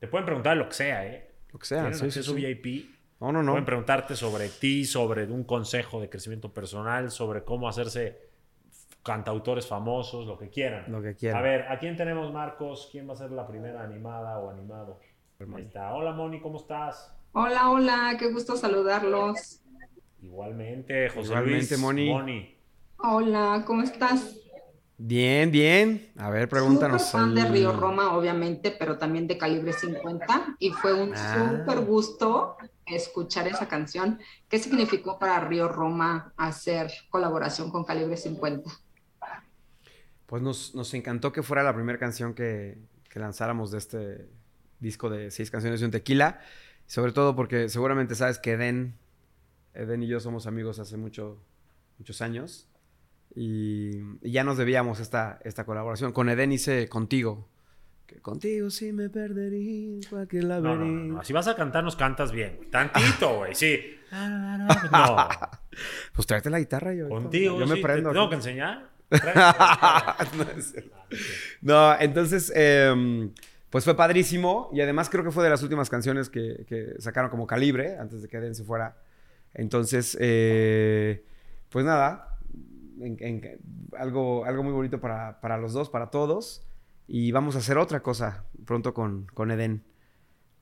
[0.00, 1.30] te pueden preguntar lo que sea, ¿eh?
[1.52, 2.44] Lo que sea, Tienen sí, sí, acceso sí.
[2.44, 2.90] VIP.
[3.22, 3.52] No, no, no.
[3.52, 8.18] Pueden preguntarte sobre ti, sobre un consejo de crecimiento personal, sobre cómo hacerse
[9.04, 10.86] cantautores famosos, lo que quieran.
[10.90, 11.38] Lo que quieran.
[11.38, 12.88] A ver, ¿a quién tenemos, Marcos?
[12.90, 14.98] ¿Quién va a ser la primera animada o animado?
[15.38, 15.94] Ahí está.
[15.94, 17.14] Hola, Moni, ¿cómo estás?
[17.30, 19.60] Hola, hola, qué gusto saludarlos.
[20.20, 22.10] Igualmente, José Igualmente, Luis.
[22.10, 22.56] Moni.
[22.98, 24.36] Hola, ¿cómo estás?
[24.98, 26.10] Bien, bien.
[26.16, 27.02] A ver, pregúntanos.
[27.02, 30.56] Súper fan de Río Roma, obviamente, pero también de Calibre 50.
[30.58, 31.56] Y fue un Ah.
[31.64, 32.56] súper gusto
[32.96, 34.20] escuchar esa canción.
[34.48, 38.70] ¿Qué significó para Río Roma hacer colaboración con Calibre 50?
[40.26, 42.78] Pues nos, encantó que fuera la primera canción que,
[43.14, 44.28] lanzáramos de este
[44.80, 46.40] disco de seis canciones y un tequila.
[46.86, 48.96] Sobre todo porque seguramente sabes que Eden,
[49.74, 51.42] Eden y yo somos amigos hace mucho,
[51.98, 52.68] muchos años.
[53.34, 56.12] Y, y ya nos debíamos esta, esta colaboración.
[56.12, 57.48] Con Eden hice Contigo.
[58.12, 61.14] Que contigo sí me perdería en cualquier No, no, no, laberinto.
[61.14, 61.24] no.
[61.24, 62.56] Si vas a cantar, nos cantas bien.
[62.58, 62.70] güey.
[62.70, 63.80] Tantito, güey, sí.
[64.12, 65.16] No.
[66.14, 67.08] Pues tráete la guitarra yo.
[67.08, 67.58] Contigo.
[67.58, 68.10] Yo me sí, prendo.
[68.10, 68.90] ¿Te tengo que enseñar?
[70.36, 70.96] No cierto.
[71.62, 73.32] No, entonces, em,
[73.70, 77.30] pues fue padrísimo y además creo que fue de las últimas canciones que, que sacaron
[77.30, 78.96] como calibre antes de que Eden se fuera.
[79.54, 81.24] Entonces, eh,
[81.70, 82.38] pues nada,
[83.00, 83.58] en- en-
[83.98, 86.66] algo, algo muy bonito para, para los dos, para todos.
[87.06, 89.84] Y vamos a hacer otra cosa pronto con, con Eden.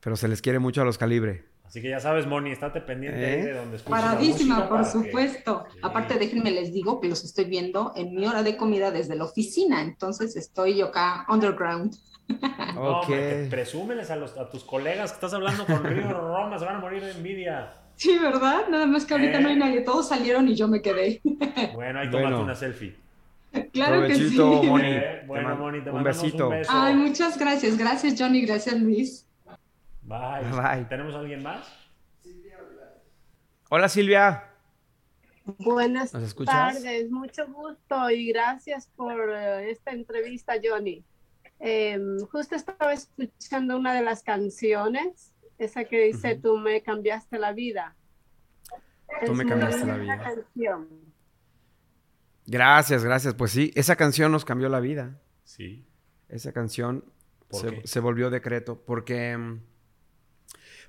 [0.01, 1.45] Pero se les quiere mucho a los calibre.
[1.64, 3.45] Así que ya sabes, Moni, estate pendiente ahí ¿Eh?
[3.45, 5.64] de donde escuches la Paradísima, música por para que- supuesto.
[5.72, 5.78] Sí.
[5.82, 9.24] Aparte, déjenme les digo que los estoy viendo en mi hora de comida desde la
[9.24, 9.80] oficina.
[9.82, 11.95] Entonces estoy yo acá underground.
[12.74, 13.05] No, ok.
[13.05, 16.64] hombre, te- presúmeles a, los, a tus colegas que estás hablando con Río Roma, se
[16.64, 17.72] van a morir de envidia.
[17.97, 18.68] Sí, ¿verdad?
[18.70, 19.43] Nada más que ahorita ¿Eh?
[19.43, 19.80] no hay nadie.
[19.82, 21.20] Todos salieron y yo me quedé.
[21.74, 22.43] Bueno, ahí tómate Bueno.
[22.43, 22.97] una selfie.
[23.72, 24.36] Claro que sí.
[24.36, 24.84] Moni.
[24.88, 26.48] Eh, bueno, Moni, te un besito.
[26.48, 26.70] un beso.
[26.74, 27.76] Ay, muchas gracias.
[27.78, 28.42] Gracias, Johnny.
[28.42, 29.26] Gracias, Luis.
[30.02, 30.50] Bye.
[30.50, 30.84] Bye.
[30.88, 31.72] ¿Tenemos a alguien más?
[33.72, 34.46] Hola Silvia.
[35.58, 36.10] Buenas
[36.44, 41.04] tardes, mucho gusto y gracias por eh, esta entrevista, Johnny.
[41.60, 46.36] Em, justo estaba escuchando una de las canciones, esa que dice.
[46.36, 47.94] Tú me cambiaste la vida.
[49.24, 50.18] Tú Es me cambiaste la vida.
[50.18, 50.88] canción.
[52.51, 53.34] Gracias, gracias.
[53.34, 55.20] Pues sí, esa canción nos cambió la vida.
[55.44, 55.86] Sí.
[56.28, 57.05] Esa canción
[57.48, 59.61] ¿Por se, se volvió decreto porque, mm,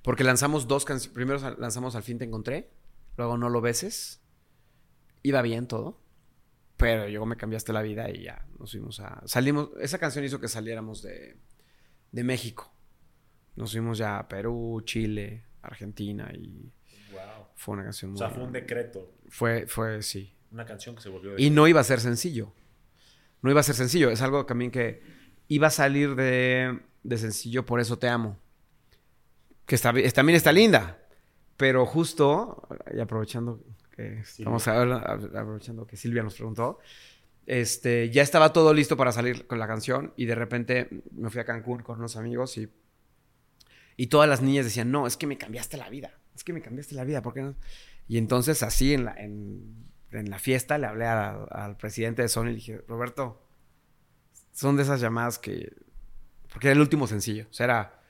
[0.01, 1.13] porque lanzamos dos canciones.
[1.13, 2.71] Primero lanzamos Al fin te encontré,
[3.15, 4.23] luego No lo beses.
[5.21, 6.01] Iba bien todo,
[6.77, 9.21] pero luego me cambiaste la vida y ya nos fuimos a...
[9.27, 11.37] Salimos, esa canción hizo que saliéramos de,
[12.11, 12.73] de México.
[13.55, 16.73] Nos fuimos ya a Perú, Chile, Argentina y
[17.11, 17.47] Wow.
[17.55, 18.17] fue una canción O muy...
[18.17, 19.13] sea, fue un decreto.
[19.29, 20.33] Fue, fue, sí.
[20.51, 22.53] Una canción que se volvió Y no iba a ser sencillo.
[23.41, 24.09] No iba a ser sencillo.
[24.09, 25.01] Es algo también que
[25.47, 28.37] iba a salir de, de sencillo, por eso te amo.
[29.65, 30.99] Que está, bi- también está linda.
[31.57, 33.63] Pero justo, y aprovechando
[33.95, 36.79] que estamos habla- aprovechando que Silvia nos preguntó,
[37.45, 41.41] este, ya estaba todo listo para salir con la canción y de repente me fui
[41.41, 42.69] a Cancún con unos amigos y,
[43.97, 46.17] y todas las niñas decían, no, es que me cambiaste la vida.
[46.35, 47.55] Es que me cambiaste la vida, ¿por qué no?
[48.07, 52.27] Y entonces así en la, en, en la fiesta le hablé a- al presidente de
[52.29, 53.41] Sony y le dije, Roberto,
[54.51, 55.73] son de esas llamadas que...
[56.51, 57.47] Porque era el último sencillo.
[57.49, 58.03] O sea, era,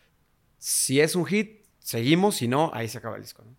[0.58, 3.56] si es un hit, seguimos, si no, ahí se acaba el disco, ¿no?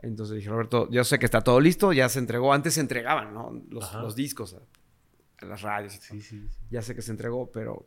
[0.00, 3.32] Entonces dije, Roberto, yo sé que está todo listo, ya se entregó, antes se entregaban,
[3.34, 3.52] ¿no?
[3.68, 5.94] Los, discos a, a las radios.
[5.94, 6.08] y todo.
[6.08, 6.56] Sí, sí, sí.
[6.70, 7.86] Ya sé que se entregó, pero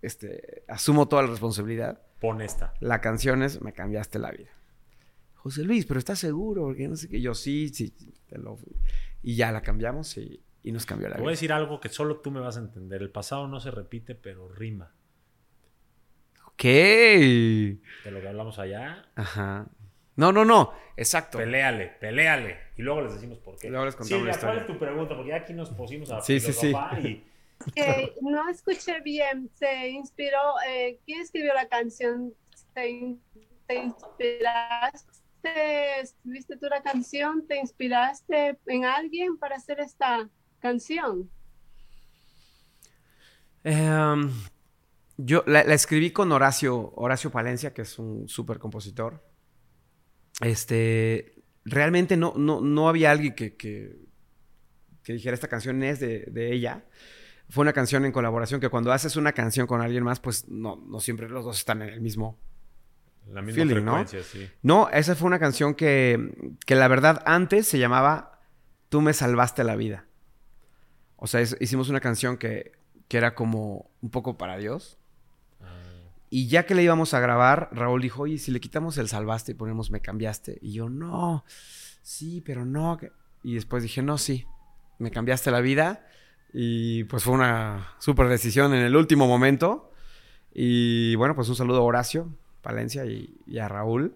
[0.00, 2.00] este, asumo toda la responsabilidad.
[2.20, 2.72] Pon esta.
[2.80, 4.50] La canción es Me cambiaste la vida.
[5.42, 6.62] José Luis, pero ¿estás seguro?
[6.62, 7.20] Porque no sé qué.
[7.20, 7.90] Yo sí, sí.
[8.28, 8.58] te lo-
[9.22, 11.32] Y ya la cambiamos y, y nos cambió la Te voy a vida.
[11.32, 13.02] decir algo que solo tú me vas a entender.
[13.02, 14.92] El pasado no se repite, pero rima.
[16.46, 16.62] Ok.
[16.62, 17.78] De
[18.10, 19.04] lo que hablamos allá.
[19.16, 19.66] Ajá.
[20.16, 20.72] No, no, no.
[20.96, 21.38] Exacto.
[21.38, 22.58] Peléale, peléale.
[22.76, 23.68] Y luego les decimos por qué.
[23.70, 25.16] Luego les contamos la ¿cuál es tu pregunta?
[25.16, 26.72] Porque ya aquí nos pusimos a Sí, sí, sí.
[27.02, 27.24] y
[27.72, 30.38] Que no escuché bien, se inspiró,
[30.68, 32.34] eh, ¿quién escribió la canción?
[32.74, 33.20] ¿Te, in-
[33.66, 35.12] te inspiraste?
[35.44, 37.46] ¿Escribiste tú la canción?
[37.46, 41.30] ¿Te inspiraste en alguien para hacer esta canción?
[43.64, 44.30] Em,
[45.16, 49.22] Yo la, la escribí con Horacio, Horacio Palencia, que es un súper compositor.
[50.40, 53.96] Este, realmente no, no, no había alguien que, que,
[55.02, 56.86] que dijera esta canción es de, de ella.
[57.48, 60.76] Fue una canción en colaboración que cuando haces una canción con alguien más, pues no,
[60.76, 62.40] no siempre los dos están en el mismo
[63.30, 63.92] La misma Feeling, ¿no?
[64.22, 64.48] sí.
[64.62, 68.40] No, esa fue una canción que, que la verdad antes se llamaba
[68.88, 70.04] Tú me salvaste la vida.
[71.16, 72.72] O sea, es- hicimos una canción que,
[73.08, 74.98] que era como un poco para Dios.
[76.28, 79.52] Y ya que le íbamos a grabar, Raúl dijo, oye, si le quitamos el salvaste
[79.52, 80.58] y ponemos me cambiaste.
[80.62, 81.44] Y yo, no,
[82.02, 82.96] sí, pero no.
[82.98, 83.12] que-".
[83.42, 84.46] Y después dije, no, sí,
[84.98, 86.06] me cambiaste la vida.
[86.54, 89.90] Y pues fue una súper decisión en el último momento.
[90.54, 92.30] Y bueno, pues un saludo a Horacio
[92.62, 94.14] Palencia y, y a Raúl.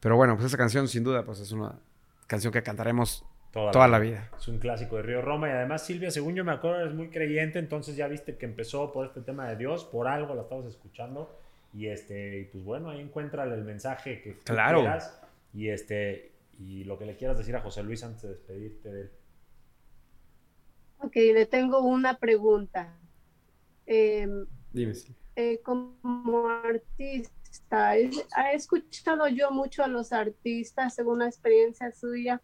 [0.00, 1.78] Pero bueno, pues esa canción sin duda pues es una
[2.26, 4.30] canción que cantaremos Toda, toda la vida.
[4.38, 7.08] Es un clásico de Río Roma y además Silvia, según yo me acuerdo, eres muy
[7.08, 10.66] creyente, entonces ya viste que empezó por este tema de Dios, por algo la estabas
[10.66, 11.34] escuchando
[11.72, 14.80] y este, y pues bueno, ahí encuentra el mensaje que tú Claro.
[14.80, 15.18] quieras
[15.54, 19.00] y este y lo que le quieras decir a José Luis antes de despedirte de
[19.02, 19.10] él.
[21.00, 22.92] Ok, le tengo una pregunta.
[23.86, 25.14] Em, Dime, sí.
[25.36, 27.32] eh, como artista,
[27.96, 32.42] es- he escuchado yo mucho a los artistas, según una experiencia suya,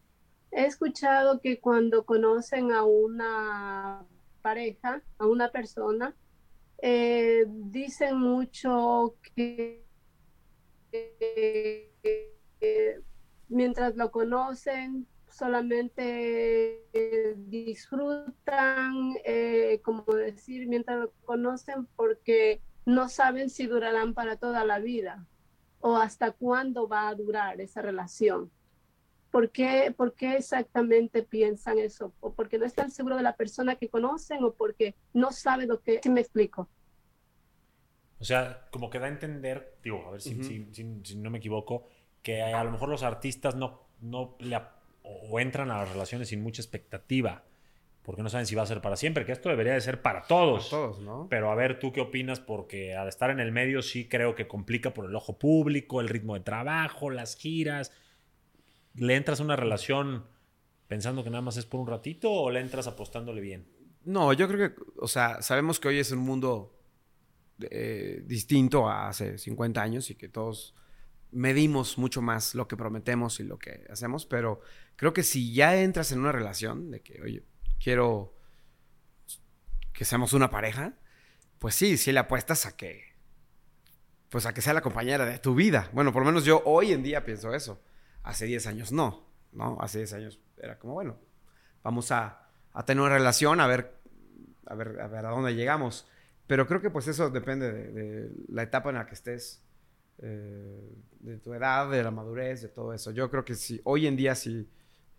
[0.51, 4.07] he escuchado que cuando conocen a una
[4.43, 6.15] pareja, a una persona,
[6.83, 9.85] eh, dicen mucho que
[10.93, 13.01] eh,
[13.49, 23.51] mientras lo conocen, solamente eh, disfrutan, eh, como decir, mientras lo conocen, porque no saben
[23.51, 25.27] si durarán para toda la vida
[25.81, 28.51] o hasta cuándo va a durar esa relación.
[29.31, 32.15] ¿Por qué, por qué exactamente piensan eso?
[32.21, 35.81] ¿O porque no están seguros de la persona que conocen o porque no saben lo
[35.83, 36.01] que...
[36.03, 36.69] Si me explico.
[38.21, 40.45] O sea, como que da a entender, digo, a ver si, Ujú.
[40.45, 41.89] si- si- si no me equivoco,
[42.23, 44.59] que a lo mejor los artistas no, no le
[45.03, 47.45] o entran a las relaciones sin mucha expectativa,
[48.05, 50.23] porque no saben si va a ser para siempre, que esto debería de ser para
[50.27, 50.69] todos.
[50.69, 51.27] Todos, ¿no?
[51.31, 52.39] Pero a ver, ¿tú qué opinas?
[52.39, 56.11] Porque al estar en el medio sí creo que complica por el ojo público, el
[56.11, 57.93] ritmo de trabajo, las giras.
[58.95, 60.27] ¿Le entras a una relación
[60.87, 63.67] pensando que nada más es por un ratito o le entras apostándole bien?
[64.05, 66.79] No, yo creo que, o sea, sabemos que hoy es un mundo
[67.71, 70.75] eh, distinto a hace 50 años y que todos
[71.31, 74.61] medimos mucho más lo que prometemos y lo que hacemos, pero
[74.95, 77.43] creo que si ya entras en una relación de que, oye,
[77.83, 78.35] quiero
[79.93, 80.95] que seamos una pareja,
[81.59, 83.15] pues sí, sí le apuestas a que,
[84.29, 85.89] pues a que sea la compañera de tu vida.
[85.93, 87.81] Bueno, por lo menos yo hoy en día pienso eso.
[88.23, 89.79] Hace 10 años no, ¿no?
[89.81, 91.19] Hace 10 años era como, bueno,
[91.83, 93.95] vamos a, a tener una relación, a ver,
[94.67, 96.09] a ver, a ver a dónde llegamos.
[96.47, 99.63] Pero creo que pues eso depende de, la etapa en la que estés,
[100.19, 103.11] eh, de tu edad, de la madurez, de todo eso.
[103.13, 104.69] Yo creo que si hoy en día, si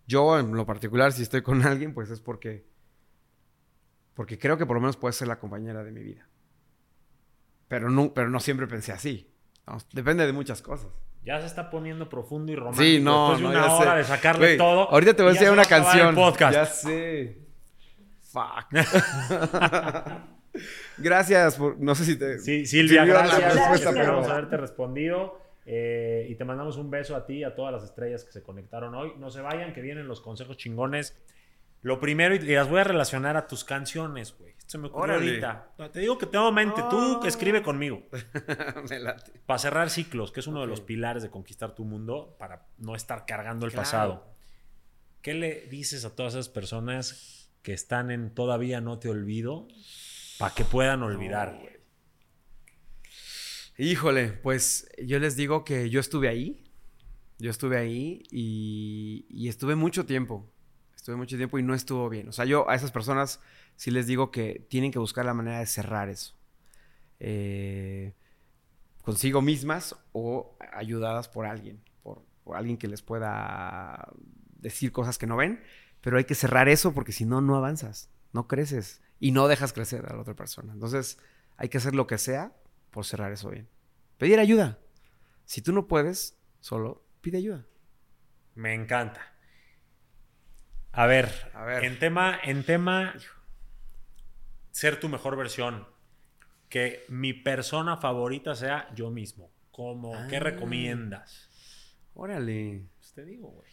[0.06, 2.64] yo en lo particular, si estoy con alguien, pues es porque,
[4.14, 6.28] porque creo que por lo menos puede ser la compañera de mi vida.
[7.68, 9.30] Pero no, pero no siempre pensé así.
[9.66, 9.78] ¿no?
[9.92, 10.88] Depende de muchas cosas.
[11.24, 12.84] Ya se está poniendo profundo y romántico.
[12.84, 13.98] Sí, no, después de no, una hora sé.
[13.98, 14.88] de sacarle todo.
[14.90, 16.14] Ahorita te voy a enseñar se una canción.
[16.14, 16.54] podcast.
[16.54, 17.38] Ya sé.
[18.30, 18.66] Fuck.
[20.98, 21.78] gracias por.
[21.80, 22.38] No sé si te.
[22.38, 23.54] Sí, Silvia, sirvió la gracias.
[23.54, 25.40] respuesta, Esperamos pero- haberte respondido.
[25.66, 28.42] Eh, y te mandamos un beso a ti y a todas las estrellas que se
[28.42, 29.12] conectaron hoy.
[29.18, 31.18] No se vayan, que vienen los consejos chingones.
[31.82, 34.52] Lo primero, y las voy a relacionar a tus canciones, güey.
[34.56, 35.44] Esto se me ocurrió Órale.
[35.44, 35.90] ahorita.
[35.92, 36.82] Te digo que tengo mente.
[36.90, 38.02] Tú que escribe conmigo.
[38.90, 39.32] Me late.
[39.44, 42.94] Para cerrar ciclos, que es uno de los pilares de conquistar tu mundo, para no
[42.96, 43.84] estar cargando el Claro.
[43.84, 44.26] pasado.
[45.22, 49.68] ¿Qué le dices a todas esas personas que están en todavía no te olvido
[50.38, 51.75] para que puedan olvidar, güey?
[53.78, 56.64] Híjole, pues yo les digo que yo estuve ahí.
[57.38, 60.50] Yo estuve ahí y, estuve mucho tiempo.
[60.94, 62.28] Estuve mucho tiempo y no estuvo bien.
[62.28, 63.40] O sea, yo a esas personas
[63.76, 66.34] sí les digo que tienen que buscar la manera de cerrar eso.
[67.20, 68.14] Eh,
[69.02, 71.82] consigo mismas o ayudadas por alguien.
[72.02, 74.08] Por, por alguien que les pueda
[74.58, 75.62] decir cosas que no ven.
[76.00, 78.08] Pero hay que cerrar eso porque si no, no avanzas.
[78.32, 79.02] No creces.
[79.20, 80.72] Y no dejas crecer a la otra persona.
[80.72, 81.18] Entonces,
[81.58, 82.54] hay que hacer lo que sea
[82.90, 83.68] por cerrar eso bien.
[84.18, 84.78] Pedir ayuda.
[85.44, 87.66] Si tú no puedes, solo pide ayuda.
[88.54, 89.20] Me encanta.
[90.92, 91.84] A ver, A ver.
[91.84, 93.14] en tema, en tema
[94.70, 95.86] ser tu mejor versión,
[96.68, 99.50] que mi persona favorita sea yo mismo.
[99.70, 100.40] Como, ¿qué Ah.
[100.40, 101.50] recomiendas?
[102.14, 102.86] Órale.
[102.98, 103.70] Pues te digo, güey.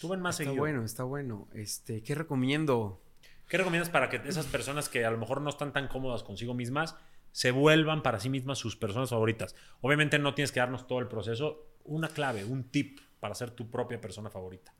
[0.00, 0.60] Tú ven más Está seguido.
[0.62, 1.48] bueno, está bueno.
[1.54, 3.02] Este, ¿qué recomiendo?
[3.48, 6.52] ¿Qué recomiendas para que esas personas que a lo mejor no están tan cómodas consigo
[6.54, 6.96] mismas
[7.38, 9.54] se vuelvan para sí mismas sus personas favoritas.
[9.80, 11.68] Obviamente no tienes que darnos todo el proceso.
[11.84, 14.74] Una clave, un tip para ser tu propia persona favorita.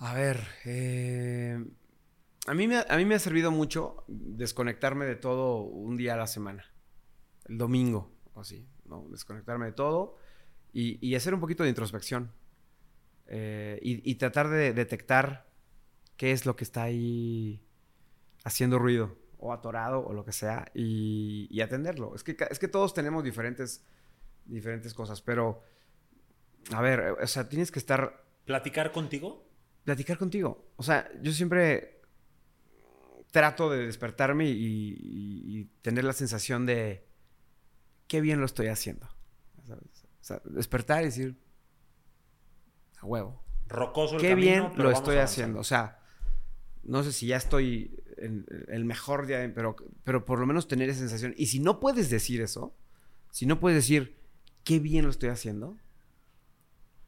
[0.00, 1.64] A ver, eh,
[2.46, 6.18] a, mí me, a mí me ha servido mucho desconectarme de todo un día a
[6.18, 6.70] la semana.
[7.46, 9.08] El domingo, o así, ¿no?
[9.08, 10.18] Desconectarme de todo
[10.74, 12.32] y, hacer un poquito de introspección.
[13.28, 15.48] Eh, y tratar de detectar
[16.18, 17.66] qué es lo que está ahí
[18.44, 22.14] haciendo ruido o atorado o lo que sea y, y atenderlo.
[22.14, 23.84] Es que, es que todos tenemos diferentes,
[24.46, 25.62] diferentes cosas, pero
[26.72, 29.46] a ver, o sea, tienes que estar ¿Platicar contigo?
[29.84, 30.72] platicar contigo.
[30.76, 32.00] O sea, yo siempre
[33.32, 34.52] trato de despertarme y,
[34.98, 37.06] y- y tener la sensación de
[38.06, 39.06] qué bien lo estoy haciendo.
[39.66, 40.04] ¿sabes?
[40.20, 41.36] O sea, despertar y decir,
[42.98, 43.42] a huevo.
[43.68, 45.58] Rocoso el Qué camino, bien pero lo estoy haciendo.
[45.60, 46.00] O sea,
[46.82, 51.00] no sé si ya estoy el mejor día, pero, pero por lo menos tener esa
[51.00, 51.34] sensación.
[51.36, 52.74] Y si no puedes decir eso,
[53.30, 54.16] si no puedes decir
[54.62, 55.76] qué bien lo estoy haciendo,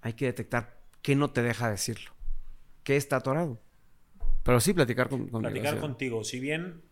[0.01, 2.11] hay que detectar qué no te deja decirlo.
[2.83, 3.61] ¿Qué está atorado?
[4.43, 6.23] Pero sí platicar con, platicar contigo.
[6.23, 6.83] Si bien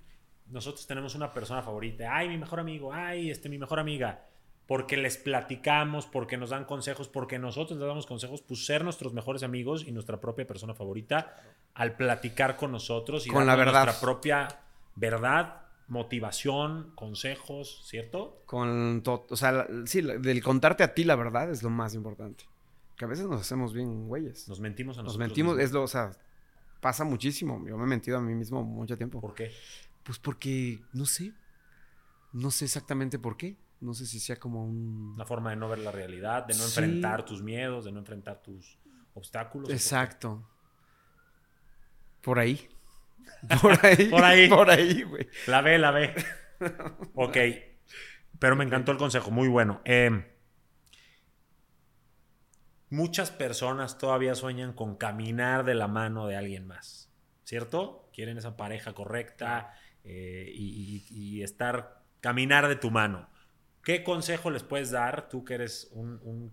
[0.47, 4.27] nosotros tenemos una persona favorita, ay, mi mejor amigo, ay, este, mi mejor amiga,
[4.67, 9.13] porque les platicamos, porque nos dan consejos, porque nosotros les damos consejos, pues ser nuestros
[9.13, 11.37] mejores amigos y nuestra propia persona favorita
[11.75, 13.85] al platicar con nosotros y Con la verdad.
[13.85, 14.49] nuestra propia
[14.97, 18.43] verdad, motivación, consejos, ¿cierto?
[18.47, 19.27] Con todo.
[19.31, 22.45] O sea, sí, del contarte a ti la verdad es lo más importante.
[22.97, 24.49] Que a veces nos hacemos bien güeyes.
[24.49, 25.29] Nos mentimos a Nos nosotros.
[25.29, 25.65] mentimos, mismos.
[25.69, 26.13] es lo, o sea,
[26.81, 27.63] pasa muchísimo.
[27.67, 29.21] Yo me he mentido a mí mismo mucho tiempo.
[29.21, 29.51] ¿Por qué?
[30.05, 31.33] Pues porque, no sé.
[32.33, 33.57] No sé exactamente por qué.
[33.81, 35.13] No sé si sea como un...
[35.15, 36.81] Una forma de no ver la realidad, de no Sí.
[36.81, 38.79] enfrentar tus miedos, de no enfrentar tus
[39.15, 39.71] obstáculos.
[39.71, 40.49] Exacto.
[42.23, 42.69] Por ahí.
[43.63, 44.09] Por ahí.
[44.09, 44.49] Por ahí.
[44.49, 45.29] Por ahí, güey.
[45.47, 46.15] La ve, la ve.
[47.15, 47.37] ok.
[48.39, 49.81] Pero me encantó el consejo, muy bueno.
[49.85, 50.31] Eh,
[52.91, 57.11] muchas personas todavía sueñan con caminar de la mano de alguien más,
[57.45, 58.09] ¿cierto?
[58.13, 59.75] Quieren esa pareja correcta
[60.05, 63.29] eh, y, y- y estar, caminar de tu mano.
[63.85, 66.53] ¿Qué consejo les puedes dar, tú que eres un, un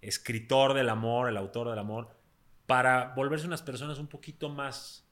[0.00, 2.08] escritor del amor, el autor del amor,
[2.66, 5.06] para volverse unas personas un poquito más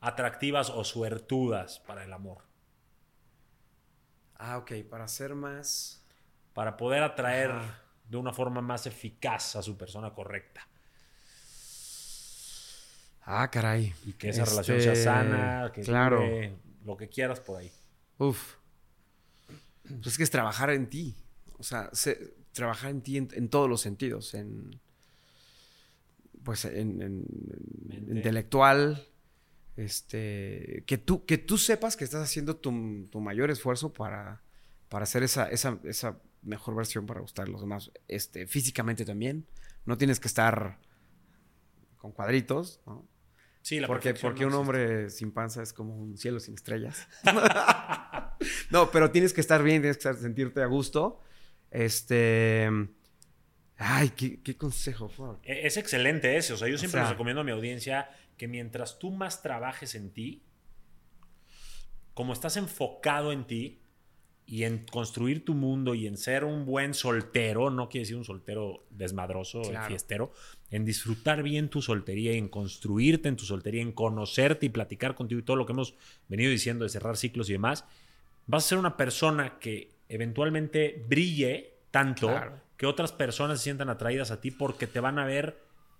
[0.00, 2.42] atractivas o suertudas para el amor?
[4.36, 4.72] Ah, ok.
[4.90, 6.04] Para ser más...
[6.54, 7.80] para poder atraer Ajá.
[8.08, 10.66] de una forma más eficaz a su persona correcta
[13.30, 13.94] Ah, caray.
[14.06, 16.22] y que esa Este, relación sea sana, que claro.
[16.84, 17.70] lo que quieras por ahí.
[18.18, 18.54] Uf.
[19.88, 21.14] Pues es que es trabajar en ti.
[21.58, 24.34] O sea, se- trabajar en ti en, en todos los sentidos.
[24.34, 24.78] En.
[26.44, 27.24] Pues en,
[28.08, 29.06] intelectual.
[29.76, 30.82] Este.
[30.86, 34.42] Que tú, que tú sepas que estás haciendo tu, tu mayor esfuerzo para,
[34.88, 37.90] para hacer esa, esa, esa mejor versión para gustar a los demás.
[38.08, 39.46] Este, físicamente también.
[39.84, 40.78] No tienes que estar
[41.98, 43.06] con cuadritos, ¿no?
[43.62, 44.56] Sí, la Porque, porque no un existe.
[44.60, 47.06] hombre sin panza es como un cielo sin estrellas.
[48.70, 51.20] no, pero tienes que estar bien, tienes que sentirte a gusto.
[51.70, 52.68] Este.
[53.76, 55.08] Ay, qué, qué consejo.
[55.08, 55.38] fuck.
[55.44, 56.52] E- Es excelente ese.
[56.52, 59.94] O sea, yo siempre sea- les recomiendo a mi audiencia que mientras tú más trabajes
[59.94, 60.42] en ti,
[62.14, 63.80] como estás enfocado en ti
[64.46, 68.24] y en construir tu mundo y en ser un buen soltero, no quiere decir un
[68.24, 69.86] soltero desmadroso, Claro.
[69.88, 70.32] fiestero,
[70.70, 75.14] en disfrutar bien tu soltería y en construirte en tu soltería, en conocerte y platicar
[75.14, 75.94] contigo y todo lo que hemos
[76.28, 77.84] venido diciendo de cerrar ciclos y demás,
[78.48, 82.60] vas a ser una persona que eventualmente brille tanto Claro.
[82.76, 85.58] que otras personas se sientan atraídas a ti porque te van a ver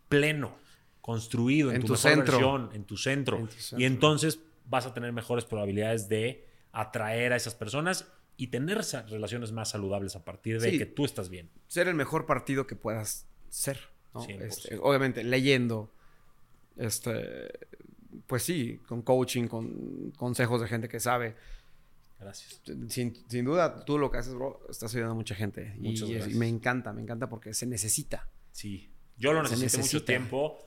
[0.08, 0.56] pleno,
[1.00, 2.32] construido en, En tu, tu mejor centro.
[2.32, 3.36] versión, en tu centro.
[3.38, 3.78] En tu centro.
[3.80, 9.10] Y entonces vas a tener mejores probabilidades de atraer a esas personas y tener esas
[9.10, 10.78] relaciones más saludables a partir de Sí.
[10.78, 11.50] que tú estás bien.
[11.66, 13.78] Ser el mejor partido que puedas ser.
[14.14, 14.20] ¿no?
[14.22, 14.42] 100%.
[14.44, 15.92] Este, obviamente, leyendo.
[16.76, 17.50] Este.
[18.26, 21.34] Pues sí, con coaching, con consejos de gente que sabe.
[22.20, 22.60] Gracias.
[22.88, 25.74] Sin, sin duda, tú lo que haces, bro, estás ayudando a mucha gente.
[25.78, 26.36] Y, Muchas y gracias.
[26.36, 28.28] me encanta, me encanta porque se necesita.
[28.50, 28.90] Sí.
[29.16, 30.58] Yo lo necesité mucho tiempo.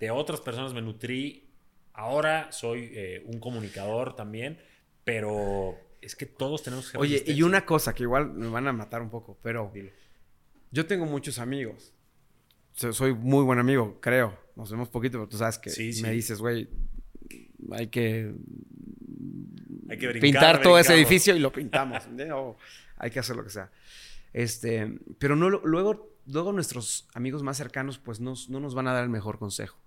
[0.00, 1.48] De otras personas me nutrí.
[1.92, 4.58] Ahora soy eh, un comunicador también,
[5.04, 8.72] pero es que todos tenemos que Oye, y una cosa que igual me van a
[8.72, 9.90] matar un poco, pero Dilo.
[10.72, 11.92] yo tengo muchos amigos.
[12.72, 14.36] So- Soy muy buen amigo, creo.
[14.56, 16.02] Nos vemos poquito, pero tú sabes que Sí, sí.
[16.02, 16.68] me dices, güey,
[17.70, 18.34] hay que
[19.92, 21.98] Hay que brincar, pintar todo ese edificio y lo pintamos.
[22.06, 22.32] ¿entiendes?
[22.34, 22.56] O
[22.96, 23.70] hay que hacer lo que sea.
[24.32, 28.92] Este, pero no, luego, luego nuestros amigos más cercanos, pues nos- no nos van a
[28.94, 29.78] dar el mejor consejo.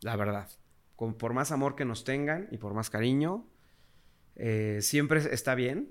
[0.00, 0.48] La verdad.
[0.96, 3.46] Con, por más amor que nos tengan y por más cariño,
[4.36, 5.90] eh, siempre está bien,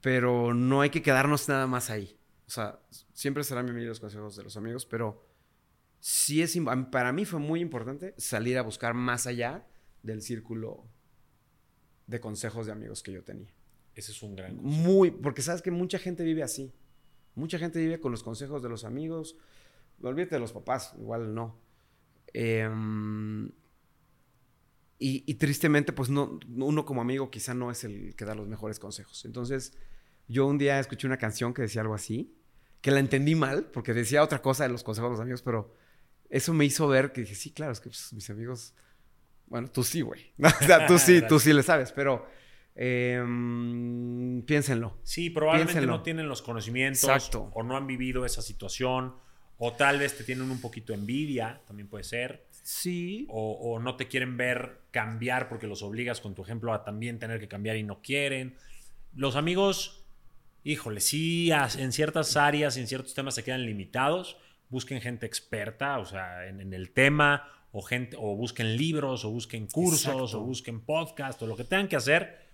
[0.00, 2.18] pero no hay que quedarnos nada más ahí.
[2.46, 2.78] O sea,
[3.12, 5.26] siempre serán bienvenidos los consejos de los amigos, pero
[5.98, 6.56] sí es,
[6.92, 9.66] para mí fue muy importante salir a buscar más allá
[10.02, 10.86] del círculo
[12.06, 13.52] de consejos de amigos que yo tenía.
[13.94, 16.72] Ese es un gran Muy, porque sabes que mucha gente vive así.
[17.34, 19.36] Mucha gente vive con los consejos de los amigos.
[20.02, 21.58] Olvídate de los papás, igual no.
[24.98, 28.48] Y, y tristemente, pues no, uno como amigo quizá no es el que da los
[28.48, 29.24] mejores consejos.
[29.24, 29.74] Entonces,
[30.28, 32.34] yo un día escuché una canción que decía algo así,
[32.80, 35.74] que la entendí mal, porque decía otra cosa de los consejos de los amigos, pero
[36.28, 38.74] eso me hizo ver que dije, sí, claro, es que pues, mis amigos,
[39.46, 40.32] bueno, tú sí, güey.
[40.42, 42.26] o sea, tú sí, tú sí le sabes, pero
[42.74, 44.98] em, piénsenlo.
[45.02, 45.96] Sí, probablemente Piénsenlo.
[45.98, 47.50] no tienen los conocimientos Exacto.
[47.54, 49.14] o no han vivido esa situación
[49.58, 53.26] o tal vez te tienen un poquito envidia, también puede ser, Sí.
[53.30, 57.18] o, o no te quieren ver cambiar porque los obligas con tu ejemplo a también
[57.18, 58.56] tener que cambiar y no quieren.
[59.14, 60.04] Los amigos,
[60.64, 64.36] híjole, sí, en ciertas áreas en ciertos temas se quedan limitados.
[64.68, 69.30] Busquen gente experta, o sea, en, en el tema, o, gente, o busquen libros, o
[69.30, 70.40] busquen cursos, Exacto.
[70.40, 72.46] o busquen podcast, o lo que tengan que hacer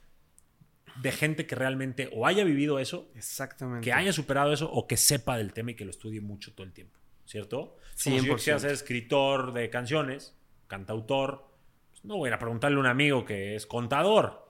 [1.00, 3.84] de gente que realmente o haya vivido eso, Exactamente.
[3.84, 6.66] que haya superado eso, o que sepa del tema y que lo estudie mucho todo
[6.66, 7.76] el tiempo, ¿cierto?
[7.94, 8.34] Si yo 100%.
[8.36, 10.36] quisiera ser escritor de canciones,
[10.66, 11.46] cantautor,
[11.90, 14.42] pues no voy a ir a preguntarle a un amigo que es contador.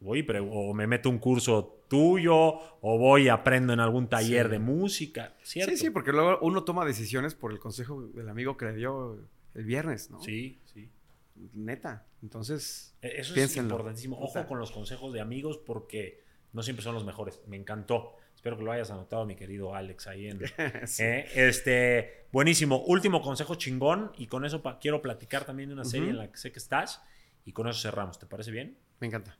[0.00, 2.34] Voy y pre- o me meto un curso tuyo,
[2.80, 4.50] o voy y aprendo en algún taller Sí.
[4.52, 5.70] de música, ¿cierto?
[5.70, 9.18] Sí, sí, porque luego uno toma decisiones por el consejo del amigo que le dio
[9.56, 10.20] el viernes, ¿no?
[10.22, 10.90] Sí, sí.
[11.54, 12.06] Neta.
[12.22, 13.68] Entonces, E- Eso Piénsenlo.
[13.68, 14.18] es importantísimo.
[14.20, 16.22] Ojo con los consejos de amigos porque
[16.52, 17.40] no siempre son los mejores.
[17.46, 18.16] Me encantó.
[18.34, 20.40] Espero que lo hayas anotado, mi querido Alex, ahí en...
[20.86, 21.02] sí.
[21.02, 22.82] Eh, este, buenísimo.
[22.84, 24.12] Último consejo chingón.
[24.16, 26.58] Y con eso pa- quiero platicar también de una serie en la que sé que
[26.58, 27.02] estás.
[27.44, 28.18] Y con eso cerramos.
[28.18, 28.78] ¿Te parece bien?
[29.00, 29.38] me encanta.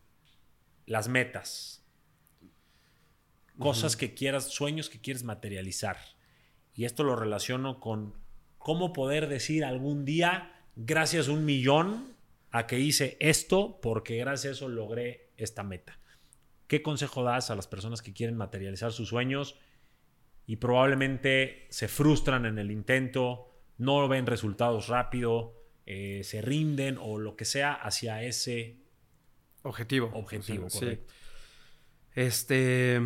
[0.86, 1.82] Las metas.
[3.58, 5.96] Cosas que quieras, sueños que quieres materializar.
[6.74, 8.14] Y esto lo relaciono con
[8.66, 12.16] cómo poder decir algún día, gracias un millón
[12.50, 16.00] a que hice esto, porque gracias a eso logré esta meta.
[16.66, 19.56] ¿Qué consejo das a las personas que quieren materializar sus sueños
[20.48, 25.54] y probablemente se frustran en el intento, no ven resultados rápido,
[25.86, 28.80] eh, se rinden o lo que sea hacia ese
[29.62, 30.10] Objetivo.
[30.12, 30.66] objetivo?
[30.66, 31.14] Correcto.
[32.16, 33.00] Este,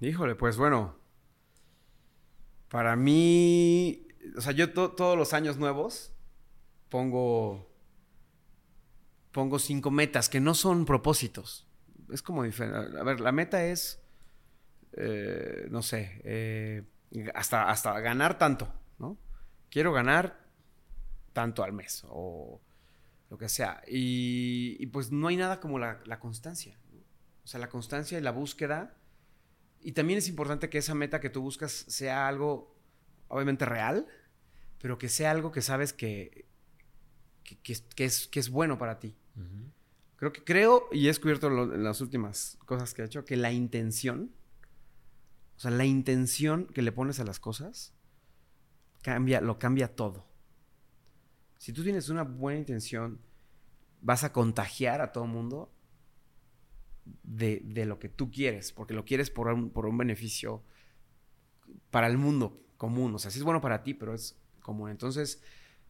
[0.00, 0.98] híjole, pues bueno,
[2.68, 6.12] para mí, o sea, yo to- todos los años nuevos
[6.88, 7.66] pongo,
[9.32, 11.66] pongo cinco metas que no son propósitos.
[12.12, 12.98] Es como diferente.
[12.98, 14.00] A ver, la meta es,
[14.92, 16.82] eh, no sé, eh,
[17.34, 19.16] hasta, hasta ganar tanto, ¿no?
[19.70, 20.40] Quiero ganar
[21.32, 22.60] tanto al mes o
[23.30, 23.82] lo que sea.
[23.86, 26.76] Y, y pues no hay nada como la, la constancia.
[27.44, 28.96] O sea, la constancia y la búsqueda.
[29.80, 32.74] Y también es importante que esa meta que tú buscas sea algo,
[33.30, 34.06] obviamente, real,
[34.80, 36.46] pero que sea algo que sabes que,
[37.44, 39.16] que, que es, que es- que es bueno para ti.
[40.16, 43.36] Creo que creo, y he descubierto lo- en las últimas cosas que he hecho, que
[43.36, 44.32] la intención,
[45.56, 47.94] o sea, la intención que le pones a las cosas,
[49.02, 50.26] cambia, lo cambia todo.
[51.58, 53.20] Si tú tienes una buena intención,
[54.02, 55.72] vas a contagiar a todo el mundo
[57.22, 60.62] de, de lo que tú quieres, porque lo quieres por un, por un beneficio
[61.90, 63.14] para el mundo común.
[63.14, 64.88] O sea, sí es bueno para ti, pero es común.
[64.88, 65.42] Entonces,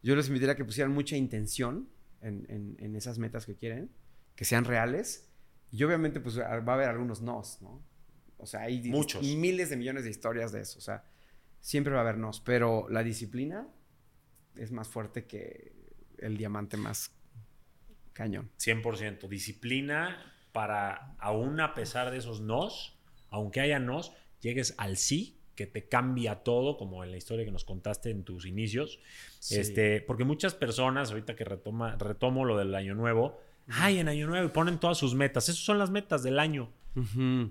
[0.03, 1.87] yo les invitaría a que pusieran mucha intención
[2.19, 3.89] en, en- en esas metas que quieren,
[4.35, 5.31] que sean reales.
[5.71, 7.81] Y obviamente, pues va a haber algunos nos, ¿no?
[8.37, 9.23] O sea, hay Muchos.
[9.23, 10.79] miles de millones de historias de eso.
[10.79, 11.05] O sea,
[11.61, 13.67] siempre va a haber nos, pero la disciplina
[14.57, 15.71] es más fuerte que
[16.17, 17.13] el diamante más
[18.11, 18.51] cañón.
[18.59, 19.29] 100%.
[19.29, 20.17] Disciplina
[20.51, 22.99] para, aún a pesar de esos nos,
[23.29, 24.11] aunque haya nos,
[24.41, 28.23] llegues al sí, que te cambia todo, como en la historia que nos contaste en
[28.23, 28.99] tus inicios.
[29.39, 29.57] Sí.
[29.57, 34.27] Este, porque muchas personas, ahorita que retoma, retomo lo del año nuevo, ay, en año
[34.27, 35.49] nuevo y ponen todas sus metas.
[35.49, 36.71] Esas son las metas del año.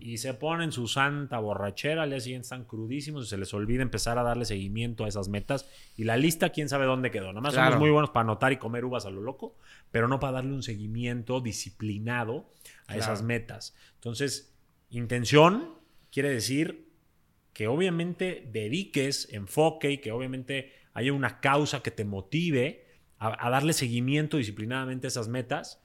[0.01, 3.81] Y se ponen su santa borrachera, al día siguiente están crudísimos y se les olvida
[3.81, 5.67] empezar a darle seguimiento a esas metas.
[5.97, 7.29] Y la lista, quién sabe dónde quedó.
[7.29, 7.69] Nada más Claro.
[7.71, 9.57] somos muy buenos para anotar y comer uvas a lo loco,
[9.91, 12.51] pero no para darle un seguimiento disciplinado
[12.83, 13.01] a Claro.
[13.01, 13.75] esas metas.
[13.95, 14.53] Entonces,
[14.91, 15.71] intención
[16.13, 16.90] quiere decir
[17.53, 22.87] que obviamente dediques enfoque y que obviamente haya una causa que te motive
[23.19, 25.83] a, darle seguimiento disciplinadamente a esas metas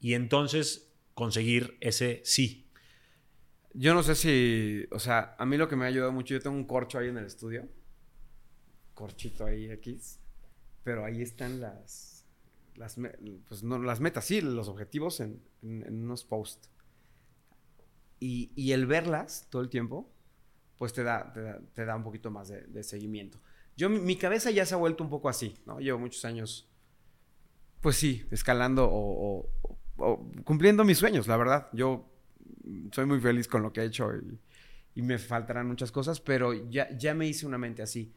[0.00, 2.70] y entonces conseguir ese sí.
[3.74, 6.40] Yo no sé si, o sea, a mí lo que me ha ayudado mucho, yo
[6.40, 7.68] tengo un corcho ahí en el estudio,
[8.94, 10.20] corchito ahí X,
[10.84, 12.24] pero ahí están las,
[12.76, 12.98] las,
[13.48, 16.70] pues no las metas, sí, los objetivos en unos posts.
[18.18, 20.10] Y, y el verlas todo el tiempo,
[20.78, 23.38] pues te da, te da, te da un poquito más de, de seguimiento.
[23.76, 25.78] Yo, mi, mi cabeza ya se ha vuelto un poco así, ¿no?
[25.80, 26.68] Llevo muchos años,
[27.80, 31.68] pues sí, escalando o, o- o cumpliendo mis sueños, la verdad.
[31.72, 32.06] Yo
[32.92, 34.38] soy muy feliz con lo que he hecho y,
[34.94, 38.12] y me faltarán muchas cosas, pero ya, ya me hice una mente así.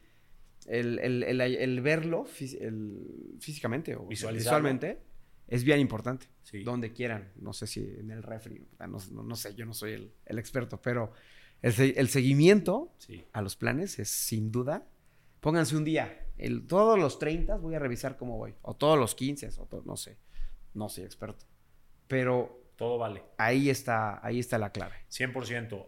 [0.66, 2.58] El, el- el- el verlo fí-
[3.40, 4.98] físicamente o visualmente
[5.48, 6.26] es bien importante.
[6.42, 6.62] Sí.
[6.62, 7.32] Donde quieran.
[7.36, 8.66] No sé si en el refri.
[8.80, 11.12] No, no- no sé, yo no soy el experto, pero
[11.62, 13.24] el, se- el seguimiento Sí.
[13.32, 14.86] a los planes es sin duda.
[15.40, 16.26] Pónganse un día.
[16.38, 18.54] El, todos los 30 voy a revisar cómo voy.
[18.62, 20.16] O todos los 15, o to- no sé.
[20.74, 21.44] No soy experto.
[22.08, 23.22] Pero Todo vale.
[23.38, 24.94] ahí está, ahí está la clave.
[25.10, 25.86] 100%.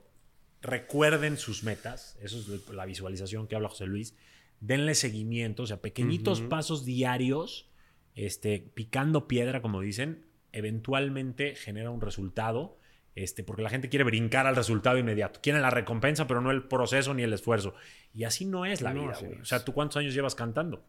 [0.61, 2.17] Recuerden sus metas.
[2.21, 4.15] Eso es la visualización que habla José Luis.
[4.61, 7.69] Denle seguimiento, o sea, pequeñitos pasos diarios,
[8.15, 12.79] este, picando piedra, como dicen, eventualmente genera un resultado.
[13.15, 15.41] Este, porque la gente quiere brincar al resultado inmediato.
[15.43, 17.75] Quieren la recompensa, pero no el proceso ni el esfuerzo.
[18.15, 19.41] Y así no es la No, vida, güey.
[19.41, 19.65] O sea.
[19.65, 20.83] ¿tú cuántos años llevas cantando?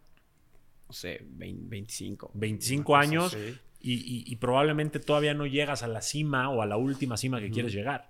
[0.88, 2.32] No sé, 20, 25.
[2.34, 3.58] 25 Una cosa años así.
[3.82, 7.40] y, y- y probablemente todavía no llegas a la cima o a la última cima
[7.42, 8.10] que quieres llegar.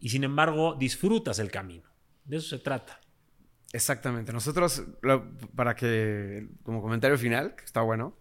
[0.00, 1.84] Y sin embargo, disfrutas el camino.
[2.24, 3.00] De eso se trata.
[3.72, 4.32] Exactamente.
[4.32, 8.16] Nosotros, lo- para que, como comentario final, que está bueno,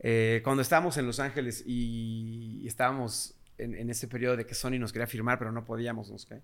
[0.00, 4.78] eh, cuando estábamos en Los Ángeles y estábamos en, en ese periodo de que Sony
[4.78, 6.42] nos quería firmar, pero no podíamos, no sé qué,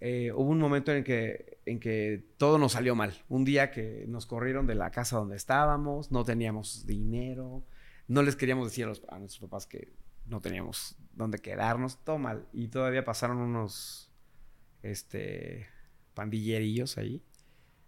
[0.00, 3.14] eh, hubo un momento en que, en que todo nos salió mal.
[3.28, 7.64] Un día que nos corrieron de la casa donde estábamos, no teníamos dinero,
[8.08, 9.94] no les queríamos decir a nuestros papás que
[10.26, 12.46] no teníamos dónde quedarnos, todo mal.
[12.52, 14.12] Y todavía pasaron unos
[14.82, 15.66] este,
[16.14, 17.22] pandillerillos ahí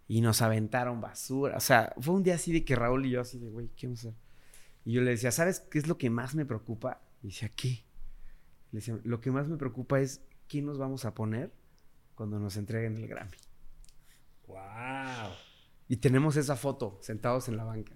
[0.07, 1.57] y nos aventaron basura.
[1.57, 3.85] O sea, fue un día así de que Raúl y yo así de, güey, ¿qué
[3.85, 4.19] vamos a hacer?
[4.83, 7.01] Y yo le decía, ¿sabes qué es lo que más me preocupa?
[7.21, 7.83] Y decía, ¿qué?
[8.71, 11.51] Le decía, lo que más me preocupa es qué nos vamos a poner
[12.15, 13.37] cuando nos entreguen el Grammy.
[14.47, 15.31] ¡Wow!
[15.87, 17.93] Y tenemos esa foto sentados en la banca.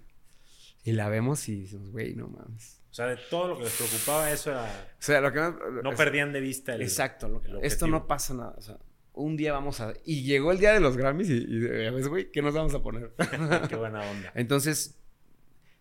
[0.82, 2.82] Y la vemos y decimos, güey, no mames.
[2.90, 4.64] O sea, de todo lo que les preocupaba, eso era.
[4.64, 5.54] O sea, lo que más...
[5.82, 6.82] No es- perdían de vista el.
[6.82, 7.28] Exacto.
[7.28, 8.54] lo el esto no pasa nada.
[8.56, 8.78] O sea,
[9.14, 9.94] un día vamos a...
[10.04, 12.82] Y llegó el día de los Grammys y, y ves, güey, ¿qué nos vamos a
[12.82, 13.12] poner?
[13.68, 14.32] Qué buena onda.
[14.34, 14.98] Entonces,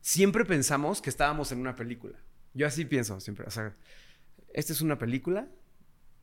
[0.01, 2.17] siempre pensamos que estábamos en una película.
[2.53, 3.45] Yo así pienso siempre.
[3.45, 3.75] O sea,
[4.53, 5.47] esta es una película,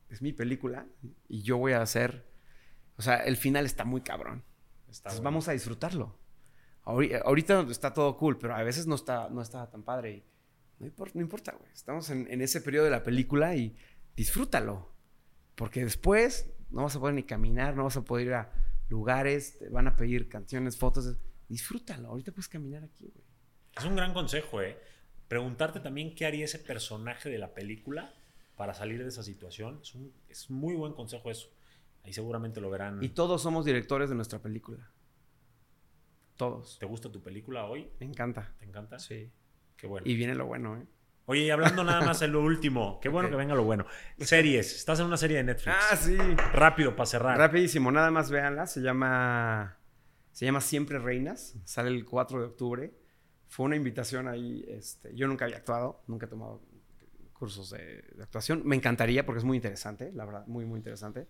[0.09, 0.87] es mi película,
[1.27, 2.25] y yo voy a hacer.
[2.97, 4.43] O sea, el final está muy cabrón.
[4.89, 5.23] Está Entonces, bueno.
[5.31, 6.17] vamos a disfrutarlo.
[6.83, 10.11] Ahori- Ahorita está todo cool, pero a veces no está, no está tan padre.
[10.17, 10.23] y
[10.79, 11.71] no importa, no importa, güey.
[11.71, 13.75] Estamos en, en ese periodo de la película y
[14.15, 14.91] disfrútalo.
[15.55, 18.51] Porque después no vas a poder ni caminar, no vas a poder ir a
[18.89, 21.15] lugares, te van a pedir canciones, fotos.
[21.47, 22.09] Disfrútalo.
[22.09, 23.25] Ahorita puedes caminar aquí, güey.
[23.77, 24.77] Es un gran consejo, ¿eh?
[25.27, 28.13] Preguntarte también qué haría ese personaje de la película
[28.61, 29.79] para salir de esa situación.
[29.81, 31.49] Es un es muy buen consejo eso.
[32.03, 33.03] Ahí seguramente lo verán.
[33.03, 34.87] Y todos somos directores de nuestra película.
[36.35, 36.77] Todos.
[36.77, 37.89] ¿Te gusta tu película hoy?
[37.99, 38.53] Me encanta.
[38.59, 38.99] ¿Te encanta?
[38.99, 39.31] Sí.
[39.75, 40.05] Qué bueno.
[40.07, 40.85] Y viene lo bueno, ¿eh?
[41.25, 42.99] Oye, y hablando nada más de lo último.
[43.01, 43.87] Qué bueno que venga lo bueno.
[44.19, 44.75] Series.
[44.75, 45.75] Estás en una serie de Netflix.
[45.75, 46.15] Ah, sí.
[46.53, 47.39] Rápido para cerrar.
[47.39, 48.67] Rapidísimo, nada más véanla.
[48.67, 49.79] Se llama.
[50.33, 51.55] Se llama Siempre Reinas.
[51.65, 52.93] Sale el 4 de octubre.
[53.47, 54.63] Fue una invitación ahí.
[54.67, 56.61] Este, yo nunca había actuado, nunca he tomado
[57.41, 58.61] cursos de, de actuación.
[58.65, 61.25] Me encantaría porque es muy interesante, la verdad, muy, muy interesante.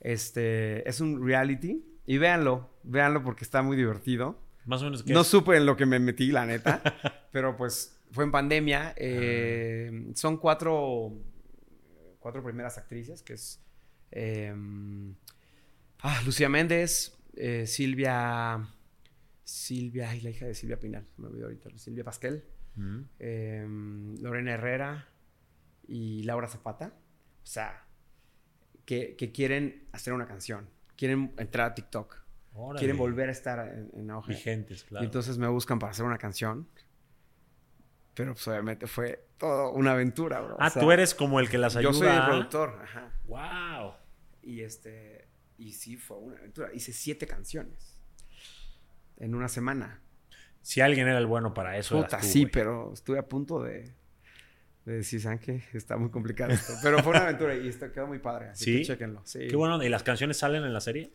[0.00, 1.84] Este, es un reality.
[2.04, 4.40] Y véanlo, véanlo porque está muy divertido.
[4.64, 6.82] Más o menos que No supe en lo que me metí, la neta.
[7.32, 8.92] pero pues fue en pandemia.
[8.96, 11.12] eh, son cuatro,
[12.18, 13.60] cuatro primeras actrices, que es
[14.10, 14.52] eh,
[16.00, 18.68] ah, Lucía Méndez, eh, Silvia,
[19.44, 22.42] Silvia, ay, la hija de Silvia Pinal, me olvidó ahorita, Silvia Pasquel,
[23.20, 23.64] eh,
[24.20, 25.08] Lorena Herrera
[25.86, 26.92] y Laura Zapata.
[27.42, 27.84] O sea,
[28.84, 32.16] que, que quieren hacer una canción, quieren entrar a TikTok,
[32.54, 32.78] Órale.
[32.78, 34.32] quieren volver a estar en, en auge.
[34.32, 35.04] Vigentes, claro.
[35.04, 36.68] Y entonces me buscan para hacer una canción.
[38.14, 40.54] Pero pues obviamente fue todo una aventura, bro.
[40.54, 41.92] O ah, sea, tú eres como el que las ayuda.
[41.92, 43.12] Yo soy el a- productor, ajá.
[43.26, 43.92] Wow.
[44.42, 45.28] Y este.
[45.58, 46.70] Y sí, fue una aventura.
[46.72, 48.00] Hice siete canciones.
[49.18, 50.00] En una semana.
[50.62, 51.98] Si alguien era el bueno para eso.
[51.98, 53.94] eras Puta, tú, sí, pero estuve a punto de.
[54.86, 55.64] De decir, ¿saben qué?
[55.74, 56.72] Está muy complicado esto.
[56.80, 58.50] Pero fue una aventura y esto quedó muy padre.
[58.50, 58.76] Así ¿Sí?
[58.78, 59.20] que chéquenlo.
[59.24, 59.48] Sí.
[59.48, 59.82] Qué bueno.
[59.82, 61.12] ¿Y las canciones salen en la serie?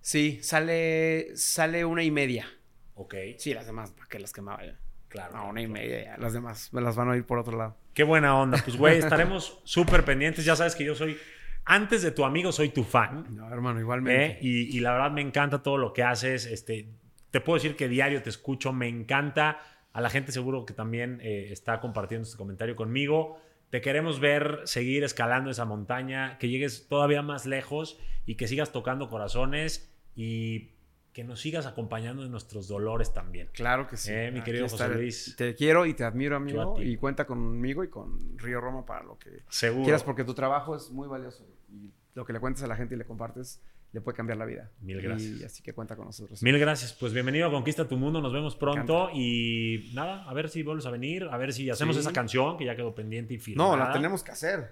[0.00, 1.28] Sí, sale.
[1.36, 2.48] Sale una y media.
[2.94, 3.14] Ok.
[3.38, 4.76] Sí, las demás, ¿para qué las quemaba ya?
[5.08, 5.36] Claro.
[5.36, 6.16] No, una y media ya.
[6.18, 7.76] Las demás me las van a oír por otro lado.
[7.94, 8.60] Qué buena onda.
[8.64, 10.44] Pues, güey, estaremos súper pendientes.
[10.44, 11.16] Ya sabes que yo soy,
[11.64, 13.24] antes de tu amigo, soy tu fan.
[13.36, 13.82] No, hermano, ¿eh?
[13.82, 14.38] igualmente.
[14.42, 16.46] Y, y la verdad me encanta todo lo que haces.
[16.46, 16.88] Este,
[17.30, 18.72] te puedo decir que diario te escucho.
[18.72, 19.60] Me encanta.
[19.96, 23.40] A la gente seguro que también eh, está compartiendo este comentario conmigo.
[23.70, 28.72] te queremos ver seguir escalando esa montaña, que llegues todavía más lejos y que sigas
[28.72, 30.72] tocando corazones y
[31.14, 33.48] que nos sigas acompañando en nuestros dolores también.
[33.54, 34.12] Claro que sí.
[34.12, 34.86] Eh, mi querido José.
[34.90, 35.34] Luis.
[35.34, 36.76] Te quiero y te admiro, amigo.
[36.78, 39.84] Y cuenta conmigo y con Río Roma para lo que Seguro.
[39.84, 41.48] quieras, porque tu trabajo es muy valioso.
[41.70, 43.62] Y lo que le cuentas a la gente y le compartes
[43.96, 44.70] le puede cambiar la vida.
[44.82, 45.40] Mil gracias.
[45.40, 46.42] Y así que cuenta con nosotros.
[46.42, 46.92] Mil gracias.
[46.92, 48.20] Pues bienvenido a Conquista tu Mundo.
[48.20, 49.08] Nos vemos pronto.
[49.14, 51.24] Y nada, a ver si vuelves a venir.
[51.30, 52.00] A ver si hacemos Sí.
[52.00, 53.70] esa canción que ya quedó pendiente y firmada.
[53.70, 54.70] No, la tenemos que hacer.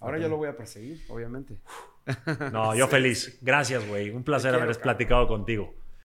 [0.00, 0.22] Ahora Ok.
[0.24, 1.56] yo lo voy a perseguir, obviamente.
[2.52, 3.38] No, yo feliz.
[3.42, 4.10] Gracias, güey.
[4.10, 4.82] Un placer quiero, haber cabrón.
[4.82, 5.72] platicado contigo.